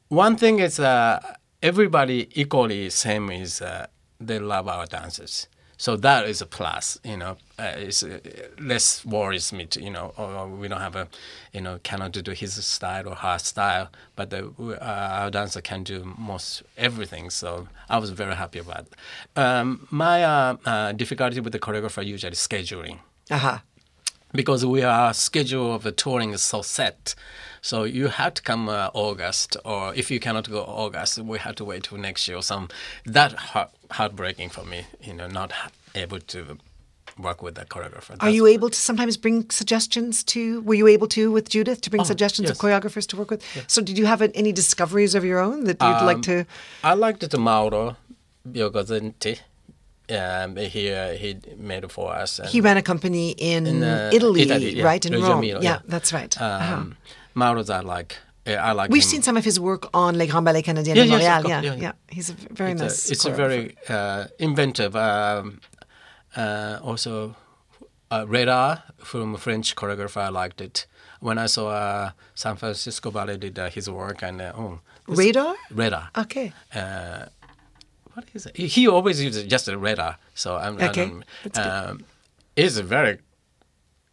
one 0.08 0.36
thing 0.36 0.60
is 0.60 0.78
uh, 0.78 1.20
everybody 1.62 2.28
equally 2.34 2.90
same 2.90 3.30
is 3.30 3.60
uh, 3.62 3.86
they 4.20 4.38
love 4.38 4.68
our 4.68 4.86
dances. 4.86 5.48
So 5.78 5.94
that 5.96 6.26
is 6.26 6.40
a 6.40 6.46
plus, 6.46 6.98
you 7.04 7.18
know. 7.18 7.36
Uh, 7.58 7.72
it's 7.76 8.02
uh, 8.02 8.18
less 8.58 9.04
worries 9.04 9.52
me, 9.52 9.66
to, 9.66 9.82
you 9.82 9.90
know. 9.90 10.14
Or, 10.16 10.32
or 10.32 10.48
we 10.48 10.68
don't 10.68 10.80
have 10.80 10.96
a, 10.96 11.06
you 11.52 11.60
know, 11.60 11.78
cannot 11.82 12.12
do 12.12 12.30
his 12.30 12.54
style 12.64 13.06
or 13.08 13.14
her 13.14 13.38
style, 13.38 13.90
but 14.14 14.30
the, 14.30 14.50
uh, 14.58 14.76
our 14.80 15.30
dancer 15.30 15.60
can 15.60 15.82
do 15.82 16.14
most 16.16 16.62
everything. 16.78 17.28
So 17.28 17.68
I 17.90 17.98
was 17.98 18.08
very 18.10 18.34
happy 18.36 18.58
about. 18.58 18.86
It. 18.86 19.38
Um, 19.38 19.86
my 19.90 20.24
uh, 20.24 20.56
uh, 20.64 20.92
difficulty 20.92 21.40
with 21.40 21.52
the 21.52 21.58
choreographer 21.58 22.04
usually 22.04 22.32
scheduling 22.32 23.00
Aha. 23.30 23.62
because 24.32 24.64
we 24.64 24.82
are 24.82 25.12
schedule 25.12 25.74
of 25.74 25.82
the 25.82 25.92
touring 25.92 26.32
is 26.32 26.40
so 26.40 26.62
set. 26.62 27.14
So 27.66 27.82
you 27.82 28.06
have 28.06 28.32
to 28.34 28.42
come 28.42 28.68
uh, 28.68 28.90
August, 28.94 29.56
or 29.64 29.92
if 29.96 30.08
you 30.08 30.20
cannot 30.20 30.48
go 30.48 30.60
August, 30.62 31.18
we 31.18 31.38
have 31.38 31.56
to 31.56 31.64
wait 31.64 31.82
till 31.82 31.98
next 31.98 32.28
year 32.28 32.36
or 32.36 32.42
some. 32.42 32.68
That 33.04 33.32
heart, 33.32 33.70
heartbreaking 33.90 34.50
for 34.50 34.64
me, 34.64 34.86
you 35.02 35.14
know, 35.14 35.26
not 35.26 35.50
ha- 35.50 35.70
able 35.96 36.20
to 36.20 36.58
work 37.18 37.42
with 37.42 37.56
the 37.56 37.64
choreographer. 37.64 38.14
Are 38.20 38.30
you 38.30 38.46
able 38.46 38.70
to 38.70 38.78
sometimes 38.78 39.16
bring 39.16 39.50
suggestions 39.50 40.22
to? 40.34 40.60
Were 40.60 40.74
you 40.76 40.86
able 40.86 41.08
to 41.08 41.32
with 41.32 41.48
Judith 41.48 41.80
to 41.80 41.90
bring 41.90 42.02
Oh, 42.02 42.04
suggestions 42.04 42.48
of 42.50 42.56
choreographers 42.58 43.04
to 43.08 43.16
work 43.16 43.30
with? 43.32 43.42
So 43.66 43.82
did 43.82 43.98
you 43.98 44.06
have 44.06 44.22
any 44.22 44.52
discoveries 44.52 45.16
of 45.16 45.24
your 45.24 45.40
own 45.40 45.64
that 45.64 45.78
you'd 45.82 46.06
like 46.06 46.18
Um, 46.18 46.22
to? 46.30 46.44
I 46.84 46.94
liked 46.94 47.28
the 47.28 47.38
Mauro 47.38 47.96
Bigonzetti. 48.48 49.40
Um, 50.08 50.54
he 50.56 50.92
uh, 50.92 51.14
he 51.22 51.36
made 51.58 51.82
it 51.82 51.90
for 51.90 52.14
us. 52.22 52.38
and- 52.38 52.48
He 52.48 52.60
ran 52.60 52.76
a 52.76 52.82
company 52.82 53.30
in, 53.32 53.66
in, 53.66 53.82
uh, 53.82 54.10
Italy, 54.12 54.42
Italy, 54.42 54.76
yeah. 54.76 54.84
right 54.84 55.04
in 55.04 55.12
Rome. 55.14 55.38
Emilia, 55.38 55.54
yeah, 55.54 55.62
yeah. 55.70 55.78
that's 55.88 56.12
right. 56.12 56.40
Uh-huh. 56.40 56.84
Mauro's 57.36 57.70
I 57.70 57.80
like. 57.80 58.16
Yeah, 58.46 58.64
I 58.64 58.72
like. 58.72 58.90
We've 58.90 59.02
him. 59.02 59.08
seen 59.10 59.22
some 59.22 59.36
of 59.36 59.44
his 59.44 59.58
work 59.58 59.88
on 59.92 60.16
Les 60.16 60.26
Grands 60.28 60.44
Ballets 60.44 60.66
Canadiens 60.68 60.96
Yeah, 60.96 61.04
de 61.04 61.10
Montréal. 61.10 61.48
yeah, 61.48 61.60
yeah, 61.62 61.74
yeah. 61.74 61.92
He's 62.08 62.30
a 62.30 62.34
very 62.34 62.72
it's 62.72 62.80
nice. 62.80 63.08
A, 63.08 63.12
it's 63.12 63.24
a 63.24 63.30
very 63.30 63.76
uh, 63.88 64.24
inventive. 64.38 64.94
Um, 64.96 65.60
uh, 66.36 66.78
also, 66.82 67.34
uh, 68.10 68.24
Radar 68.28 68.82
from 68.98 69.36
French 69.36 69.74
choreographer, 69.74 70.22
I 70.22 70.28
liked 70.28 70.60
it. 70.60 70.86
When 71.20 71.38
I 71.38 71.46
saw 71.46 71.68
uh, 71.70 72.10
San 72.34 72.56
Francisco 72.56 73.10
Ballet 73.10 73.36
did 73.38 73.58
uh, 73.58 73.68
his 73.70 73.88
work, 73.90 74.22
and 74.22 74.40
uh, 74.40 74.52
oh, 74.56 74.80
Radar. 75.08 75.54
Radar. 75.70 76.10
Okay. 76.16 76.52
Uh, 76.74 77.26
what 78.14 78.24
is 78.34 78.46
it? 78.46 78.56
He, 78.56 78.66
he 78.68 78.86
always 78.88 79.20
uses 79.22 79.44
just 79.44 79.66
a 79.68 79.76
radar, 79.76 80.16
so 80.34 80.56
I'm. 80.56 80.78
I 80.78 80.88
Okay, 80.88 81.10
good. 81.42 81.58
um, 81.58 82.04
It's 82.54 82.78
very 82.78 83.18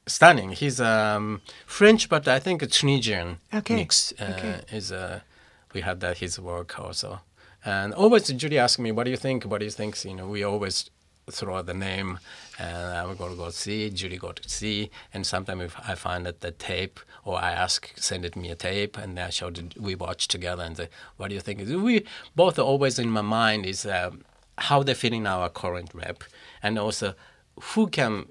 stunning. 0.07 0.51
He's 0.51 0.79
um, 0.81 1.41
French, 1.65 2.09
but 2.09 2.27
I 2.27 2.39
think 2.39 2.61
a 2.61 2.67
Tunisian 2.67 3.39
Okay, 3.53 3.75
mix. 3.75 4.13
Uh, 4.19 4.33
okay. 4.37 4.61
Is 4.71 4.91
uh, 4.91 5.21
we 5.73 5.81
had 5.81 5.99
that 6.01 6.17
his 6.19 6.39
work 6.39 6.79
also, 6.79 7.21
and 7.65 7.93
always 7.93 8.27
Judy 8.27 8.57
asked 8.59 8.79
me, 8.79 8.91
"What 8.91 9.05
do 9.05 9.11
you 9.11 9.17
think? 9.17 9.43
What 9.43 9.59
do 9.59 9.65
you 9.65 9.71
think?" 9.71 10.03
You 10.03 10.15
know, 10.15 10.27
we 10.27 10.43
always 10.43 10.89
throw 11.31 11.55
out 11.55 11.65
the 11.67 11.73
name, 11.73 12.19
and 12.59 12.77
I 12.77 13.05
would 13.05 13.17
go 13.17 13.29
to 13.29 13.35
go 13.35 13.49
see. 13.49 13.89
Judy 13.89 14.17
go 14.17 14.31
to 14.33 14.49
see, 14.49 14.91
and 15.13 15.25
sometimes 15.25 15.63
if 15.63 15.75
I 15.87 15.95
find 15.95 16.25
that 16.25 16.41
the 16.41 16.51
tape, 16.51 16.99
or 17.23 17.37
I 17.37 17.51
ask, 17.51 17.91
send 17.95 18.25
it 18.25 18.35
me 18.35 18.49
a 18.51 18.55
tape, 18.55 18.97
and 18.97 19.17
I 19.19 19.29
showed 19.29 19.57
it, 19.57 19.79
we 19.79 19.95
watch 19.95 20.27
together 20.27 20.63
and 20.63 20.75
say, 20.77 20.89
"What 21.17 21.29
do 21.29 21.35
you 21.35 21.41
think?" 21.41 21.59
We 21.59 22.05
both 22.35 22.59
are 22.59 22.63
always 22.63 22.99
in 22.99 23.09
my 23.09 23.21
mind 23.21 23.65
is 23.65 23.85
um, 23.85 24.25
how 24.57 24.83
they 24.83 24.93
fit 24.93 25.13
in 25.13 25.25
our 25.25 25.49
current 25.49 25.91
rep, 25.93 26.23
and 26.61 26.77
also 26.77 27.15
who 27.73 27.87
can 27.87 28.25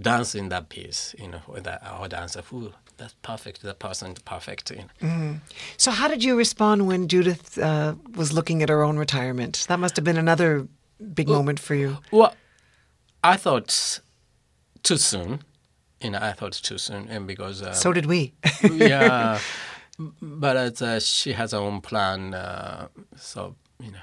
dance 0.00 0.34
in 0.34 0.48
that 0.48 0.68
piece, 0.68 1.14
you 1.18 1.28
know, 1.28 1.40
with 1.46 1.64
that, 1.64 1.82
our 1.84 2.08
dancer, 2.08 2.42
who 2.42 2.72
that's 2.96 3.14
perfect, 3.22 3.62
that 3.62 3.78
person 3.78 4.14
perfect. 4.24 4.70
You 4.70 4.84
know. 5.02 5.40
So, 5.76 5.90
how 5.90 6.08
did 6.08 6.22
you 6.22 6.36
respond 6.36 6.86
when 6.86 7.08
Judith 7.08 7.56
uh, 7.58 7.94
was 8.16 8.32
looking 8.32 8.62
at 8.62 8.68
her 8.68 8.82
own 8.82 8.98
retirement? 8.98 9.66
That 9.68 9.78
must 9.78 9.96
have 9.96 10.04
been 10.04 10.18
another 10.18 10.66
big 11.14 11.28
moment 11.28 11.60
for 11.60 11.74
you. 11.74 11.98
Well, 12.10 12.34
I 13.22 13.36
thought 13.36 14.00
too 14.82 14.96
soon. 14.96 15.42
You 16.00 16.10
know, 16.10 16.18
I 16.20 16.32
thought 16.32 16.52
too 16.52 16.78
soon, 16.78 17.08
and 17.08 17.26
because 17.26 17.62
uh, 17.62 17.72
So 17.72 17.92
did 17.92 18.06
we. 18.06 18.34
yeah, 18.70 19.40
but 20.22 20.82
uh, 20.82 21.00
she 21.00 21.32
has 21.32 21.52
her 21.52 21.58
own 21.58 21.80
plan, 21.80 22.34
uh, 22.34 22.88
so 23.16 23.56
you 23.80 23.92
know. 23.92 23.98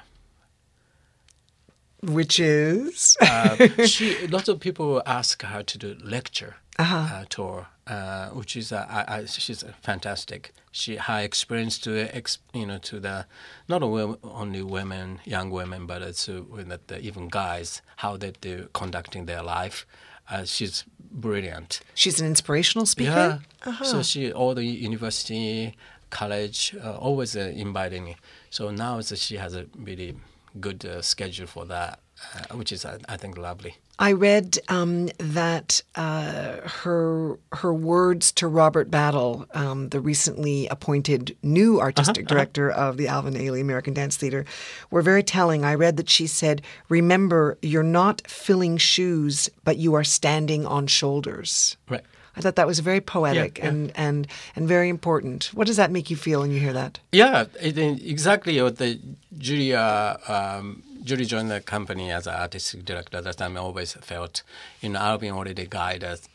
Which 2.02 2.38
is? 2.38 3.16
uh, 3.20 3.56
she 3.86 4.26
lots 4.26 4.48
of 4.48 4.60
people 4.60 5.02
ask 5.06 5.42
her 5.42 5.62
to 5.62 5.78
do 5.78 5.96
lecture 6.02 6.56
uh 6.78 7.24
tour, 7.28 7.68
uh, 7.86 8.28
which 8.30 8.56
is 8.56 8.72
uh, 8.72 8.86
I, 8.88 9.18
I, 9.20 9.24
she's 9.24 9.64
fantastic. 9.82 10.52
She 10.72 10.96
high 10.96 11.22
experience 11.22 11.78
to 11.80 12.14
ex, 12.14 12.38
you 12.52 12.66
know 12.66 12.78
to 12.78 13.00
the 13.00 13.26
not 13.68 13.82
only 13.82 14.62
women, 14.62 15.20
young 15.24 15.50
women, 15.50 15.86
but 15.86 16.02
it's 16.02 16.28
even 16.28 17.28
guys 17.28 17.80
how 17.96 18.16
they 18.16 18.32
do 18.32 18.68
conducting 18.74 19.26
their 19.26 19.42
life. 19.42 19.86
Uh, 20.28 20.44
she's 20.44 20.84
brilliant. 20.98 21.80
She's 21.94 22.20
an 22.20 22.26
inspirational 22.26 22.84
speaker? 22.84 23.40
Yeah. 23.64 23.82
So 23.82 24.02
she 24.02 24.32
all 24.32 24.54
the 24.54 24.64
university, 24.64 25.76
college, 26.10 26.74
uh, 26.82 26.96
always 26.96 27.36
uh, 27.36 27.52
inviting 27.54 28.04
me. 28.04 28.16
So 28.50 28.70
now 28.70 29.00
she 29.00 29.36
has 29.36 29.54
a 29.54 29.66
really 29.78 30.16
good 30.60 30.84
uh, 30.84 31.02
schedule 31.02 31.46
for 31.46 31.64
that. 31.66 32.00
uh, 32.34 32.56
which 32.56 32.72
is 32.72 32.84
I, 32.86 32.96
I 33.08 33.16
think 33.18 33.36
lovely. 33.36 33.76
I 33.98 34.12
read 34.12 34.58
um, 34.68 35.08
that 35.18 35.82
uh, 35.94 36.56
her 36.82 37.38
her 37.52 37.72
words 37.74 38.32
to 38.32 38.48
Robert 38.48 38.90
Battle, 38.90 39.46
um, 39.52 39.88
the 39.90 40.00
recently 40.00 40.66
appointed 40.68 41.36
new 41.42 41.78
artistic 41.80 42.24
Uh-huh, 42.24 42.34
director 42.34 42.70
of 42.70 42.96
the 42.96 43.08
Alvin 43.08 43.34
Ailey 43.34 43.60
American 43.60 43.94
Dance 43.94 44.16
Theatre, 44.16 44.44
were 44.90 45.02
very 45.02 45.22
telling. 45.22 45.62
I 45.64 45.74
read 45.74 45.96
that 45.98 46.08
she 46.10 46.26
said, 46.26 46.62
"Remember, 46.88 47.58
you're 47.62 47.82
not 48.02 48.22
filling 48.26 48.78
shoes, 48.78 49.50
but 49.64 49.76
you 49.76 49.94
are 49.94 50.04
standing 50.04 50.64
on 50.66 50.86
shoulders." 50.86 51.76
Right. 51.88 52.04
I 52.36 52.40
thought 52.40 52.56
that 52.56 52.66
was 52.66 52.80
very 52.80 53.00
poetic 53.00 53.58
yeah. 53.58 53.68
and 53.68 53.92
and 53.96 54.26
and 54.54 54.68
very 54.68 54.88
important. 54.88 55.50
What 55.54 55.66
does 55.66 55.76
that 55.76 55.90
make 55.90 56.10
you 56.10 56.16
feel 56.16 56.40
when 56.40 56.50
you 56.50 56.60
hear 56.60 56.74
that? 56.74 57.00
Yeah, 57.12 57.46
it, 57.60 57.78
exactly 57.78 58.60
what 58.60 58.76
the 58.76 59.00
Julie, 59.38 59.74
uh, 59.74 60.16
um, 60.28 60.82
Julie 61.02 61.24
joined 61.24 61.50
the 61.50 61.60
company 61.60 62.10
as 62.10 62.26
an 62.26 62.34
artistic 62.34 62.84
director. 62.84 63.18
At 63.18 63.24
that 63.24 63.38
time, 63.38 63.56
I 63.56 63.60
always 63.60 63.94
felt, 63.94 64.42
you 64.80 64.90
know, 64.90 64.98
Alvin 64.98 65.32
already 65.32 65.66
guide 65.66 66.04
us, 66.04 66.28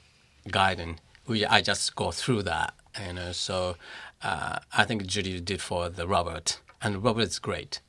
guiding. 0.50 1.00
We, 1.28 1.46
I 1.46 1.62
just 1.62 1.96
go 1.96 2.12
through 2.12 2.44
that, 2.44 2.74
you 3.06 3.14
know. 3.14 3.32
So 3.32 3.76
uh, 4.24 4.60
I 4.74 4.86
think 4.86 5.06
Judy 5.06 5.40
did 5.40 5.62
for 5.62 5.90
the 5.90 6.08
Robert, 6.08 6.60
and 6.82 7.04
Robert 7.04 7.28
is 7.28 7.40
great. 7.40 7.80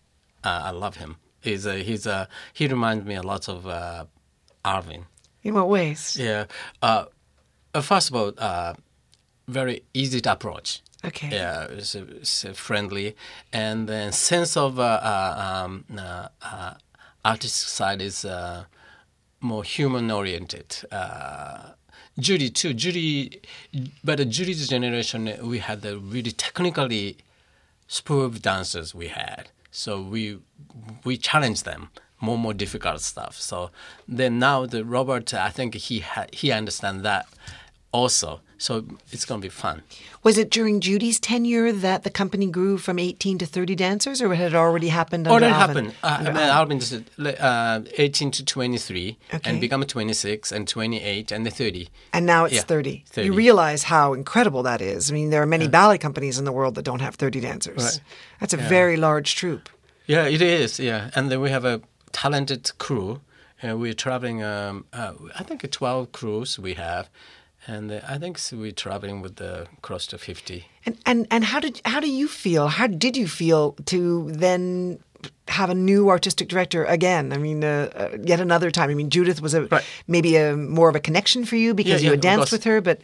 Uh, 0.44 0.62
I 0.64 0.70
love 0.70 0.96
him. 0.96 1.16
He's 1.40 1.66
a, 1.66 1.83
he's 1.83 2.07
a, 2.07 2.29
he 2.53 2.66
reminds 2.66 3.05
me 3.05 3.14
a 3.14 3.22
lot 3.22 3.48
of 3.48 3.66
uh, 3.66 4.05
Alvin. 4.64 5.07
In 5.42 5.55
what 5.55 5.68
ways? 5.68 6.16
Yeah. 6.16 6.44
Uh, 6.81 7.07
first 7.80 8.11
of 8.11 8.16
all, 8.16 8.32
uh, 8.38 8.74
very 9.48 9.82
easy 9.94 10.20
to 10.20 10.32
approach. 10.32 10.82
Okay. 11.04 11.30
Yeah, 11.32 11.64
it's, 11.64 11.94
it's 11.94 12.44
friendly, 12.54 13.16
and 13.52 13.88
then 13.88 14.12
sense 14.12 14.56
of 14.56 14.78
uh, 14.78 14.82
uh, 14.82 15.64
um, 15.64 15.85
uh, 15.98 16.28
uh, 16.42 16.74
artistic 17.24 17.68
side 17.68 18.00
is 18.00 18.24
uh, 18.24 18.64
more 19.40 19.64
human 19.64 20.11
oriented. 20.11 20.76
Uh, 20.92 21.70
Judy 22.18 22.50
too. 22.50 22.72
Judy, 22.74 23.40
but 24.04 24.18
the 24.18 24.24
Judy's 24.24 24.68
generation, 24.68 25.35
we 25.42 25.58
had 25.58 25.80
the 25.82 25.98
really 25.98 26.30
technically 26.30 27.16
superb 27.88 28.40
dancers 28.40 28.94
we 28.94 29.08
had. 29.08 29.48
So 29.70 30.00
we 30.00 30.38
we 31.04 31.16
challenged 31.16 31.64
them 31.64 31.88
more 32.20 32.38
more 32.38 32.54
difficult 32.54 33.00
stuff. 33.00 33.40
So 33.40 33.70
then 34.06 34.38
now 34.38 34.66
the 34.66 34.85
Robert, 34.85 35.35
I 35.35 35.48
think 35.48 35.74
he 35.74 36.00
ha- 36.00 36.26
he 36.32 36.52
understands 36.52 37.02
that 37.02 37.26
also. 37.92 38.40
So 38.59 38.85
it's 39.11 39.24
going 39.24 39.40
to 39.40 39.44
be 39.44 39.50
fun. 39.50 39.83
Was 40.22 40.38
it 40.38 40.48
during 40.48 40.78
Judy's 40.81 41.18
tenure 41.18 41.72
that 41.72 42.05
the 42.05 42.11
company 42.11 42.46
grew 42.46 42.78
from 42.78 42.96
18 43.00 43.38
to 43.38 43.46
30 43.46 43.74
dancers, 43.74 44.22
or 44.22 44.33
had 44.37 44.52
it 44.52 44.55
already 44.55 44.87
happened 44.88 45.26
under 45.26 45.44
Already 45.46 45.52
Alvin? 45.52 45.92
happened. 46.00 46.37
Uh, 46.38 46.40
Alvin 46.40 46.78
is 46.78 46.92
uh, 47.40 47.81
18 47.98 48.31
to 48.31 48.44
23 48.44 49.18
Okay. 49.35 49.50
and 49.50 49.61
become 49.61 49.83
26 49.85 50.52
and 50.52 50.68
28 50.68 51.33
and 51.33 51.44
the 51.44 51.50
30. 51.50 51.88
And 52.12 52.24
now 52.24 52.44
it's 52.44 52.55
Yeah, 52.55 52.61
30. 52.62 53.02
30. 53.09 53.26
You 53.26 53.33
realize 53.33 53.83
how 53.83 54.12
incredible 54.14 54.62
that 54.62 54.81
is. 54.81 55.11
I 55.11 55.14
mean, 55.14 55.31
there 55.31 55.42
are 55.42 55.46
many 55.46 55.66
ballet 55.66 55.98
companies 55.98 56.38
in 56.38 56.44
the 56.44 56.52
world 56.52 56.76
that 56.76 56.85
don't 56.85 57.00
have 57.00 57.16
30 57.16 57.40
dancers. 57.40 57.83
Right. 57.83 58.00
That's 58.38 58.55
a 58.55 58.59
very 58.59 58.96
large 58.96 59.35
troupe. 59.35 59.68
Yeah, 60.07 60.26
it 60.26 60.40
is. 60.40 60.78
Yeah, 60.78 61.11
and 61.16 61.33
then 61.33 61.40
we 61.40 61.50
have 61.50 61.64
a 61.64 61.81
talented 62.12 62.70
crew. 62.78 63.20
Uh, 63.61 63.76
we're 63.76 63.94
traveling. 63.94 64.40
Um, 64.44 64.85
uh, 64.92 65.14
I 65.37 65.42
think 65.42 65.64
a 65.64 65.68
12 65.68 66.12
crews 66.12 66.59
we 66.61 66.74
have, 66.74 67.09
and 67.66 67.90
uh, 67.92 68.01
I 68.09 68.18
think 68.18 68.37
s- 68.38 68.53
we're 68.53 68.72
traveling 68.72 69.22
with 69.22 69.37
the 69.37 69.66
close 69.83 70.07
to 70.09 70.18
50. 70.18 70.64
And, 70.87 70.98
and, 71.07 71.27
and 71.31 71.44
how, 71.44 71.61
did, 71.61 71.81
how 71.85 72.01
do 72.01 72.11
you 72.11 72.27
feel? 72.29 72.68
How 72.68 72.87
did 72.87 73.16
you 73.16 73.29
feel 73.29 73.72
to 73.87 74.31
then 74.33 74.98
have 75.48 75.70
a 75.70 75.75
new 75.75 76.09
artistic 76.11 76.48
director 76.48 76.85
again? 76.85 77.33
I 77.33 77.38
mean, 77.38 77.62
uh, 77.62 77.90
uh, 77.94 78.16
yet 78.25 78.40
another 78.40 78.70
time. 78.70 78.90
I 78.90 78.94
mean, 78.94 79.11
Judith 79.11 79.40
was 79.40 79.55
a 79.55 79.66
Right. 79.66 79.85
maybe 80.09 80.37
a 80.37 80.57
more 80.57 80.88
of 80.88 80.96
a 80.96 81.01
connection 81.01 81.44
for 81.44 81.57
you 81.57 81.75
because 81.75 81.90
Yeah, 81.92 81.96
you 81.98 82.05
yeah, 82.07 82.11
had 82.11 82.18
of 82.18 82.22
danced 82.40 82.53
with 82.53 82.64
her, 82.64 82.81
but 82.81 83.01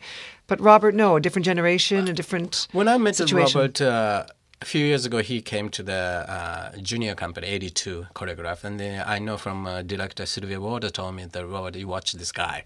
but 0.49 0.59
Robert, 0.61 0.95
no, 0.95 1.17
a 1.17 1.21
different 1.21 1.45
generation, 1.45 2.09
a 2.09 2.13
different 2.13 2.67
When 2.73 2.89
I 2.89 2.97
met 2.99 3.17
situation. 3.17 3.61
Robert 3.61 3.81
uh, 3.81 4.25
a 4.61 4.65
few 4.65 4.85
years 4.85 5.07
ago, 5.07 5.19
he 5.19 5.41
came 5.41 5.69
to 5.71 5.83
the 5.83 5.95
uh, 6.29 6.77
junior 6.79 7.15
company, 7.15 7.47
82 7.47 8.07
choreograph, 8.15 8.65
and 8.65 8.81
then 8.81 9.05
I 9.07 9.19
know 9.19 9.37
from 9.37 9.67
uh, 9.67 9.83
director 9.83 10.27
Sylvia 10.27 10.61
Ward 10.61 10.83
told 10.93 11.15
me 11.15 11.27
that 11.27 11.47
Robert, 11.47 11.77
you 11.77 11.87
watch 11.87 12.13
this 12.13 12.33
guy, 12.33 12.65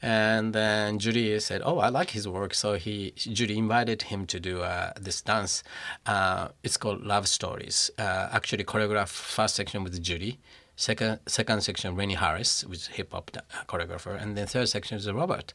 and 0.00 0.54
then 0.54 0.98
Judy 0.98 1.38
said, 1.40 1.60
"Oh, 1.64 1.78
I 1.78 1.88
like 1.90 2.10
his 2.10 2.26
work," 2.26 2.54
so 2.54 2.74
he 2.74 3.12
Judy 3.16 3.58
invited 3.58 4.02
him 4.02 4.26
to 4.26 4.40
do 4.40 4.62
uh, 4.62 4.92
this 4.98 5.20
dance. 5.20 5.62
Uh, 6.06 6.48
it's 6.62 6.78
called 6.78 7.02
Love 7.02 7.28
Stories. 7.28 7.90
Uh, 7.98 8.28
actually, 8.32 8.64
choreographed 8.64 9.08
first 9.08 9.56
section 9.56 9.84
with 9.84 10.02
Judy. 10.02 10.38
Second, 10.78 11.20
second 11.26 11.62
section, 11.62 11.96
Rennie 11.96 12.14
Harris, 12.14 12.62
which 12.66 12.80
is 12.80 12.86
hip 12.88 13.12
hop 13.12 13.30
choreographer, 13.66 14.20
and 14.20 14.36
then 14.36 14.46
third 14.46 14.68
section 14.68 14.98
is 14.98 15.10
Robert. 15.10 15.54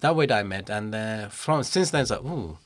That 0.00 0.14
way 0.14 0.26
I 0.30 0.42
met, 0.42 0.68
and 0.70 0.94
uh, 0.94 1.28
from 1.28 1.62
since 1.64 1.90
then, 1.90 2.04
like, 2.08 2.22
ooh, 2.22 2.58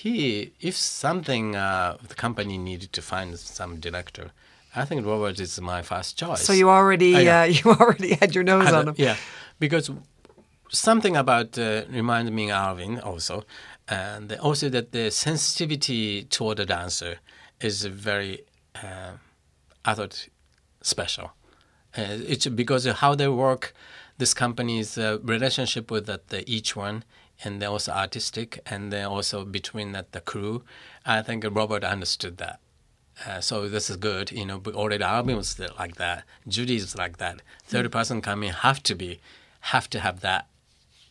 he 0.00 0.52
if 0.68 0.74
something 0.76 1.46
uh, 1.54 1.96
the 2.10 2.14
company 2.14 2.56
needed 2.68 2.90
to 2.98 3.02
find 3.02 3.38
some 3.38 3.72
director 3.86 4.26
i 4.74 4.84
think 4.86 5.04
robert 5.12 5.38
is 5.46 5.60
my 5.60 5.80
first 5.82 6.10
choice. 6.22 6.42
So 6.48 6.52
you 6.60 6.68
already 6.70 7.12
uh, 7.28 7.44
you 7.58 7.64
already 7.80 8.10
had 8.20 8.30
your 8.36 8.44
nose 8.52 8.64
Had 8.66 8.74
on 8.74 8.88
him. 8.88 8.94
yeah. 9.06 9.16
Because 9.64 9.86
something 10.70 11.14
about 11.24 11.50
uh, 11.58 11.82
reminded 12.00 12.32
me 12.40 12.44
alvin 12.50 12.98
also 13.10 13.44
and 13.86 14.32
also 14.48 14.66
that 14.76 14.86
the 14.96 15.10
sensitivity 15.10 16.24
toward 16.36 16.56
the 16.60 16.66
dancer 16.76 17.14
is 17.68 17.76
very 17.84 18.34
uh, 18.86 19.12
i 19.84 19.92
thought 19.96 20.16
special. 20.94 21.26
Uh, 21.98 22.32
it's 22.32 22.46
because 22.62 22.84
of 22.86 22.94
how 23.02 23.12
they 23.20 23.28
work 23.46 23.64
this 24.22 24.32
company's 24.44 24.90
uh, 24.96 25.18
relationship 25.34 25.90
with 25.90 26.04
that 26.06 26.22
the, 26.32 26.40
each 26.56 26.70
one 26.86 27.04
and 27.44 27.60
then 27.60 27.68
also 27.68 27.92
artistic 27.92 28.60
and 28.66 28.92
then 28.92 29.06
also 29.06 29.44
between 29.44 29.92
that 29.92 30.12
the 30.12 30.20
crew 30.20 30.62
i 31.06 31.20
think 31.22 31.44
robert 31.50 31.84
understood 31.84 32.36
that 32.38 32.58
uh, 33.26 33.40
so 33.40 33.68
this 33.68 33.90
is 33.90 33.96
good, 33.96 34.32
you 34.32 34.44
know. 34.44 34.58
But 34.58 34.74
already 34.74 35.04
Alvin 35.04 35.36
was 35.36 35.58
like 35.78 35.96
that. 35.96 36.24
Judy 36.48 36.76
is 36.76 36.96
like 36.96 37.18
that. 37.18 37.42
Third 37.64 37.90
person 37.92 38.20
coming 38.20 38.50
have 38.52 38.82
to 38.84 38.94
be, 38.94 39.20
have 39.60 39.88
to 39.90 40.00
have 40.00 40.20
that 40.20 40.46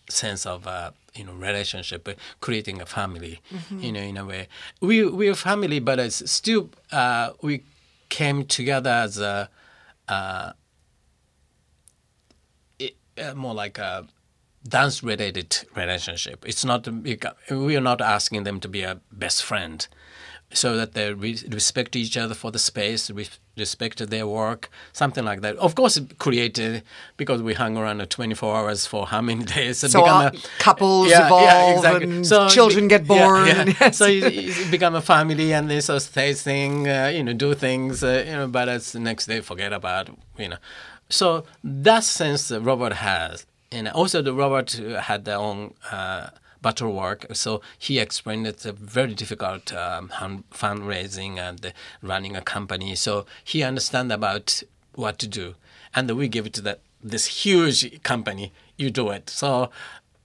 sense 0.10 0.46
of 0.46 0.68
uh, 0.68 0.92
you 1.14 1.24
know 1.24 1.34
relationship, 1.34 2.08
uh, 2.08 2.14
creating 2.42 2.82
a 2.82 2.86
family. 2.86 3.40
You 3.70 3.92
know, 3.92 4.02
in 4.02 4.18
a 4.18 4.26
way, 4.26 4.48
we 4.82 5.06
we're 5.06 5.36
family, 5.36 5.80
but 5.80 6.00
it's 6.00 6.30
still 6.30 6.70
uh, 6.92 7.32
we 7.42 7.64
came 8.10 8.46
together 8.46 8.90
as 8.90 9.20
a 9.20 9.50
uh, 10.10 10.52
it, 12.80 12.96
uh, 13.18 13.36
more 13.36 13.54
like 13.54 13.78
a 13.78 14.08
dance 14.68 15.04
related 15.04 15.58
relationship. 15.76 16.46
It's 16.48 16.64
not 16.66 16.88
we 17.50 17.76
are 17.76 17.82
not 17.82 18.02
asking 18.02 18.44
them 18.44 18.60
to 18.60 18.68
be 18.68 18.84
a 18.84 19.00
best 19.12 19.44
friend, 19.44 19.88
so 20.54 20.76
that 20.76 20.94
they 20.94 21.14
respect 21.14 21.96
each 21.96 22.18
other 22.18 22.34
for 22.34 22.52
the 22.52 22.60
space, 22.60 23.10
respect 23.58 24.10
their 24.10 24.28
work, 24.28 24.70
something 24.92 25.24
like 25.24 25.42
that. 25.42 25.56
Of 25.58 25.76
course, 25.76 25.98
it 25.98 26.20
created 26.20 26.84
because 27.18 27.42
we 27.42 27.54
hung 27.54 27.78
around 27.78 28.08
24 28.10 28.56
hours 28.56 28.86
for 28.86 29.08
how 29.08 29.22
many 29.22 29.46
days? 29.58 29.80
So 29.80 29.88
become 29.88 30.26
uh, 30.26 30.32
couples 30.60 31.10
yeah, 31.10 31.26
evolve 31.26 31.44
yeah, 31.44 31.76
exactly. 31.76 32.04
and 32.04 32.28
So 32.28 32.50
children 32.50 32.88
get 32.88 33.08
born. 33.08 33.48
Yeah, 33.48 33.64
yeah. 33.66 33.74
Yes. 33.80 33.98
So 34.02 34.06
it, 34.08 34.24
it 34.24 34.72
become 34.72 34.96
a 34.96 35.02
family, 35.02 35.54
and 35.54 35.70
they 35.70 35.82
so 35.82 36.00
stay 36.00 36.34
thing, 36.34 36.88
uh, 36.88 37.12
you 37.14 37.24
know, 37.24 37.34
do 37.34 37.54
things, 37.54 38.04
uh, 38.04 38.24
you 38.26 38.34
know, 38.34 38.48
but 38.48 38.68
it's 38.68 38.92
the 38.92 39.00
next 39.00 39.28
day 39.28 39.42
forget 39.42 39.74
about, 39.74 40.10
you 40.38 40.50
know. 40.50 40.58
So 41.10 41.44
that 41.64 42.04
sense 42.04 42.48
that 42.50 42.62
Robert 42.62 42.94
has, 42.94 43.46
and 43.72 43.88
also 43.88 44.22
the 44.22 44.34
Robert 44.34 44.74
had 44.74 45.26
their 45.26 45.38
own 45.38 45.74
uh, 45.92 46.30
battle 46.62 46.94
work. 46.94 47.26
So 47.34 47.62
he 47.78 48.00
explained 48.00 48.46
it's 48.48 48.66
a 48.66 48.74
very 48.74 49.14
difficult 49.14 49.74
um, 49.74 50.12
fundraising 50.52 51.38
and 51.38 51.66
uh, 51.66 51.70
running 52.02 52.36
a 52.36 52.42
company. 52.42 52.96
So 52.96 53.26
he 53.44 53.64
understand 53.64 54.12
about 54.12 54.64
what 54.94 55.18
to 55.20 55.28
do, 55.28 55.56
and 55.96 56.12
we 56.12 56.28
give 56.28 56.46
it 56.46 56.54
to 56.54 56.62
that 56.62 56.80
this 57.04 57.26
huge 57.26 58.04
company. 58.04 58.52
You 58.78 58.90
do 58.92 59.10
it. 59.10 59.30
So 59.30 59.70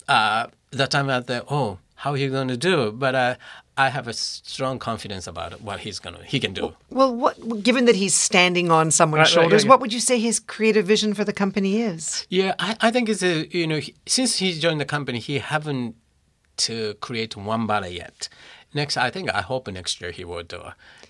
uh, 0.08 0.46
that 0.70 0.90
time 0.90 1.10
I 1.10 1.20
thought, 1.20 1.46
oh, 1.50 1.78
how 1.96 2.14
he 2.14 2.28
going 2.28 2.48
to 2.48 2.56
do? 2.56 2.92
But 2.92 3.14
uh, 3.14 3.34
I 3.76 3.88
have 3.90 4.06
a 4.08 4.12
strong 4.12 4.78
confidence 4.78 5.26
about 5.26 5.60
what 5.60 5.80
he's 5.80 5.98
gonna 5.98 6.20
he 6.24 6.38
can 6.40 6.52
do. 6.54 6.74
Well, 6.90 7.14
what, 7.14 7.62
given 7.62 7.84
that 7.86 7.96
he's 7.96 8.14
standing 8.14 8.70
on 8.70 8.90
someone's 8.90 9.18
Right, 9.18 9.24
right, 9.36 9.42
shoulders, 9.42 9.62
yeah, 9.62 9.66
yeah. 9.66 9.70
what 9.70 9.80
would 9.80 9.92
you 9.92 10.00
say 10.00 10.18
his 10.18 10.38
creative 10.40 10.86
vision 10.86 11.14
for 11.14 11.24
the 11.24 11.32
company 11.32 11.82
is? 11.82 12.26
Yeah, 12.30 12.54
I, 12.58 12.76
I 12.80 12.90
think 12.90 13.08
it's 13.08 13.22
a 13.22 13.46
you 13.56 13.66
know 13.66 13.78
he, 13.78 13.94
since 14.06 14.36
he 14.36 14.58
joined 14.58 14.80
the 14.80 14.84
company, 14.96 15.18
he 15.18 15.38
haven't 15.38 15.94
to 16.58 16.94
create 17.00 17.36
one 17.36 17.66
ballet 17.66 17.92
yet. 17.92 18.28
Next, 18.74 18.96
I 18.96 19.10
think 19.10 19.30
I 19.32 19.40
hope 19.42 19.68
next 19.68 20.00
year 20.00 20.10
he 20.10 20.24
will 20.24 20.42
do. 20.42 20.60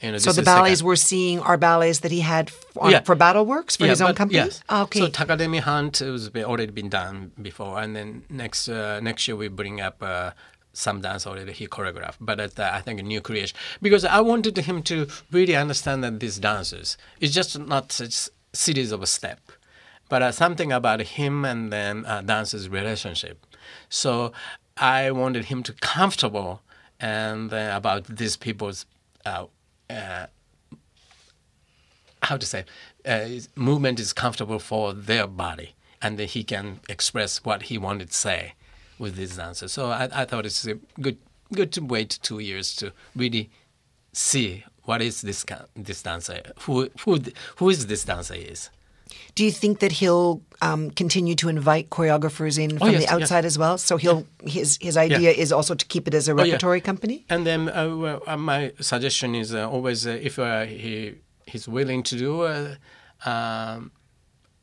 You 0.02 0.12
know, 0.12 0.18
So 0.18 0.32
the 0.32 0.42
ballets 0.42 0.78
second- 0.80 0.86
we're 0.86 0.96
seeing 0.96 1.38
are 1.40 1.56
ballets 1.56 2.00
that 2.00 2.12
he 2.12 2.20
had 2.20 2.50
on, 2.76 2.90
Yeah. 2.90 3.00
for 3.00 3.14
Battle 3.14 3.44
Works 3.46 3.76
for 3.76 3.84
Yeah, 3.84 3.90
his 3.90 4.00
own 4.02 4.08
but- 4.10 4.16
company. 4.16 4.38
Yes. 4.38 4.62
Ah, 4.68 4.82
okay. 4.82 5.00
So 5.00 5.08
Takademe 5.08 5.60
Hunt 5.60 5.98
has 5.98 6.30
already 6.36 6.72
been 6.72 6.88
done 6.88 7.32
before, 7.40 7.80
and 7.80 7.96
then 7.96 8.22
next 8.28 8.68
uh, 8.68 9.00
next 9.00 9.26
year 9.26 9.36
we 9.36 9.48
bring 9.48 9.80
up 9.80 9.96
uh, 10.02 10.30
some 10.76 11.00
dance 11.00 11.26
already 11.26 11.52
he 11.52 11.66
choreographed. 11.66 12.16
But 12.20 12.40
it's, 12.40 12.58
uh, 12.58 12.70
I 12.72 12.80
think 12.80 13.00
a 13.00 13.02
new 13.02 13.20
creation 13.20 13.56
because 13.80 14.04
I 14.04 14.20
wanted 14.20 14.56
him 14.58 14.82
to 14.84 15.06
really 15.30 15.56
understand 15.56 16.04
that 16.04 16.20
these 16.20 16.38
dancers 16.38 16.96
it's 17.20 17.34
just 17.34 17.58
not 17.58 17.92
such 17.92 18.28
series 18.52 18.92
of 18.92 19.06
step, 19.08 19.40
but 20.08 20.22
uh, 20.22 20.32
something 20.32 20.72
about 20.72 21.00
him 21.00 21.44
and 21.44 21.72
then 21.72 22.04
uh, 22.06 22.22
dance's 22.22 22.68
relationship. 22.68 23.44
So 23.88 24.32
I 24.76 25.10
wanted 25.10 25.46
him 25.46 25.62
to 25.64 25.72
comfortable 25.74 26.62
and 27.00 27.52
uh, 27.52 27.72
about 27.74 28.04
these 28.04 28.36
people's 28.36 28.86
uh, 29.24 29.46
uh, 29.90 30.26
how 32.22 32.36
to 32.36 32.46
say 32.46 32.64
movement 33.54 34.00
is 34.00 34.12
comfortable 34.12 34.58
for 34.58 34.92
their 34.92 35.26
body 35.26 35.74
and 36.02 36.18
then 36.18 36.26
he 36.26 36.42
can 36.42 36.80
express 36.88 37.44
what 37.44 37.64
he 37.64 37.78
wanted 37.78 38.08
to 38.08 38.16
say 38.16 38.54
with 38.98 39.16
this 39.16 39.36
dancer. 39.36 39.68
So 39.68 39.90
I, 39.90 40.08
I 40.12 40.24
thought 40.24 40.46
it's 40.46 40.66
a 40.66 40.74
good 41.00 41.18
good 41.52 41.72
to 41.72 41.80
wait 41.80 42.18
two 42.22 42.40
years 42.40 42.74
to 42.76 42.92
really 43.14 43.50
see 44.12 44.64
what 44.84 45.02
is 45.02 45.22
this 45.22 45.44
this 45.74 46.02
dancer 46.02 46.40
who 46.60 46.90
who 47.04 47.20
who 47.56 47.70
is 47.70 47.86
this 47.86 48.04
dancer 48.04 48.34
is. 48.34 48.70
Do 49.34 49.44
you 49.44 49.50
think 49.50 49.80
that 49.80 49.92
he'll 49.92 50.40
um, 50.62 50.90
continue 50.90 51.34
to 51.36 51.48
invite 51.48 51.90
choreographers 51.90 52.58
in 52.58 52.76
oh, 52.76 52.78
from 52.78 52.88
oh, 52.88 52.90
yes, 52.92 53.04
the 53.04 53.12
outside 53.12 53.44
yes. 53.44 53.52
as 53.52 53.58
well? 53.58 53.78
So 53.78 53.96
he'll 53.98 54.26
his 54.44 54.78
his 54.80 54.96
idea 54.96 55.30
yeah. 55.30 55.42
is 55.42 55.52
also 55.52 55.74
to 55.74 55.86
keep 55.86 56.08
it 56.08 56.14
as 56.14 56.26
a 56.28 56.34
repertory 56.34 56.78
oh, 56.78 56.80
yeah. 56.80 56.80
company. 56.80 57.24
And 57.28 57.46
then 57.46 57.68
uh, 57.68 58.18
uh, 58.26 58.36
my 58.36 58.72
suggestion 58.80 59.34
is 59.34 59.54
uh, 59.54 59.68
always 59.68 60.06
uh, 60.06 60.10
if 60.10 60.38
uh, 60.38 60.64
he 60.64 61.16
he's 61.46 61.68
willing 61.68 62.02
to 62.04 62.16
do 62.16 62.42
uh, 62.42 62.74
um, 63.24 63.92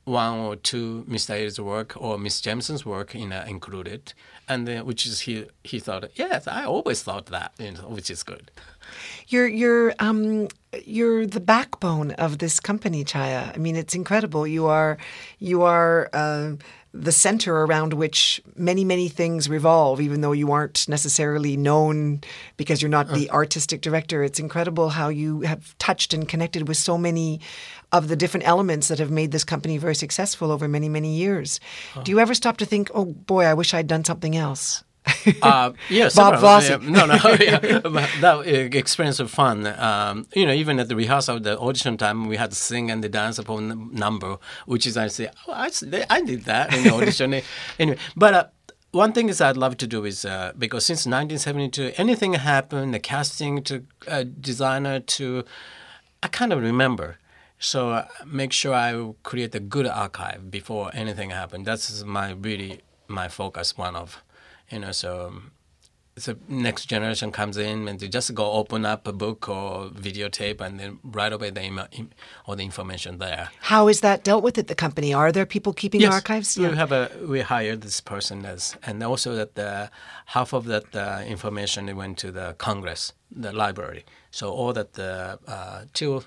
one 0.05 0.39
or 0.39 0.55
two 0.55 1.05
Mr. 1.07 1.35
Ailey's 1.35 1.59
work 1.59 1.93
or 1.95 2.17
Miss 2.17 2.41
Jamison's 2.41 2.85
work 2.85 3.15
in, 3.15 3.31
uh, 3.31 3.45
included, 3.47 4.13
and 4.49 4.67
then, 4.67 4.85
which 4.85 5.05
is 5.05 5.21
he 5.21 5.45
he 5.63 5.79
thought 5.79 6.05
yes 6.15 6.47
I 6.47 6.65
always 6.65 7.01
thought 7.03 7.27
that 7.27 7.53
you 7.59 7.71
know, 7.71 7.87
which 7.87 8.09
is 8.11 8.23
good. 8.23 8.51
You're 9.27 9.47
you're 9.47 9.93
um 9.99 10.49
you're 10.85 11.25
the 11.25 11.39
backbone 11.39 12.11
of 12.11 12.39
this 12.39 12.59
company, 12.59 13.05
Chaya. 13.05 13.53
I 13.55 13.57
mean, 13.57 13.75
it's 13.75 13.95
incredible. 13.95 14.45
You 14.45 14.67
are 14.67 14.97
you 15.39 15.63
are. 15.63 16.09
Uh, 16.13 16.53
the 16.95 17.11
center 17.11 17.63
around 17.63 17.93
which 17.93 18.39
many, 18.55 18.85
many 18.85 19.09
things 19.09 19.49
revolve, 19.49 19.99
even 19.99 20.21
though 20.21 20.31
you 20.31 20.51
aren't 20.51 20.87
necessarily 20.87 21.57
known 21.57 22.21
because 22.55 22.83
you're 22.83 22.89
not 22.89 23.11
the 23.11 23.31
artistic 23.31 23.81
director. 23.81 24.23
It's 24.23 24.39
incredible 24.39 24.89
how 24.89 25.09
you 25.09 25.41
have 25.41 25.75
touched 25.79 26.13
and 26.13 26.27
connected 26.27 26.67
with 26.67 26.77
so 26.77 26.95
many 26.95 27.41
of 27.93 28.07
the 28.07 28.15
different 28.15 28.45
elements 28.47 28.87
that 28.89 28.99
have 28.99 29.11
made 29.11 29.31
this 29.31 29.43
company 29.43 29.77
very 29.77 29.95
successful 29.95 30.51
over 30.51 30.67
many, 30.67 30.89
many 30.89 31.15
years. 31.15 31.59
Do 32.03 32.11
you 32.11 32.19
ever 32.19 32.33
stop 32.33 32.57
to 32.57 32.65
think, 32.65 32.89
oh 32.93 33.05
boy, 33.05 33.45
I 33.45 33.53
wish 33.53 33.73
I'd 33.73 33.87
done 33.87 34.03
something 34.03 34.35
else? 34.35 34.83
uh, 35.41 35.71
yeah, 35.89 36.09
Bob 36.15 36.39
Fosse. 36.39 36.69
Yeah, 36.69 36.77
no, 36.77 37.05
no, 37.05 37.13
yeah. 37.39 37.59
that 37.59 38.43
uh, 38.45 38.77
experience 38.77 39.19
of 39.19 39.29
fun. 39.29 39.67
Um, 39.67 40.27
you 40.33 40.45
know, 40.45 40.53
even 40.53 40.79
at 40.79 40.87
the 40.87 40.95
rehearsal, 40.95 41.39
the 41.39 41.59
audition 41.59 41.97
time, 41.97 42.27
we 42.27 42.37
had 42.37 42.51
to 42.51 42.55
sing 42.55 42.89
and 42.89 43.03
the 43.03 43.09
dance 43.09 43.37
upon 43.37 43.69
the 43.69 43.75
number, 43.75 44.37
which 44.65 44.87
is 44.87 44.97
I 44.97 45.07
say, 45.07 45.29
oh, 45.47 45.53
I, 45.53 45.69
I 46.09 46.21
did 46.21 46.45
that 46.45 46.73
in 46.73 46.83
the 46.83 46.93
audition. 46.93 47.41
anyway, 47.79 47.97
but. 48.15 48.33
Uh, 48.33 48.43
one 48.91 49.11
thing 49.11 49.27
is 49.27 49.41
I'd 49.41 49.57
love 49.57 49.77
to 49.77 49.87
do 49.87 50.05
is 50.05 50.23
uh, 50.23 50.53
because 50.55 50.85
since 50.85 51.07
1972, 51.07 51.93
anything 51.97 52.33
happened, 52.33 52.93
the 52.93 52.99
casting 52.99 53.63
to 53.63 53.83
uh, 54.07 54.23
designer 54.39 54.99
to, 54.99 55.45
I 56.21 56.27
kind 56.27 56.53
of 56.53 56.61
remember. 56.61 57.17
So 57.63 57.91
uh, 57.91 58.07
make 58.25 58.51
sure 58.51 58.73
I 58.73 59.13
create 59.23 59.55
a 59.55 59.59
good 59.61 59.87
archive 59.87 60.51
before 60.51 60.91
anything 60.93 61.29
happens. 61.29 61.65
That's 61.65 62.03
my 62.03 62.31
really 62.31 62.81
my 63.07 63.29
focus. 63.29 63.77
One 63.77 63.95
of 63.95 64.21
you 64.69 64.79
know, 64.79 64.91
so 64.91 65.27
um, 65.27 65.51
the 66.15 66.37
next 66.49 66.85
generation 66.87 67.31
comes 67.31 67.55
in 67.55 67.87
and 67.87 67.99
they 68.01 68.09
just 68.09 68.33
go 68.33 68.51
open 68.51 68.85
up 68.85 69.07
a 69.07 69.13
book 69.13 69.47
or 69.47 69.89
videotape 69.89 70.59
and 70.59 70.77
then 70.77 70.99
right 71.03 71.31
away 71.31 71.51
they 71.51 71.71
all 72.45 72.55
the 72.57 72.63
information 72.63 73.17
there. 73.17 73.49
How 73.61 73.87
is 73.87 74.01
that 74.01 74.25
dealt 74.25 74.43
with 74.43 74.57
at 74.57 74.67
the 74.67 74.75
company? 74.75 75.13
Are 75.13 75.31
there 75.31 75.45
people 75.45 75.71
keeping 75.71 76.01
yes, 76.01 76.13
archives? 76.13 76.57
We 76.57 76.65
have 76.65 76.91
a 76.91 77.09
we 77.25 77.39
hired 77.41 77.81
this 77.81 78.01
person 78.01 78.45
as 78.45 78.75
and 78.83 79.01
also 79.03 79.35
that 79.35 79.55
the, 79.55 79.89
half 80.27 80.51
of 80.53 80.65
that 80.65 80.93
uh, 80.93 81.23
information 81.25 81.95
went 81.95 82.17
to 82.19 82.31
the 82.31 82.55
Congress, 82.57 83.13
the 83.31 83.53
library. 83.53 84.03
So 84.31 84.51
all 84.51 84.73
that 84.73 84.93
the 84.93 85.39
uh, 85.47 85.85
till 85.93 86.25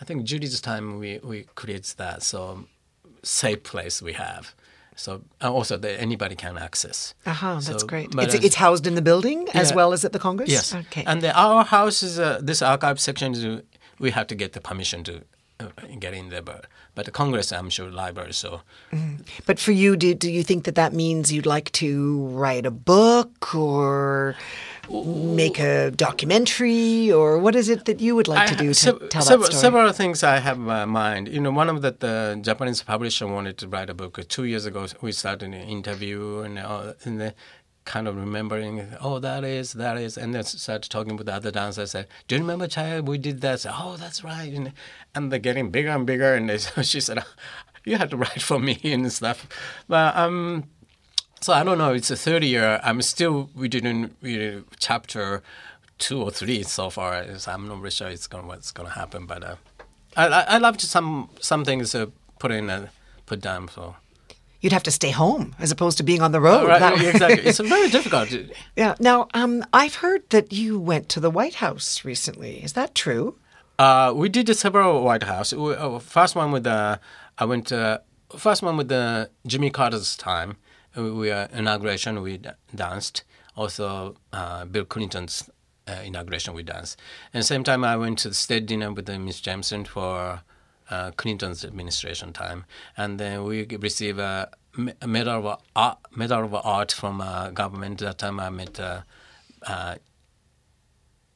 I 0.00 0.04
think 0.04 0.24
Judy's 0.24 0.60
time 0.60 0.98
we 0.98 1.18
we 1.22 1.46
creates 1.54 1.94
that 1.94 2.22
so 2.22 2.64
safe 3.22 3.62
place 3.62 4.02
we 4.02 4.14
have. 4.14 4.54
So 4.96 5.22
uh, 5.42 5.52
also 5.52 5.76
that 5.78 6.00
anybody 6.00 6.34
can 6.34 6.58
access. 6.58 7.14
Aha, 7.26 7.30
uh-huh, 7.30 7.60
so, 7.60 7.72
that's 7.72 7.84
great. 7.84 8.14
It's, 8.14 8.34
it's, 8.34 8.56
housed 8.56 8.86
in 8.86 8.96
the 8.96 9.02
building 9.02 9.46
yeah, 9.46 9.60
as 9.60 9.72
well 9.72 9.92
as 9.92 10.04
at 10.04 10.12
the 10.12 10.18
Congress. 10.18 10.50
Yes. 10.50 10.74
Okay. 10.74 11.04
And 11.06 11.22
the, 11.22 11.32
our 11.32 11.64
house 11.64 12.02
is 12.02 12.18
uh, 12.18 12.38
this 12.42 12.60
archive 12.60 13.00
section 13.00 13.32
is 13.32 13.62
we 13.98 14.10
have 14.10 14.26
to 14.26 14.34
get 14.34 14.52
the 14.52 14.60
permission 14.60 15.02
to 15.04 15.22
get 15.98 16.14
in 16.14 16.30
there, 16.30 16.42
but 16.42 16.66
but 16.94 17.04
the 17.04 17.10
Congress, 17.10 17.52
I'm 17.52 17.70
sure, 17.70 17.90
library. 17.90 18.32
So, 18.32 18.62
mm. 18.92 19.20
but 19.46 19.58
for 19.58 19.72
you, 19.72 19.96
do 19.96 20.14
do 20.14 20.30
you 20.30 20.42
think 20.42 20.64
that 20.64 20.74
that 20.74 20.92
means 20.92 21.32
you'd 21.32 21.46
like 21.46 21.70
to 21.72 22.26
write 22.28 22.66
a 22.66 22.70
book 22.70 23.54
or? 23.54 24.36
make 24.90 25.58
a 25.60 25.90
documentary, 25.92 27.12
or 27.12 27.38
what 27.38 27.54
is 27.54 27.68
it 27.68 27.84
that 27.84 28.00
you 28.00 28.16
would 28.16 28.28
like 28.28 28.48
to 28.48 28.56
do 28.56 28.74
to 28.74 29.08
tell 29.08 29.22
several, 29.22 29.46
that 29.46 29.46
story? 29.46 29.60
Several 29.60 29.92
things 29.92 30.22
I 30.22 30.38
have 30.38 30.56
in 30.56 30.64
my 30.64 30.84
mind. 30.84 31.28
You 31.28 31.40
know, 31.40 31.50
one 31.50 31.68
of 31.68 31.82
the, 31.82 31.92
the 31.92 32.38
Japanese 32.42 32.82
publisher 32.82 33.26
wanted 33.26 33.56
to 33.58 33.68
write 33.68 33.88
a 33.88 33.94
book. 33.94 34.26
Two 34.28 34.44
years 34.44 34.66
ago, 34.66 34.86
we 35.00 35.12
started 35.12 35.46
an 35.46 35.54
interview 35.54 36.40
and, 36.40 36.58
uh, 36.58 36.94
and 37.04 37.20
the, 37.20 37.34
kind 37.84 38.06
of 38.06 38.16
remembering, 38.16 38.86
oh, 39.00 39.18
that 39.18 39.44
is, 39.44 39.72
that 39.74 39.96
is, 39.96 40.16
and 40.16 40.34
then 40.34 40.44
started 40.44 40.90
talking 40.90 41.16
with 41.16 41.26
the 41.26 41.34
other 41.34 41.50
dancers. 41.50 41.94
I 41.94 42.00
said, 42.00 42.08
do 42.28 42.36
you 42.36 42.40
remember, 42.40 42.66
child? 42.66 43.08
We 43.08 43.18
did 43.18 43.40
that. 43.40 43.60
Said, 43.60 43.72
oh, 43.76 43.96
that's 43.96 44.22
right. 44.22 44.52
And, 44.52 44.72
and 45.14 45.32
they're 45.32 45.38
getting 45.38 45.70
bigger 45.70 45.90
and 45.90 46.06
bigger. 46.06 46.34
And 46.34 46.48
they, 46.48 46.58
she 46.82 47.00
said, 47.00 47.24
you 47.84 47.96
had 47.96 48.10
to 48.10 48.16
write 48.16 48.42
for 48.42 48.58
me 48.58 48.78
and 48.84 49.12
stuff. 49.12 49.46
But 49.88 50.16
um, 50.16 50.64
so 51.40 51.52
I 51.52 51.64
don't 51.64 51.78
know. 51.78 51.92
It's 51.92 52.10
a 52.10 52.16
third 52.16 52.44
year. 52.44 52.80
I'm 52.82 53.02
still 53.02 53.50
we 53.54 53.68
didn't 53.68 54.16
chapter 54.78 55.42
two 55.98 56.22
or 56.22 56.30
three 56.30 56.62
so 56.62 56.90
far. 56.90 57.38
So 57.38 57.52
I'm 57.52 57.68
not 57.68 57.78
really 57.78 57.90
sure 57.90 58.08
it's 58.08 58.26
going 58.26 58.46
what's 58.46 58.72
going 58.72 58.88
to 58.88 58.94
happen. 58.94 59.26
But 59.26 59.44
uh, 59.44 59.56
I, 60.16 60.26
I 60.26 60.40
I 60.42 60.58
love 60.58 60.80
some 60.80 61.30
some 61.40 61.64
things 61.64 61.92
to 61.92 62.12
put 62.38 62.50
in 62.50 62.68
and 62.68 62.90
put 63.26 63.40
down. 63.40 63.68
So 63.68 63.96
you'd 64.60 64.72
have 64.72 64.82
to 64.84 64.90
stay 64.90 65.10
home 65.10 65.54
as 65.58 65.70
opposed 65.70 65.96
to 65.98 66.04
being 66.04 66.22
on 66.22 66.32
the 66.32 66.40
road. 66.40 66.66
right, 66.66 67.00
exactly. 67.06 67.44
It's 67.44 67.58
very 67.76 67.88
difficult. 67.88 68.32
yeah. 68.76 68.94
Now, 69.00 69.28
um, 69.34 69.64
I've 69.72 69.96
heard 69.96 70.28
that 70.30 70.52
you 70.52 70.78
went 70.78 71.08
to 71.10 71.20
the 71.20 71.30
White 71.30 71.54
House 71.56 72.04
recently. 72.04 72.62
Is 72.62 72.74
that 72.74 72.94
true? 72.94 73.36
Uh, 73.78 74.12
we 74.14 74.28
did 74.28 74.54
several 74.56 75.02
White 75.02 75.22
House. 75.22 75.52
We, 75.54 75.74
uh, 75.74 75.98
first 75.98 76.36
one 76.36 76.52
with 76.52 76.64
the 76.64 77.00
I 77.38 77.44
went 77.46 77.68
to, 77.68 78.02
first 78.36 78.62
one 78.62 78.76
with 78.76 78.88
the 78.88 79.30
Jimmy 79.46 79.70
Carter's 79.70 80.16
time 80.16 80.56
we 80.96 81.30
uh, 81.30 81.48
inauguration 81.52 82.20
we 82.22 82.40
danced. 82.74 83.24
Also, 83.56 84.16
uh, 84.32 84.64
Bill 84.64 84.84
Clinton's 84.84 85.50
uh, 85.86 86.00
inauguration 86.04 86.54
we 86.54 86.62
danced. 86.62 86.98
And 87.32 87.44
same 87.44 87.64
time, 87.64 87.84
I 87.84 87.96
went 87.96 88.18
to 88.20 88.28
the 88.28 88.34
state 88.34 88.66
dinner 88.66 88.92
with 88.92 89.08
Miss 89.08 89.40
Jamison 89.40 89.84
for 89.84 90.42
uh, 90.90 91.10
Clinton's 91.12 91.64
administration 91.64 92.32
time, 92.32 92.64
and 92.96 93.18
then 93.18 93.44
we 93.44 93.64
received 93.66 94.18
a, 94.18 94.50
a 95.00 95.06
medal 95.06 95.46
of 95.46 95.60
art, 95.74 95.98
medal 96.14 96.44
of 96.44 96.54
art 96.54 96.92
from 96.92 97.20
uh, 97.20 97.50
government. 97.50 98.00
That 98.00 98.18
time, 98.18 98.40
I 98.40 98.50
met 98.50 98.78
uh, 98.80 99.02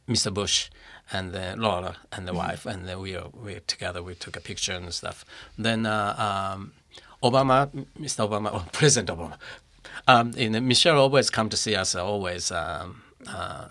Mr. 0.09 0.33
Bush 0.33 0.71
and 1.13 1.33
then 1.33 1.61
Laura 1.61 1.97
and 2.13 2.27
the 2.27 2.33
mm-hmm. 2.33 2.39
wife, 2.39 2.67
and 2.67 2.87
then 2.89 3.01
we 3.01 3.17
we 3.33 3.61
together 3.67 4.03
we 4.03 4.15
took 4.15 4.37
a 4.37 4.41
picture 4.41 4.73
and 4.73 4.93
stuff. 4.93 5.25
Then. 5.59 5.87
Um, 5.87 6.73
Obama, 7.25 7.71
Mr. 7.99 8.29
Obama, 8.29 8.53
or 8.53 8.63
President 8.73 9.19
Obama, 9.19 9.39
um, 10.07 10.33
and 10.37 10.69
Michelle 10.69 10.99
always 10.99 11.31
come 11.31 11.49
to 11.49 11.57
see 11.57 11.75
us. 11.75 11.95
Always, 11.95 12.51
um, 12.53 13.03
uh, 13.27 13.69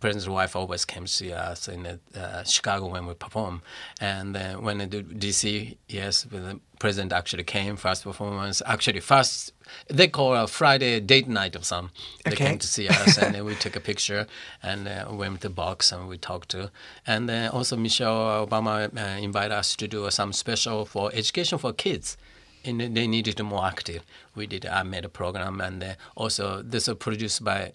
President's 0.00 0.28
wife 0.28 0.54
always 0.54 0.84
came 0.84 1.04
to 1.04 1.12
see 1.12 1.32
us 1.32 1.68
in 1.68 1.86
uh, 1.86 2.44
Chicago 2.44 2.86
when 2.86 3.06
we 3.06 3.14
perform, 3.14 3.62
and 4.00 4.34
then 4.34 4.62
when 4.62 4.80
in 4.80 4.90
DC, 4.90 5.76
yes, 5.88 6.22
the 6.22 6.60
president 6.78 7.12
actually 7.12 7.42
came 7.42 7.76
first 7.76 8.04
performance. 8.04 8.62
Actually, 8.64 9.00
first 9.00 9.52
they 9.88 10.06
call 10.06 10.34
a 10.34 10.46
Friday 10.46 11.00
date 11.00 11.28
night 11.28 11.56
or 11.56 11.62
some. 11.62 11.90
They 12.24 12.32
okay. 12.32 12.46
came 12.46 12.58
to 12.58 12.66
see 12.66 12.88
us, 12.88 13.18
and 13.18 13.34
then 13.34 13.44
we 13.44 13.54
took 13.64 13.74
a 13.74 13.80
picture 13.80 14.26
and 14.62 14.86
uh, 14.86 15.08
went 15.10 15.40
to 15.40 15.48
the 15.48 15.54
box 15.54 15.90
and 15.90 16.08
we 16.08 16.16
talked 16.16 16.50
to. 16.50 16.70
And 17.06 17.28
then 17.28 17.50
also 17.50 17.76
Michelle 17.76 18.46
Obama 18.46 18.96
uh, 18.96 19.20
invited 19.20 19.52
us 19.52 19.74
to 19.76 19.88
do 19.88 20.08
some 20.10 20.32
special 20.32 20.84
for 20.84 21.10
education 21.12 21.58
for 21.58 21.72
kids 21.72 22.16
and 22.64 22.80
they 22.96 23.06
needed 23.06 23.42
more 23.42 23.64
active. 23.64 24.04
We 24.34 24.46
did. 24.46 24.66
I 24.66 24.82
made 24.82 25.04
a 25.04 25.08
program, 25.08 25.60
and 25.60 25.96
also 26.16 26.62
this 26.62 26.88
was 26.88 26.96
produced 26.98 27.44
by 27.44 27.72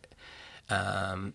um, 0.70 1.34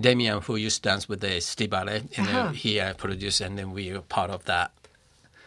Damien, 0.00 0.40
who 0.40 0.56
used 0.56 0.82
to 0.82 0.88
dance 0.88 1.08
with 1.08 1.20
the 1.20 1.40
City 1.40 1.66
Ballet, 1.66 2.02
and 2.16 2.28
uh-huh. 2.28 2.48
he 2.50 2.80
uh, 2.80 2.94
produced, 2.94 3.40
and 3.40 3.58
then 3.58 3.72
we 3.72 3.92
were 3.92 4.00
part 4.00 4.30
of 4.30 4.44
that. 4.44 4.72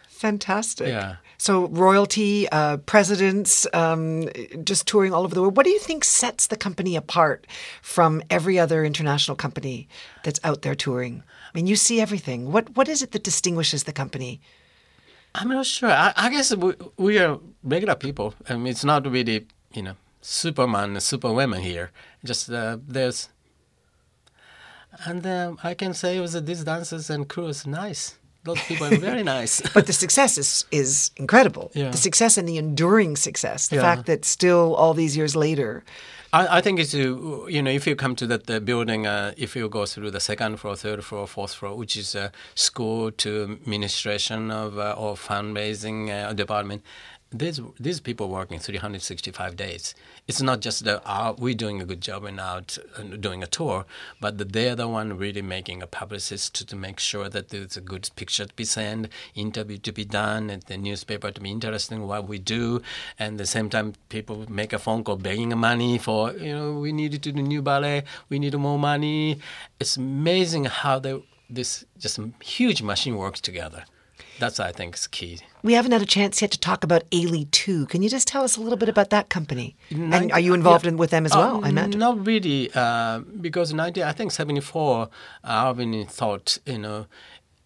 Fantastic. 0.07 0.87
Yeah. 0.87 1.15
So 1.37 1.67
royalty, 1.67 2.47
uh, 2.49 2.77
presidents, 2.77 3.67
um, 3.73 4.29
just 4.63 4.87
touring 4.87 5.13
all 5.13 5.23
over 5.23 5.35
the 5.35 5.41
world. 5.41 5.57
What 5.57 5.65
do 5.65 5.71
you 5.71 5.79
think 5.79 6.05
sets 6.05 6.47
the 6.47 6.55
company 6.55 6.95
apart 6.95 7.45
from 7.81 8.21
every 8.29 8.57
other 8.57 8.85
international 8.85 9.35
company 9.35 9.89
that's 10.23 10.39
out 10.43 10.61
there 10.61 10.75
touring? 10.75 11.23
I 11.53 11.57
mean, 11.57 11.67
you 11.67 11.75
see 11.75 11.99
everything. 11.99 12.51
What 12.53 12.75
what 12.77 12.87
is 12.87 13.01
it 13.01 13.11
that 13.11 13.23
distinguishes 13.23 13.83
the 13.83 13.91
company? 13.91 14.39
I'm 15.35 15.49
not 15.49 15.65
sure. 15.65 15.89
I, 15.89 16.13
I 16.15 16.29
guess 16.29 16.55
we, 16.55 16.73
we 16.97 17.17
are 17.19 17.39
regular 17.63 17.95
people. 17.95 18.33
I 18.47 18.55
mean, 18.55 18.67
it's 18.67 18.85
not 18.85 19.05
really, 19.05 19.47
you 19.73 19.81
know, 19.81 19.95
Superman, 20.21 20.99
Superwoman 21.01 21.61
here. 21.61 21.91
Just 22.23 22.49
uh, 22.49 22.77
there's, 22.87 23.29
and 25.05 25.25
um, 25.25 25.57
I 25.63 25.73
can 25.73 25.93
say 25.93 26.17
uh, 26.19 26.27
these 26.39 26.63
dancers 26.63 27.09
and 27.09 27.27
crews 27.27 27.65
are 27.65 27.69
nice. 27.69 28.17
Those 28.43 28.61
people 28.63 28.87
are 28.87 28.97
very 28.97 29.23
nice. 29.39 29.61
but 29.73 29.85
the 29.87 29.93
success 29.93 30.37
is 30.37 30.65
is 30.71 31.11
incredible. 31.17 31.71
Yeah. 31.73 31.91
The 31.91 31.97
success 31.97 32.37
and 32.37 32.47
the 32.47 32.57
enduring 32.57 33.15
success. 33.17 33.67
The 33.69 33.75
Yeah. 33.77 33.81
fact 33.89 34.05
that 34.05 34.25
still 34.25 34.75
all 34.75 34.93
these 34.93 35.15
years 35.19 35.33
later, 35.35 35.83
I, 36.33 36.57
I 36.57 36.61
think 36.61 36.79
it's 36.79 36.93
uh, 36.93 36.99
you 37.55 37.61
know 37.61 37.71
if 37.71 37.87
you 37.87 37.95
come 37.95 38.15
to 38.15 38.27
that 38.27 38.49
uh, 38.49 38.59
building, 38.59 39.07
uh, 39.07 39.31
if 39.37 39.55
you 39.55 39.69
go 39.69 39.85
through 39.85 40.11
the 40.11 40.19
second 40.19 40.57
floor, 40.57 40.75
third 40.75 41.03
floor, 41.03 41.27
fourth 41.27 41.53
floor, 41.53 41.75
which 41.77 41.95
is 41.95 42.15
a 42.15 42.31
school 42.55 43.11
to 43.11 43.29
administration 43.43 44.51
of 44.51 44.77
uh, 44.77 44.93
or 45.03 45.15
fundraising 45.15 46.09
uh, 46.09 46.33
department, 46.33 46.81
these 47.31 47.61
these 47.79 47.99
people 48.01 48.27
working 48.27 48.59
365 48.59 49.55
days. 49.55 49.95
It's 50.25 50.41
not 50.41 50.61
just 50.61 50.85
that 50.85 51.01
uh, 51.05 51.33
we're 51.37 51.53
doing 51.53 51.81
a 51.81 51.85
good 51.85 51.99
job 51.99 52.23
and 52.23 52.39
out 52.39 52.77
uh, 52.97 53.01
doing 53.01 53.43
a 53.43 53.47
tour, 53.47 53.85
but 54.21 54.37
that 54.37 54.53
they're 54.53 54.75
the 54.75 54.87
one 54.87 55.17
really 55.17 55.41
making 55.41 55.81
a 55.81 55.87
publicist 55.87 56.55
to, 56.55 56.65
to 56.65 56.75
make 56.77 56.99
sure 56.99 57.27
that 57.27 57.49
there's 57.49 57.75
a 57.75 57.81
good 57.81 58.09
picture 58.15 58.45
to 58.45 58.53
be 58.53 58.63
sent, 58.63 59.09
interview 59.35 59.77
to 59.79 59.91
be 59.91 60.05
done, 60.05 60.49
and 60.49 60.63
the 60.63 60.77
newspaper 60.77 61.29
to 61.29 61.41
be 61.41 61.51
interested 61.51 61.95
in 61.95 62.07
what 62.07 62.27
we 62.27 62.39
do, 62.39 62.81
and 63.19 63.33
at 63.33 63.37
the 63.39 63.45
same 63.45 63.69
time 63.69 63.95
people 64.07 64.49
make 64.49 64.71
a 64.71 64.79
phone 64.79 65.03
call 65.03 65.17
begging 65.17 65.57
money 65.57 65.97
for 65.97 66.31
you 66.31 66.53
know 66.53 66.73
we 66.79 66.93
need 66.93 67.11
to 67.11 67.17
do 67.17 67.33
new 67.33 67.61
ballet, 67.61 68.03
we 68.29 68.39
need 68.39 68.55
more 68.55 68.79
money. 68.79 69.39
It's 69.79 69.97
amazing 69.97 70.65
how 70.65 70.99
they 70.99 71.21
this 71.49 71.83
just 71.99 72.19
huge 72.41 72.81
machine 72.81 73.17
works 73.17 73.41
together. 73.41 73.83
That's 74.39 74.59
I 74.59 74.71
think 74.71 74.95
is 74.95 75.07
key. 75.07 75.39
we 75.61 75.73
haven't 75.73 75.91
had 75.91 76.01
a 76.01 76.05
chance 76.05 76.41
yet 76.41 76.51
to 76.51 76.59
talk 76.59 76.83
about 76.83 77.09
Ailey 77.11 77.49
2. 77.51 77.85
Can 77.87 78.01
you 78.01 78.09
just 78.09 78.27
tell 78.27 78.43
us 78.43 78.57
a 78.57 78.61
little 78.61 78.77
bit 78.77 78.89
about 78.89 79.09
that 79.11 79.29
company? 79.29 79.75
Nin- 79.91 80.13
and 80.13 80.31
are 80.31 80.39
you 80.39 80.53
involved 80.53 80.85
yeah. 80.85 80.91
in 80.91 80.97
with 80.97 81.11
them 81.11 81.25
as 81.25 81.33
Uh, 81.33 81.37
well? 81.39 81.65
I 81.65 81.69
imagine. 81.69 81.99
Not 81.99 82.25
really, 82.25 82.69
uh, 82.73 83.19
because 83.19 83.73
90, 83.73 84.03
I 84.03 84.11
think 84.11 84.31
74, 84.31 85.03
uh, 85.43 85.47
Alvin 85.47 86.05
thought, 86.07 86.57
you 86.65 86.79
know, 86.79 87.05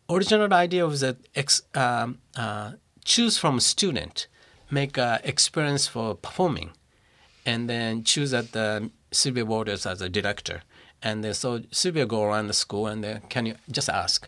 original 0.10 0.54
idea 0.54 0.86
was 0.86 1.02
that 1.02 1.18
ex, 1.36 1.62
um, 1.74 2.20
uh, 2.36 2.74
choose 3.06 3.38
from 3.38 3.60
student, 3.60 4.28
make 4.70 4.98
uh, 4.98 5.20
experience 5.24 5.88
for 5.88 6.16
performing, 6.16 6.72
and 7.46 7.70
then 7.70 8.04
choose 8.04 8.34
at 8.34 8.52
the 8.52 8.90
Sylvia 9.12 9.46
Waters 9.46 9.86
as 9.86 10.02
a 10.02 10.10
director. 10.10 10.62
And 11.02 11.24
then, 11.24 11.34
so 11.34 11.62
Sylvia 11.72 12.06
go 12.06 12.24
around 12.24 12.48
the 12.48 12.54
school 12.54 12.88
and 12.88 13.04
then 13.04 13.22
can 13.30 13.46
you 13.46 13.56
just 13.72 13.88
ask 13.90 14.28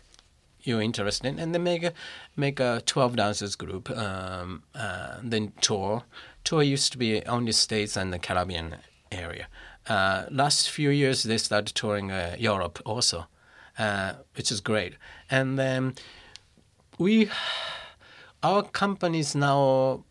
you're 0.62 0.82
interested 0.82 1.26
in, 1.26 1.38
and 1.38 1.54
then 1.54 1.62
make 1.62 1.82
a 1.82 1.92
make 2.36 2.60
a 2.60 2.82
12 2.86 3.16
dancers 3.16 3.56
group 3.56 3.90
um, 3.90 4.62
uh, 4.74 5.16
then 5.22 5.52
tour. 5.60 6.02
Tour 6.44 6.62
used 6.62 6.92
to 6.92 6.98
be 6.98 7.22
only 7.26 7.52
states 7.52 7.96
and 7.96 8.12
the 8.12 8.18
caribbean 8.18 8.76
area. 9.12 9.48
Uh, 9.88 10.24
last 10.30 10.70
few 10.70 10.90
years 10.90 11.22
they 11.22 11.38
started 11.38 11.74
touring 11.74 12.10
uh, 12.10 12.36
europe 12.38 12.80
also 12.84 13.26
uh, 13.80 14.12
which 14.34 14.52
is 14.52 14.60
great. 14.60 14.94
And 15.30 15.58
then 15.58 15.94
we 16.98 17.30
our 18.42 18.62
companies 18.62 19.34
now 19.34 20.04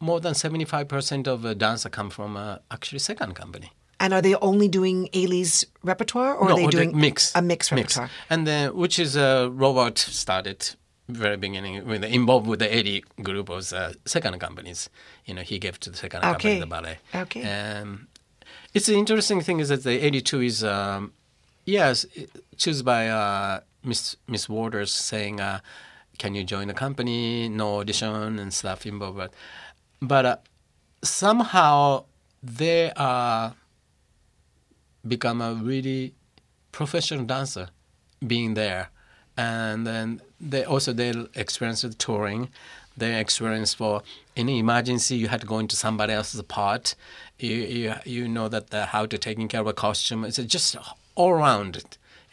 more 0.00 0.20
than 0.20 0.34
75% 0.34 1.28
of 1.28 1.42
the 1.42 1.54
dancer 1.54 1.88
come 1.88 2.10
from 2.10 2.36
uh, 2.36 2.58
actually 2.70 2.98
second 2.98 3.34
company 3.34 3.72
And 4.02 4.12
are 4.12 4.20
they 4.20 4.34
only 4.34 4.66
doing 4.66 5.08
Ailey's 5.12 5.64
repertoire 5.84 6.34
or 6.34 6.48
no, 6.48 6.54
are 6.54 6.56
they 6.56 6.66
the 6.66 6.70
doing 6.72 7.00
mix? 7.00 7.32
a 7.36 7.40
mix 7.40 7.70
repertoire? 7.70 8.10
And 8.28 8.46
then, 8.46 8.74
which 8.76 8.98
is 8.98 9.16
uh, 9.16 9.48
Robert 9.52 9.96
started 9.96 10.74
very 11.08 11.36
beginning 11.36 11.86
with 11.86 12.02
involved 12.04 12.48
with 12.48 12.58
the 12.58 12.76
80 12.76 13.04
group 13.22 13.48
of 13.48 13.72
uh, 13.72 13.92
second 14.04 14.38
companies. 14.40 14.90
You 15.24 15.34
know, 15.34 15.42
he 15.42 15.58
gave 15.58 15.78
to 15.80 15.90
the 15.90 15.96
second 15.96 16.22
company 16.22 16.58
the 16.58 16.66
ballet. 16.66 16.98
Okay. 17.14 17.42
Um, 17.48 18.08
it's 18.74 18.88
an 18.88 18.96
interesting 18.96 19.40
thing 19.40 19.60
is 19.60 19.68
that 19.68 19.84
the 19.84 20.00
Ailey 20.00 20.24
2 20.24 20.40
is 20.40 20.64
um, 20.64 21.12
yes, 21.64 22.04
choose 22.56 22.82
by 22.82 23.08
uh, 23.08 23.60
Miss 23.84 24.16
Miss 24.26 24.48
Waters 24.48 24.92
saying, 24.92 25.40
uh, 25.40 25.60
"Can 26.18 26.34
you 26.34 26.44
join 26.44 26.68
the 26.68 26.74
company?" 26.74 27.48
No 27.48 27.80
audition 27.80 28.38
and 28.38 28.52
stuff 28.52 28.84
involved, 28.86 29.16
but 29.16 29.34
but 30.00 30.26
uh, 30.26 30.36
somehow 31.02 32.04
they 32.42 32.92
are 32.96 33.54
become 35.06 35.40
a 35.40 35.54
really 35.54 36.14
professional 36.70 37.24
dancer 37.24 37.68
being 38.26 38.54
there. 38.54 38.90
And 39.36 39.86
then 39.86 40.20
they 40.40 40.64
also 40.64 40.92
they 40.92 41.12
experience 41.34 41.82
the 41.82 41.90
touring. 41.90 42.50
They 42.96 43.18
experience 43.18 43.72
for 43.72 44.02
any 44.36 44.58
emergency 44.58 45.16
you 45.16 45.28
had 45.28 45.40
to 45.40 45.46
go 45.46 45.58
into 45.58 45.76
somebody 45.76 46.12
else's 46.12 46.42
part. 46.42 46.94
You 47.38 47.54
you, 47.54 47.94
you 48.04 48.28
know 48.28 48.48
that 48.48 48.70
the, 48.70 48.86
how 48.86 49.06
to 49.06 49.16
taking 49.16 49.48
care 49.48 49.62
of 49.62 49.66
a 49.66 49.72
costume. 49.72 50.24
It's 50.24 50.36
just 50.36 50.76
all 51.14 51.30
around. 51.30 51.82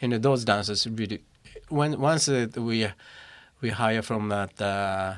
You 0.00 0.08
know 0.08 0.18
those 0.18 0.44
dancers 0.44 0.86
really 0.86 1.22
when 1.68 1.98
once 1.98 2.28
we 2.28 2.88
we 3.62 3.70
hire 3.70 4.02
from 4.02 4.28
that 4.28 4.60
uh, 4.60 5.14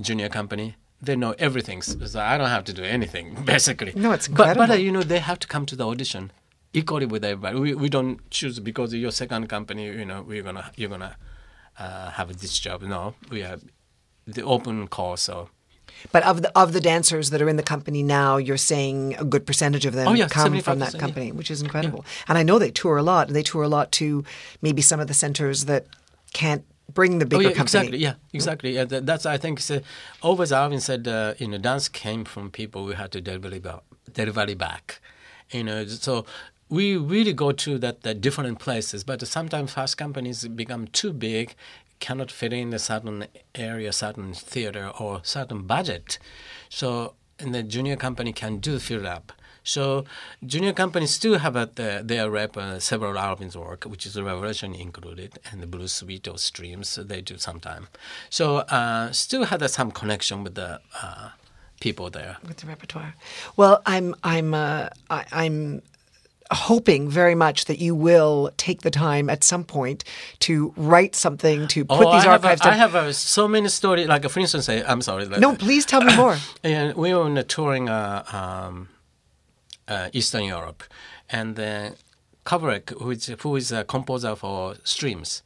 junior 0.00 0.28
company 0.28 0.76
they 1.00 1.14
know 1.14 1.34
everything. 1.38 1.80
So 1.82 2.20
i 2.20 2.36
don't 2.36 2.48
have 2.48 2.64
to 2.64 2.72
do 2.72 2.82
anything 2.82 3.36
basically. 3.44 3.92
No, 3.94 4.12
it's 4.12 4.28
but, 4.28 4.56
but 4.56 4.70
uh, 4.70 4.74
you 4.74 4.90
know 4.90 5.02
they 5.02 5.18
have 5.20 5.38
to 5.40 5.46
come 5.46 5.66
to 5.66 5.76
the 5.76 5.86
audition 5.86 6.32
equally 6.72 7.06
with 7.06 7.24
everybody. 7.24 7.58
We, 7.58 7.74
we 7.74 7.88
don't 7.88 8.28
choose 8.30 8.60
because 8.60 8.94
your 8.94 9.10
second 9.10 9.48
company. 9.48 9.86
You 9.86 10.04
know 10.04 10.22
we're 10.22 10.42
gonna 10.42 10.70
you're 10.76 10.90
gonna 10.90 11.16
uh, 11.78 12.10
have 12.10 12.36
this 12.38 12.58
job. 12.58 12.82
No, 12.82 13.14
we 13.30 13.40
have 13.40 13.62
the 14.26 14.42
open 14.42 14.88
call. 14.88 15.16
So 15.16 15.50
But 16.12 16.22
of 16.24 16.42
the 16.42 16.58
of 16.58 16.72
the 16.72 16.80
dancers 16.80 17.30
that 17.30 17.40
are 17.42 17.48
in 17.48 17.56
the 17.56 17.62
company 17.62 18.02
now, 18.02 18.36
you're 18.36 18.56
saying 18.56 19.16
a 19.18 19.24
good 19.24 19.46
percentage 19.46 19.86
of 19.86 19.94
them 19.94 20.08
Oh, 20.08 20.12
yeah, 20.14 20.28
come 20.28 20.60
from 20.60 20.78
75%, 20.78 20.80
that 20.80 20.94
yeah. 20.94 21.00
company, 21.00 21.32
which 21.32 21.50
is 21.50 21.62
incredible. 21.62 22.04
And 22.28 22.38
I 22.38 22.42
know 22.42 22.58
they 22.58 22.70
tour 22.70 22.96
a 22.96 23.02
lot, 23.02 23.28
and 23.28 23.36
they 23.36 23.42
tour 23.42 23.62
a 23.62 23.68
lot 23.68 23.92
to 23.92 24.24
maybe 24.62 24.82
some 24.82 25.00
of 25.00 25.06
the 25.06 25.14
centers 25.14 25.64
that 25.64 25.86
can't 26.32 26.64
bring 26.92 27.18
the 27.18 27.26
bigger 27.26 27.48
oh 27.48 27.48
yeah, 27.48 27.54
company. 27.54 27.62
exactly. 27.62 27.98
Yeah, 27.98 28.14
exactly. 28.32 28.74
Yeah, 28.74 28.84
that, 28.84 29.06
that's 29.06 29.26
I 29.26 29.38
think. 29.38 29.60
Uh, 29.70 29.80
always 30.22 30.52
Alvin 30.52 30.80
said, 30.80 31.06
uh, 31.08 31.34
you 31.38 31.48
know, 31.48 31.58
dance 31.58 31.88
came 31.88 32.24
from 32.24 32.50
people 32.50 32.84
we 32.84 32.94
had 32.94 33.12
to 33.12 33.20
deliver 33.20 33.58
back, 33.60 33.82
deliver 34.12 34.44
it 34.48 34.58
back. 34.58 35.00
You 35.50 35.64
know, 35.64 35.86
so 35.86 36.26
we 36.68 36.96
really 36.96 37.32
go 37.32 37.52
to 37.52 37.78
that, 37.78 38.02
that 38.02 38.20
different 38.20 38.58
places. 38.58 39.04
But 39.04 39.26
sometimes 39.26 39.72
fast 39.72 39.96
companies 39.96 40.46
become 40.48 40.86
too 40.88 41.12
big, 41.12 41.54
cannot 42.00 42.30
fit 42.30 42.52
in 42.52 42.72
a 42.72 42.78
certain 42.78 43.26
area, 43.54 43.92
certain 43.92 44.32
theater, 44.32 44.92
or 44.98 45.20
certain 45.22 45.62
budget. 45.62 46.18
So, 46.68 47.14
and 47.38 47.54
the 47.54 47.62
junior 47.62 47.96
company 47.96 48.32
can 48.32 48.58
do 48.58 48.78
fill 48.78 49.06
up. 49.06 49.32
So 49.64 50.06
junior 50.46 50.72
companies 50.72 51.10
still 51.10 51.38
have 51.38 51.54
at 51.54 51.76
the, 51.76 52.00
their 52.02 52.30
rep 52.30 52.56
uh, 52.56 52.78
several 52.78 53.18
Alvin's 53.18 53.54
work, 53.54 53.84
which 53.84 54.06
is 54.06 54.18
Revelation 54.18 54.74
included, 54.74 55.38
and 55.50 55.60
the 55.60 55.66
Blue 55.66 55.88
Suite 55.88 56.26
or 56.26 56.38
Streams 56.38 56.94
they 56.94 57.20
do 57.20 57.36
sometime. 57.36 57.88
So 58.30 58.58
uh, 58.58 59.12
still 59.12 59.44
have 59.44 59.62
uh, 59.62 59.68
some 59.68 59.90
connection 59.90 60.42
with 60.42 60.54
the 60.54 60.80
uh, 61.02 61.30
people 61.80 62.08
there. 62.08 62.38
with 62.46 62.56
the 62.58 62.66
repertoire. 62.66 63.14
Well, 63.56 63.82
I'm 63.84 64.14
I'm 64.24 64.54
uh, 64.54 64.88
I, 65.10 65.26
I'm 65.32 65.82
hoping 66.50 67.08
very 67.10 67.34
much 67.34 67.66
that 67.66 67.78
you 67.78 67.94
will 67.94 68.50
take 68.56 68.80
the 68.82 68.90
time 68.90 69.28
at 69.28 69.44
some 69.44 69.64
point 69.64 70.04
to 70.40 70.72
write 70.76 71.14
something 71.14 71.68
to 71.68 71.84
put 71.84 72.06
oh, 72.06 72.12
these 72.14 72.24
I 72.24 72.32
archives 72.32 72.60
a, 72.60 72.64
down. 72.64 72.72
I 72.72 72.76
have 72.76 72.94
a, 72.94 73.12
so 73.12 73.46
many 73.46 73.68
stories. 73.68 74.08
Like 74.08 74.28
for 74.28 74.40
instance, 74.40 74.68
I, 74.68 74.82
I'm 74.86 75.02
sorry. 75.02 75.26
no, 75.28 75.54
please 75.56 75.84
tell 75.84 76.02
me 76.02 76.16
more. 76.16 76.36
And 76.64 76.94
we 76.96 77.12
were 77.14 77.22
on 77.22 77.36
a 77.36 77.42
touring 77.42 77.88
uh, 77.88 78.24
um, 78.32 78.88
uh, 79.86 80.08
Eastern 80.12 80.44
Europe, 80.44 80.82
and 81.30 81.56
then 81.56 81.96
Kabeláč, 82.46 82.98
who 82.98 83.10
is, 83.10 83.26
who 83.26 83.56
is 83.56 83.72
a 83.72 83.84
composer 83.84 84.34
for 84.34 84.76
Streams, 84.84 85.42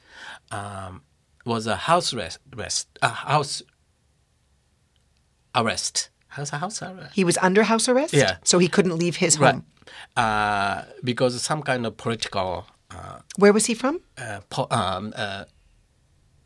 um, 0.53 1.03
was 1.45 1.67
a 1.67 1.75
house 1.77 2.15
arrest, 2.15 2.39
rest, 2.55 2.87
uh, 3.03 3.09
house 3.09 3.63
arrest. 5.55 6.11
House, 6.29 6.51
house 6.51 6.83
arrest. 6.83 7.15
He 7.15 7.25
was 7.25 7.37
under 7.39 7.63
house 7.65 7.89
arrest, 7.89 8.15
Yeah. 8.15 8.37
so 8.45 8.59
he 8.59 8.69
couldn't 8.69 8.97
leave 8.97 9.17
his 9.17 9.39
Right. 9.39 9.55
home. 9.55 9.67
Uh, 10.17 10.83
because 11.03 11.41
some 11.43 11.63
kind 11.63 11.87
of 11.87 11.97
political 11.97 12.67
uh, 12.91 13.19
Where 13.39 13.53
was 13.53 13.67
he 13.67 13.75
from? 13.75 14.01
uh, 14.19 14.41
po- 14.51 14.69
um, 14.71 15.13
uh, 15.17 15.45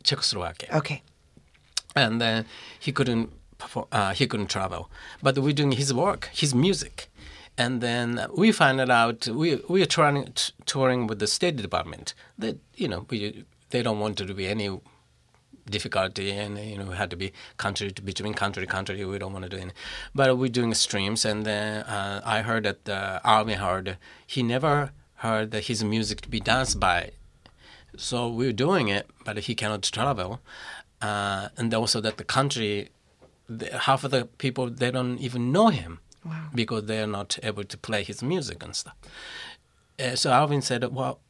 Czechoslovakia. 0.05 0.69
Okay. 0.77 1.03
and 1.97 2.21
then 2.21 2.45
he 2.79 2.93
couldn't 2.93 3.31
perform, 3.59 3.87
uh, 3.91 4.13
he 4.13 4.27
couldn't 4.27 4.49
travel. 4.51 4.91
But 5.23 5.39
we're 5.39 5.55
doing 5.55 5.73
his 5.73 5.93
work, 5.93 6.29
his 6.33 6.55
music, 6.55 7.09
and 7.59 7.81
then 7.81 8.27
we 8.37 8.53
found 8.53 8.81
it 8.81 8.91
out. 8.91 9.27
We 9.27 9.57
we 9.69 9.83
are 9.83 9.87
touring 9.87 10.33
t- 10.35 10.53
touring 10.67 11.07
with 11.09 11.19
the 11.19 11.27
State 11.27 11.57
Department. 11.57 12.15
That 12.39 12.57
you 12.77 12.87
know 12.87 13.07
we 13.11 13.45
they 13.71 13.83
don't 13.83 13.99
want 13.99 14.17
to 14.19 14.35
be 14.35 14.47
any 14.47 14.69
difficulty 15.71 16.31
and 16.31 16.59
you 16.59 16.79
know 16.79 16.91
had 16.91 17.11
to 17.11 17.17
be 17.17 17.33
country 17.57 17.91
to 17.91 18.03
between 18.03 18.35
country 18.35 18.65
to 18.67 18.71
country 18.73 19.05
we 19.05 19.19
don't 19.19 19.33
want 19.33 19.45
to 19.45 19.49
do 19.49 19.57
any 19.57 19.73
but 20.15 20.39
we're 20.39 20.49
doing 20.49 20.73
streams 20.75 21.25
and 21.25 21.45
then 21.45 21.83
uh, 21.85 22.21
i 22.25 22.43
heard 22.43 22.65
that 22.65 22.89
uh, 22.89 23.21
army 23.25 23.55
heard 23.55 23.99
he 24.27 24.43
never 24.43 24.91
heard 25.17 25.51
that 25.51 25.65
his 25.65 25.83
music 25.83 26.21
to 26.21 26.29
be 26.29 26.41
danced 26.41 26.79
by 26.79 27.11
so 27.97 28.29
we're 28.29 28.53
doing 28.53 28.89
it 28.89 29.09
but 29.25 29.37
he 29.39 29.55
cannot 29.55 29.83
travel 29.83 30.41
uh, 31.03 31.49
and 31.57 31.75
also 31.75 32.01
that 32.01 32.17
the 32.17 32.25
country, 32.25 32.89
the, 33.49 33.67
half 33.79 34.03
of 34.05 34.11
the 34.11 34.25
people 34.39 34.71
they 34.71 34.91
don't 34.91 35.19
even 35.19 35.53
know 35.53 35.69
him 35.69 36.01
Wow. 36.25 36.49
because 36.55 36.87
they're 36.87 37.07
not 37.07 37.39
able 37.45 37.63
to 37.63 37.79
play 37.79 38.03
his 38.03 38.21
music 38.21 38.61
and 38.65 38.75
stuff. 38.75 38.97
Uh, 39.97 40.17
so 40.17 40.33
Alvin 40.33 40.61
said, 40.61 40.83
"Well, 40.93 41.21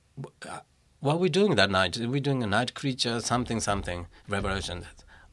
uh, 0.48 0.60
what 1.06 1.20
we 1.20 1.28
doing 1.28 1.54
that 1.54 1.70
night? 1.70 1.96
We 1.96 2.18
doing 2.18 2.42
a 2.42 2.48
night 2.48 2.74
creature, 2.74 3.20
something, 3.20 3.60
something, 3.60 4.08
Revelation?" 4.28 4.86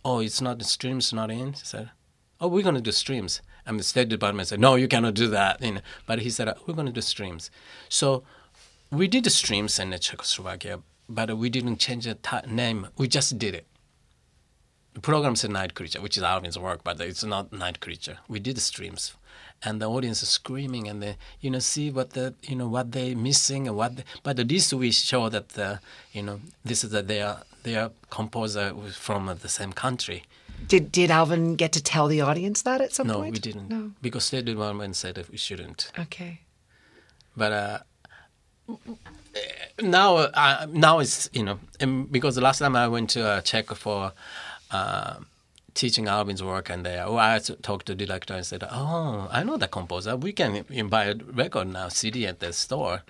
Oh, 0.05 0.19
it's 0.19 0.39
not 0.39 0.59
the 0.59 0.65
streams 0.65 1.11
not 1.11 1.31
in. 1.31 1.53
He 1.53 1.65
said, 1.65 1.89
"Oh, 2.39 2.47
we're 2.47 2.61
going 2.61 2.75
to 2.75 2.89
do 2.89 2.91
streams." 2.91 3.41
And 3.65 3.79
the 3.79 3.83
State 3.83 4.09
Department 4.09 4.49
said, 4.49 4.59
"No, 4.59 4.75
you 4.75 4.87
cannot 4.87 5.15
do 5.15 5.27
that." 5.29 5.61
You 5.63 5.73
know, 5.75 5.81
but 6.05 6.19
he 6.19 6.29
said, 6.29 6.47
"We're 6.67 6.75
going 6.75 6.91
to 6.93 6.99
do 6.99 7.01
streams." 7.01 7.49
So 7.89 8.23
we 8.91 9.07
did 9.07 9.23
the 9.23 9.31
streams 9.31 9.79
in 9.79 9.97
Czechoslovakia, 9.97 10.81
but 11.09 11.35
we 11.37 11.49
didn't 11.49 11.79
change 11.79 12.05
the 12.05 12.15
ti 12.15 12.41
name. 12.45 12.89
We 12.95 13.07
just 13.07 13.39
did 13.39 13.55
it. 13.55 13.65
The 14.93 15.01
program 15.01 15.35
said 15.35 15.49
Night 15.49 15.73
Creature, 15.73 16.01
which 16.01 16.17
is 16.17 16.23
Alvin's 16.23 16.59
work, 16.59 16.83
but 16.83 17.01
it's 17.01 17.23
not 17.23 17.51
Night 17.51 17.79
Creature. 17.79 18.19
We 18.27 18.39
did 18.39 18.57
the 18.57 18.61
streams, 18.61 19.15
and 19.65 19.81
the 19.81 19.89
audience 19.89 20.21
is 20.23 20.29
screaming, 20.29 20.87
and 20.87 21.01
they, 21.01 21.15
you 21.41 21.49
know, 21.49 21.59
see 21.59 21.89
what 21.91 22.11
the, 22.11 22.33
you 22.43 22.55
know, 22.55 22.67
what 22.67 22.91
they 22.91 23.15
missing 23.15 23.67
and 23.67 23.75
what. 23.77 23.95
They, 23.97 24.03
but 24.23 24.39
at 24.39 24.47
least 24.47 24.73
we 24.73 24.91
show 24.91 25.29
that, 25.29 25.49
the, 25.49 25.79
you 26.11 26.23
know, 26.23 26.39
this 26.65 26.83
is 26.83 26.89
that 26.91 27.07
they 27.07 27.21
are 27.21 27.43
they 27.63 27.75
are 27.77 27.91
composer 28.09 28.73
from 28.91 29.27
the 29.41 29.49
same 29.49 29.71
country. 29.73 30.23
Did 30.67 30.91
did 30.91 31.11
Alvin 31.11 31.55
get 31.55 31.71
to 31.73 31.81
tell 31.83 32.07
the 32.07 32.21
audience 32.21 32.61
that 32.63 32.81
at 32.81 32.93
some 32.93 33.07
No, 33.07 33.15
point? 33.15 33.27
No, 33.27 33.31
we 33.31 33.39
didn't, 33.39 33.69
No. 33.69 33.91
because 34.01 34.25
State 34.25 34.45
Department 34.45 34.95
said 34.95 35.15
that 35.15 35.29
we 35.29 35.37
shouldn't. 35.37 35.91
Okay. 35.99 36.41
but 37.35 37.51
uh, 37.51 37.79
now 39.81 40.15
uh, 40.17 40.65
now 40.69 40.99
it's 40.99 41.29
you 41.33 41.43
know 41.43 41.59
because 42.11 42.35
the 42.35 42.41
last 42.41 42.59
time 42.59 42.75
I 42.75 42.87
went 42.87 43.09
to 43.11 43.25
uh, 43.25 43.41
Czech 43.41 43.67
for 43.75 44.11
uh, 44.71 45.15
teaching 45.73 46.07
Alvin's 46.07 46.43
work 46.43 46.69
and 46.69 46.85
they, 46.85 46.97
oh, 46.99 47.17
I 47.17 47.39
talked 47.39 47.85
to 47.87 47.95
the 47.95 48.05
director 48.05 48.33
and 48.33 48.45
said 48.45 48.63
oh 48.69 49.27
I 49.31 49.43
know 49.43 49.57
the 49.57 49.67
composer 49.67 50.15
we 50.15 50.33
can 50.33 50.63
buy 50.89 51.05
a 51.05 51.15
record 51.15 51.67
now 51.67 51.89
CD 51.89 52.27
at 52.27 52.39
the 52.39 52.53
store 52.53 53.01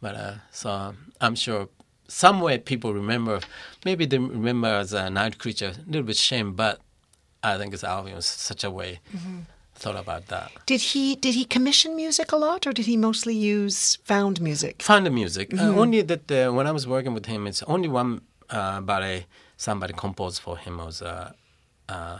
but 0.00 0.14
uh, 0.14 0.34
so 0.50 0.94
I'm 1.20 1.34
sure 1.34 1.68
some 2.08 2.40
way 2.40 2.58
people 2.58 2.92
remember 2.92 3.40
maybe 3.84 4.04
they 4.06 4.18
remember 4.18 4.68
as 4.68 4.92
a 4.92 5.08
night 5.10 5.38
creature 5.38 5.72
a 5.76 5.86
little 5.90 6.02
bit 6.02 6.16
shame 6.16 6.52
but 6.54 6.80
I 7.42 7.56
think 7.56 7.72
it's 7.72 7.84
Alvin 7.84 8.14
was 8.14 8.26
such 8.26 8.64
a 8.64 8.70
way 8.70 9.00
thought 9.74 9.96
about 9.96 10.26
that. 10.26 10.50
Did 10.66 10.80
he 10.92 11.16
did 11.16 11.34
he 11.34 11.44
commission 11.46 11.96
music 11.96 12.32
a 12.32 12.36
lot, 12.36 12.66
or 12.66 12.72
did 12.72 12.84
he 12.84 12.96
mostly 12.98 13.34
use 13.34 13.96
found 14.04 14.40
music? 14.40 14.82
The 15.04 15.10
music. 15.10 15.74
Uh, 15.74 15.80
only 15.82 16.02
that 16.02 16.30
uh, 16.30 16.52
when 16.52 16.66
I 16.66 16.72
was 16.72 16.86
working 16.86 17.14
with 17.14 17.26
him, 17.26 17.46
it's 17.46 17.62
only 17.62 17.88
one 17.88 18.20
uh, 18.50 18.80
ballet 18.82 19.26
somebody 19.56 19.94
composed 19.94 20.40
for 20.42 20.56
him 20.58 20.78
was 20.78 21.02
uh, 21.02 21.32
uh, 21.90 22.18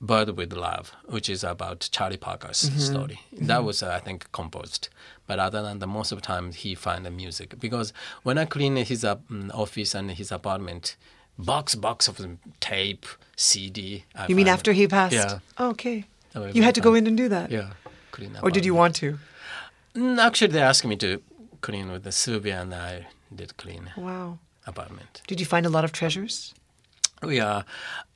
"Bird 0.00 0.30
with 0.36 0.52
Love," 0.52 0.92
which 1.06 1.28
is 1.28 1.44
about 1.44 1.88
Charlie 1.92 2.16
Parker's 2.16 2.58
story. 2.88 3.20
That 3.32 3.62
was, 3.64 3.82
uh, 3.82 3.90
I 3.90 4.00
think, 4.00 4.30
composed. 4.32 4.88
But 5.28 5.38
other 5.38 5.62
than 5.62 5.78
that, 5.78 5.86
most 5.86 6.10
of 6.12 6.18
the 6.18 6.26
time 6.26 6.52
he 6.52 6.74
find 6.74 7.06
the 7.06 7.10
music 7.10 7.58
because 7.60 7.92
when 8.22 8.36
I 8.38 8.44
clean 8.44 8.76
his 8.76 9.04
uh, 9.04 9.16
office 9.54 9.94
and 9.94 10.10
his 10.10 10.32
apartment, 10.32 10.96
box 11.38 11.74
box 11.74 12.08
of 12.08 12.16
tape, 12.60 13.06
CD. 13.36 14.04
I 14.14 14.26
You 14.28 14.36
mean 14.36 14.48
after 14.48 14.72
he 14.72 14.86
passed? 14.88 15.14
Yeah. 15.14 15.38
Oh, 15.58 15.70
okay. 15.70 16.04
You 16.52 16.62
had 16.62 16.74
to 16.74 16.80
go 16.80 16.94
in 16.94 17.06
and 17.06 17.16
do 17.16 17.28
that. 17.28 17.50
Yeah. 17.50 17.70
Clean 18.10 18.36
Or 18.42 18.50
did 18.50 18.64
you 18.64 18.74
want 18.74 18.94
to? 18.96 19.18
Mm, 19.94 20.18
Actually, 20.18 20.52
they 20.52 20.62
asked 20.62 20.84
me 20.84 20.96
to 20.96 21.22
clean 21.60 21.90
with 21.92 22.02
the 22.04 22.12
Sylvia, 22.12 22.60
and 22.62 22.74
I 22.74 23.06
did 23.34 23.56
clean 23.56 23.90
Wow. 23.96 24.38
apartment. 24.66 25.22
Did 25.26 25.40
you 25.40 25.46
find 25.46 25.64
a 25.66 25.68
lot 25.68 25.84
of 25.84 25.92
treasures? 25.92 26.54
We 27.22 27.38
are, 27.38 27.64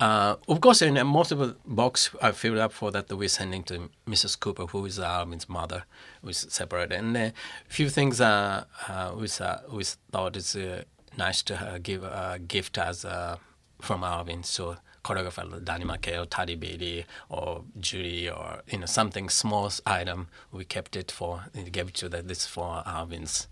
uh, 0.00 0.34
of 0.48 0.60
course, 0.60 0.82
in 0.82 0.94
most 1.06 1.30
of 1.30 1.38
the 1.38 1.56
box 1.64 2.10
I 2.20 2.32
filled 2.32 2.58
up 2.58 2.72
for 2.72 2.90
that 2.90 3.12
we're 3.12 3.28
sending 3.28 3.62
to 3.64 3.88
Mrs. 4.08 4.38
Cooper, 4.38 4.66
who 4.66 4.84
is 4.84 4.98
Alvin's 4.98 5.48
mother, 5.48 5.84
who 6.22 6.30
is 6.30 6.46
separated. 6.50 6.98
And 6.98 7.16
a 7.16 7.32
few 7.68 7.88
things 7.88 8.20
uh, 8.20 8.64
uh, 8.88 9.12
we, 9.16 9.28
uh, 9.40 9.58
we 9.70 9.84
thought 9.84 10.36
it's 10.36 10.56
uh, 10.56 10.82
nice 11.16 11.42
to 11.42 11.54
uh, 11.54 11.78
give 11.78 12.02
a 12.02 12.40
gift 12.48 12.78
as 12.78 13.04
uh, 13.04 13.36
from 13.80 14.02
Alvin. 14.02 14.42
So 14.42 14.76
choreographer 15.04 15.64
Danny 15.64 15.84
McKayle 15.84 16.24
or 16.24 16.26
Talley 16.26 16.56
Beatty 16.56 17.06
or 17.28 17.62
Julie 17.78 18.28
or 18.28 18.62
you 18.68 18.78
know 18.78 18.86
something 18.86 19.28
small 19.28 19.70
item 19.86 20.26
we 20.50 20.64
kept 20.64 20.96
it 20.96 21.12
for 21.12 21.44
and 21.54 21.70
gave 21.70 21.88
it 21.88 21.94
to 21.94 22.08
that 22.08 22.26
this 22.26 22.44
for 22.44 22.82
Alvin's 22.84 23.46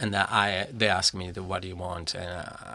and 0.00 0.14
I 0.16 0.66
they 0.80 0.88
ask 0.88 1.14
me 1.14 1.26
what 1.50 1.62
do 1.62 1.68
you 1.68 1.76
want 1.76 2.14
and 2.14 2.30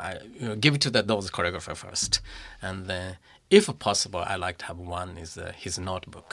I 0.10 0.20
you 0.40 0.48
know, 0.48 0.56
give 0.56 0.74
it 0.76 0.82
to 0.82 0.90
the 0.96 1.02
those 1.04 1.30
choreographer 1.32 1.76
first 1.76 2.22
and 2.62 2.78
then 2.90 3.18
if 3.50 3.64
possible 3.80 4.24
I 4.34 4.36
like 4.36 4.58
to 4.60 4.66
have 4.66 4.80
one 4.80 5.18
is 5.24 5.38
uh, 5.38 5.52
his 5.66 5.78
notebook 5.80 6.32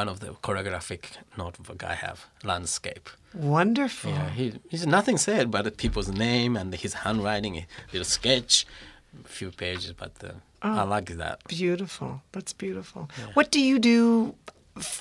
one 0.00 0.08
of 0.12 0.16
the 0.20 0.28
choreographic 0.46 1.02
notebook 1.36 1.82
I 1.84 1.94
have 1.94 2.18
landscape 2.44 3.08
Wonderful. 3.34 4.10
yeah 4.10 4.30
he 4.30 4.44
he's 4.70 4.86
nothing 4.86 5.18
said 5.18 5.44
but 5.50 5.62
the 5.68 5.70
people's 5.84 6.08
name 6.28 6.56
and 6.60 6.74
his 6.74 6.94
handwriting 7.04 7.54
a 7.58 7.66
little 7.92 8.04
sketch 8.18 8.66
a 9.24 9.28
few 9.28 9.50
pages 9.50 9.92
but 9.92 10.12
uh, 10.24 10.32
I 10.60 10.82
like 10.96 11.10
that 11.16 11.36
Beautiful. 11.48 12.10
That's 12.32 12.52
beautiful. 12.52 13.08
What 13.34 13.52
do 13.52 13.60
you 13.60 13.78
do? 13.78 14.34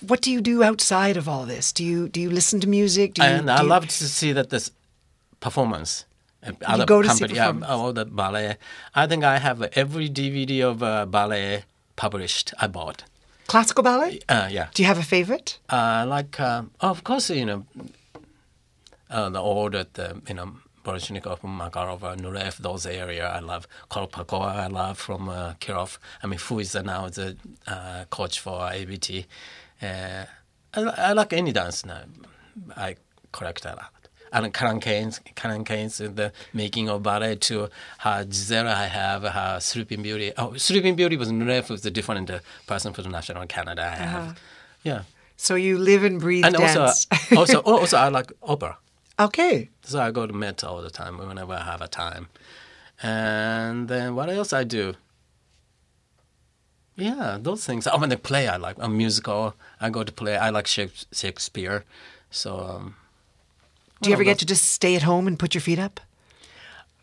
What 0.09 0.21
do 0.21 0.29
you 0.31 0.39
do 0.41 0.63
outside 0.63 1.17
of 1.17 1.27
all 1.27 1.45
this? 1.47 1.71
Do 1.73 1.83
you 1.83 2.07
do 2.09 2.19
you 2.21 2.29
listen 2.29 2.59
to 2.61 2.67
music? 2.67 3.15
Do 3.15 3.21
you, 3.23 3.27
and 3.27 3.47
do 3.47 3.51
I 3.53 3.61
you- 3.63 3.67
love 3.67 3.85
to 3.87 4.03
see 4.19 4.31
that 4.33 4.49
this 4.51 4.69
performance. 5.39 6.05
uh, 6.45 6.51
Other 6.65 6.85
go 6.85 7.01
to 7.01 7.09
see 7.09 7.19
company, 7.27 7.35
yeah, 7.37 7.67
all 7.67 7.93
the 7.93 8.05
ballet. 8.05 8.57
I 8.95 9.07
think 9.07 9.23
I 9.23 9.37
have 9.39 9.61
every 9.75 10.09
DVD 10.09 10.61
of 10.69 10.81
uh, 10.83 11.05
ballet 11.05 11.63
published. 11.95 12.53
I 12.59 12.67
bought. 12.67 13.03
classical 13.47 13.83
ballet. 13.83 14.19
Uh, 14.29 14.47
yeah, 14.51 14.67
Do 14.73 14.83
you 14.83 14.87
have 14.87 14.99
a 14.99 15.03
favorite? 15.15 15.59
uh, 15.69 16.05
like 16.07 16.39
uh, 16.39 16.63
of 16.81 17.03
course 17.03 17.29
you 17.29 17.45
know 17.45 17.65
uh, 19.09 19.29
the 19.29 19.41
order 19.41 19.85
the 19.93 20.21
you 20.27 20.35
know 20.35 20.49
Baryshnikov, 20.83 21.39
Makarov, 21.41 22.01
uh, 22.03 22.15
Nureyev, 22.15 22.57
those 22.57 22.85
area 22.85 23.27
I 23.27 23.39
love. 23.39 23.67
Kolpakova 23.91 24.55
I 24.55 24.67
love 24.67 24.97
from 24.97 25.27
uh, 25.29 25.53
Kirov. 25.59 25.97
I 26.23 26.27
mean, 26.27 26.39
who 26.39 26.59
is 26.59 26.75
uh, 26.75 26.81
now 26.81 27.09
the 27.09 27.35
uh, 27.67 28.05
coach 28.09 28.39
for 28.39 28.71
ABT. 28.71 29.25
Uh, 29.81 30.25
I, 30.73 30.81
I 31.09 31.11
like 31.13 31.33
any 31.33 31.51
dance 31.51 31.85
now. 31.85 32.03
I 32.77 32.95
collect 33.33 33.65
a 33.65 33.69
lot. 33.75 33.91
And 34.31 34.53
Karen 34.53 34.79
Kain's, 34.79 35.19
Karen 35.35 35.63
Kain's, 35.63 36.01
uh, 36.01 36.09
the 36.13 36.31
making 36.53 36.89
of 36.89 37.03
ballet 37.03 37.35
to 37.35 37.69
her 37.99 38.25
Giselle 38.29 38.67
I 38.67 38.85
have, 38.87 39.23
her 39.23 39.59
Sleeping 39.59 40.01
Beauty. 40.03 40.33
Oh, 40.37 40.53
Sleeping 40.55 40.95
Beauty 40.95 41.15
was 41.17 41.29
Nureyev 41.31 41.69
was 41.69 41.85
a 41.85 41.91
different 41.91 42.29
uh, 42.29 42.39
person 42.67 42.93
for 42.93 43.01
the 43.01 43.09
National 43.09 43.45
Canada 43.47 43.83
I 43.83 43.95
have. 43.95 44.23
Uh-huh. 44.23 44.33
Yeah. 44.83 45.01
So 45.37 45.55
you 45.55 45.77
live 45.77 46.03
and 46.03 46.19
breathe 46.19 46.45
And 46.45 46.55
dance. 46.55 47.07
also, 47.09 47.35
also, 47.37 47.61
oh, 47.65 47.79
also, 47.79 47.97
I 47.97 48.09
like 48.09 48.31
opera. 48.43 48.77
okay. 49.19 49.69
So 49.83 49.99
I 49.99 50.11
go 50.11 50.25
to 50.27 50.33
Met 50.33 50.63
all 50.63 50.81
the 50.81 50.89
time 50.89 51.17
whenever 51.17 51.53
I 51.53 51.63
have 51.63 51.81
a 51.81 51.87
time. 51.87 52.27
And 53.01 53.87
then 53.87 54.15
what 54.15 54.29
else 54.29 54.51
I 54.51 54.63
do? 54.63 54.95
Yeah, 56.95 57.37
those 57.39 57.63
things. 57.65 57.85
Oh, 57.87 57.97
when 57.99 58.09
they 58.09 58.15
play, 58.15 58.47
I 58.47 58.57
like 58.57 58.75
a 58.79 58.89
musical. 58.89 59.53
I 59.79 59.89
go 59.91 60.03
to 60.03 60.11
play. 60.11 60.35
I 60.35 60.49
like 60.49 60.65
Shakespeare. 60.65 61.85
So 62.31 62.59
um, 62.59 62.95
Do 64.01 64.09
you 64.09 64.13
ever 64.13 64.23
get 64.23 64.39
to 64.39 64.45
just 64.45 64.69
stay 64.69 64.95
at 64.95 65.03
home 65.03 65.27
and 65.27 65.37
put 65.39 65.53
your 65.55 65.61
feet 65.61 65.79
up? 65.79 65.99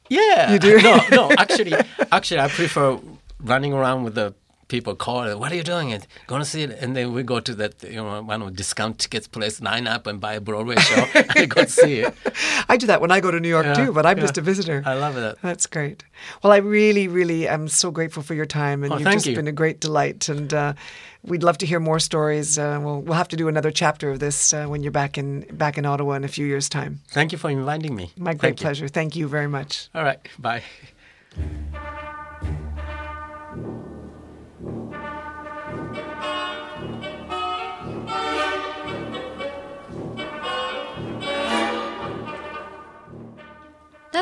yeah, 0.09 0.53
You 0.53 0.59
do? 0.59 0.81
no, 0.83 1.01
no. 1.11 1.31
Actually, 1.39 1.75
actually, 2.13 2.41
I 2.41 2.49
prefer 2.49 2.99
running 3.41 3.73
around 3.73 4.05
with 4.05 4.15
the 4.15 4.35
people 4.69 4.95
calling. 4.95 5.39
What 5.39 5.53
are 5.53 5.57
you 5.57 5.63
doing? 5.63 5.91
It 5.91 6.07
going 6.27 6.41
to 6.43 6.47
see 6.49 6.63
it, 6.63 6.71
and 6.81 6.97
then 6.97 7.13
we 7.13 7.23
go 7.23 7.41
to 7.41 7.55
that 7.57 7.83
you 7.83 7.97
know 7.97 8.23
one 8.23 8.43
of 8.43 8.55
discount 8.57 8.99
tickets 8.99 9.27
place, 9.29 9.61
line 9.61 9.87
up 9.87 10.07
and 10.07 10.21
buy 10.21 10.35
a 10.35 10.41
Broadway 10.41 10.77
show. 10.77 11.07
and 11.37 11.51
go 11.51 11.65
see 11.67 12.01
it. 12.01 12.15
I 12.69 12.77
do 12.77 12.87
that 12.87 13.01
when 13.01 13.11
I 13.11 13.21
go 13.21 13.31
to 13.31 13.41
New 13.41 13.49
York 13.49 13.67
Yeah, 13.67 13.75
too, 13.87 13.93
but 13.93 14.07
I'm 14.07 14.19
just 14.19 14.39
a 14.39 14.41
visitor. 14.41 14.83
I 14.87 14.95
love 14.95 15.17
it. 15.17 15.39
That's 15.43 15.67
great. 15.67 16.05
Well, 16.43 16.53
I 16.53 16.59
really, 16.59 17.09
really 17.09 17.47
am 17.49 17.69
so 17.69 17.91
grateful 17.91 18.23
for 18.23 18.35
your 18.35 18.47
time, 18.47 18.83
and 18.85 18.93
Oh, 18.93 18.99
you've 18.99 19.09
just 19.13 19.27
you. 19.27 19.35
been 19.37 19.49
a 19.49 19.53
great 19.53 19.81
delight. 19.81 20.29
And 20.29 20.53
uh, 20.55 20.75
we'd 21.23 21.43
love 21.43 21.59
to 21.59 21.67
hear 21.67 21.81
more 21.81 21.99
stories. 21.99 22.59
Uh, 22.59 22.81
we'll 22.83 23.01
we'll 23.03 23.17
have 23.17 23.29
to 23.29 23.37
do 23.37 23.49
another 23.49 23.71
chapter 23.71 24.11
of 24.11 24.19
this 24.21 24.53
uh, 24.53 24.67
when 24.67 24.83
you're 24.83 24.93
back 24.93 25.19
in 25.19 25.41
back 25.53 25.79
in 25.79 25.87
Ottawa 25.87 26.15
in 26.15 26.25
a 26.25 26.29
few 26.29 26.47
years' 26.47 26.69
time. 26.69 27.01
Thank 27.09 27.33
you 27.33 27.39
for 27.39 27.51
inviting 27.51 27.95
me. 27.95 28.13
My 28.17 28.33
great 28.33 28.41
Thank 28.41 28.61
you. 28.61 28.65
pleasure. 28.65 28.89
Thank 28.89 29.17
you 29.17 29.29
very 29.29 29.49
much. 29.49 29.89
All 29.95 30.03
right. 30.05 30.21
Bye. 30.39 30.63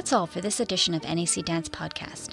That's 0.03 0.13
all 0.13 0.27
for 0.27 0.41
this 0.41 0.59
edition 0.59 0.95
of 0.95 1.05
NAC 1.05 1.45
Dance 1.45 1.69
Podcast. 1.69 2.31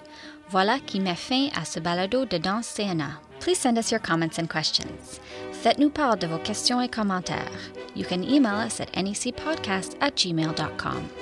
Voilà 0.49 0.79
qui 0.87 0.99
met 0.99 1.13
fin 1.13 1.51
à 1.53 1.67
ce 1.67 1.79
balado 1.79 2.25
de 2.25 2.39
danse 2.39 2.67
CNA. 2.67 3.19
Please 3.39 3.59
send 3.59 3.77
us 3.77 3.91
your 3.91 3.99
comments 3.99 4.39
and 4.39 4.49
questions. 4.49 5.19
Faites-nous 5.51 5.91
part 5.91 6.17
de 6.17 6.25
vos 6.25 6.39
questions 6.39 6.81
et 6.81 6.89
commentaires. 6.89 7.69
You 7.93 8.05
can 8.05 8.23
email 8.23 8.55
us 8.55 8.79
at 8.81 8.91
nacpodcast 8.93 9.97
at 10.01 10.15
gmail.com. 10.15 11.18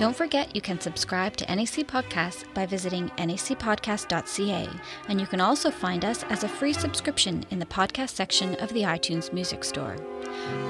Don't 0.00 0.16
forget 0.16 0.56
you 0.56 0.62
can 0.62 0.80
subscribe 0.80 1.36
to 1.36 1.44
NAC 1.54 1.86
Podcasts 1.86 2.46
by 2.54 2.64
visiting 2.64 3.10
nacpodcast.ca, 3.18 4.68
and 5.10 5.20
you 5.20 5.26
can 5.26 5.42
also 5.42 5.70
find 5.70 6.06
us 6.06 6.24
as 6.30 6.42
a 6.42 6.48
free 6.48 6.72
subscription 6.72 7.44
in 7.50 7.58
the 7.58 7.66
podcast 7.66 8.14
section 8.14 8.54
of 8.62 8.72
the 8.72 8.84
iTunes 8.84 9.30
Music 9.30 9.62
Store. 9.62 9.96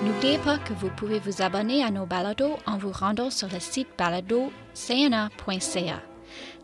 N'oubliez 0.02 0.38
pas 0.42 0.58
que 0.58 0.74
vous 0.74 0.90
pouvez 0.96 1.20
vous 1.20 1.42
abonner 1.42 1.84
à 1.84 1.92
nos 1.92 2.06
balados 2.06 2.58
en 2.66 2.76
vous 2.76 2.90
rendant 2.90 3.30
sur 3.30 3.46
le 3.50 3.60
site 3.60 3.86
balado.cna.ca. 3.96 4.50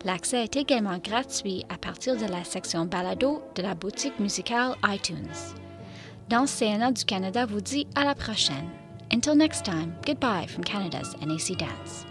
L'accès 0.03 0.43
est 0.43 0.57
également 0.57 0.97
gratuit 0.97 1.63
à 1.69 1.77
partir 1.77 2.17
de 2.17 2.25
la 2.25 2.43
section 2.43 2.83
balado 2.83 3.41
de 3.55 3.61
la 3.61 3.75
boutique 3.75 4.19
musicale 4.19 4.75
iTunes. 4.85 5.55
Dans 6.27 6.45
CNA 6.45 6.91
du 6.91 7.05
Canada 7.05 7.45
vous 7.45 7.61
dit 7.61 7.87
à 7.95 8.03
la 8.03 8.13
prochaine. 8.13 8.69
Until 9.09 9.35
next 9.37 9.63
time, 9.63 9.93
goodbye 10.05 10.47
from 10.47 10.65
Canada's 10.65 11.15
NAC 11.21 11.57
Dance. 11.57 12.06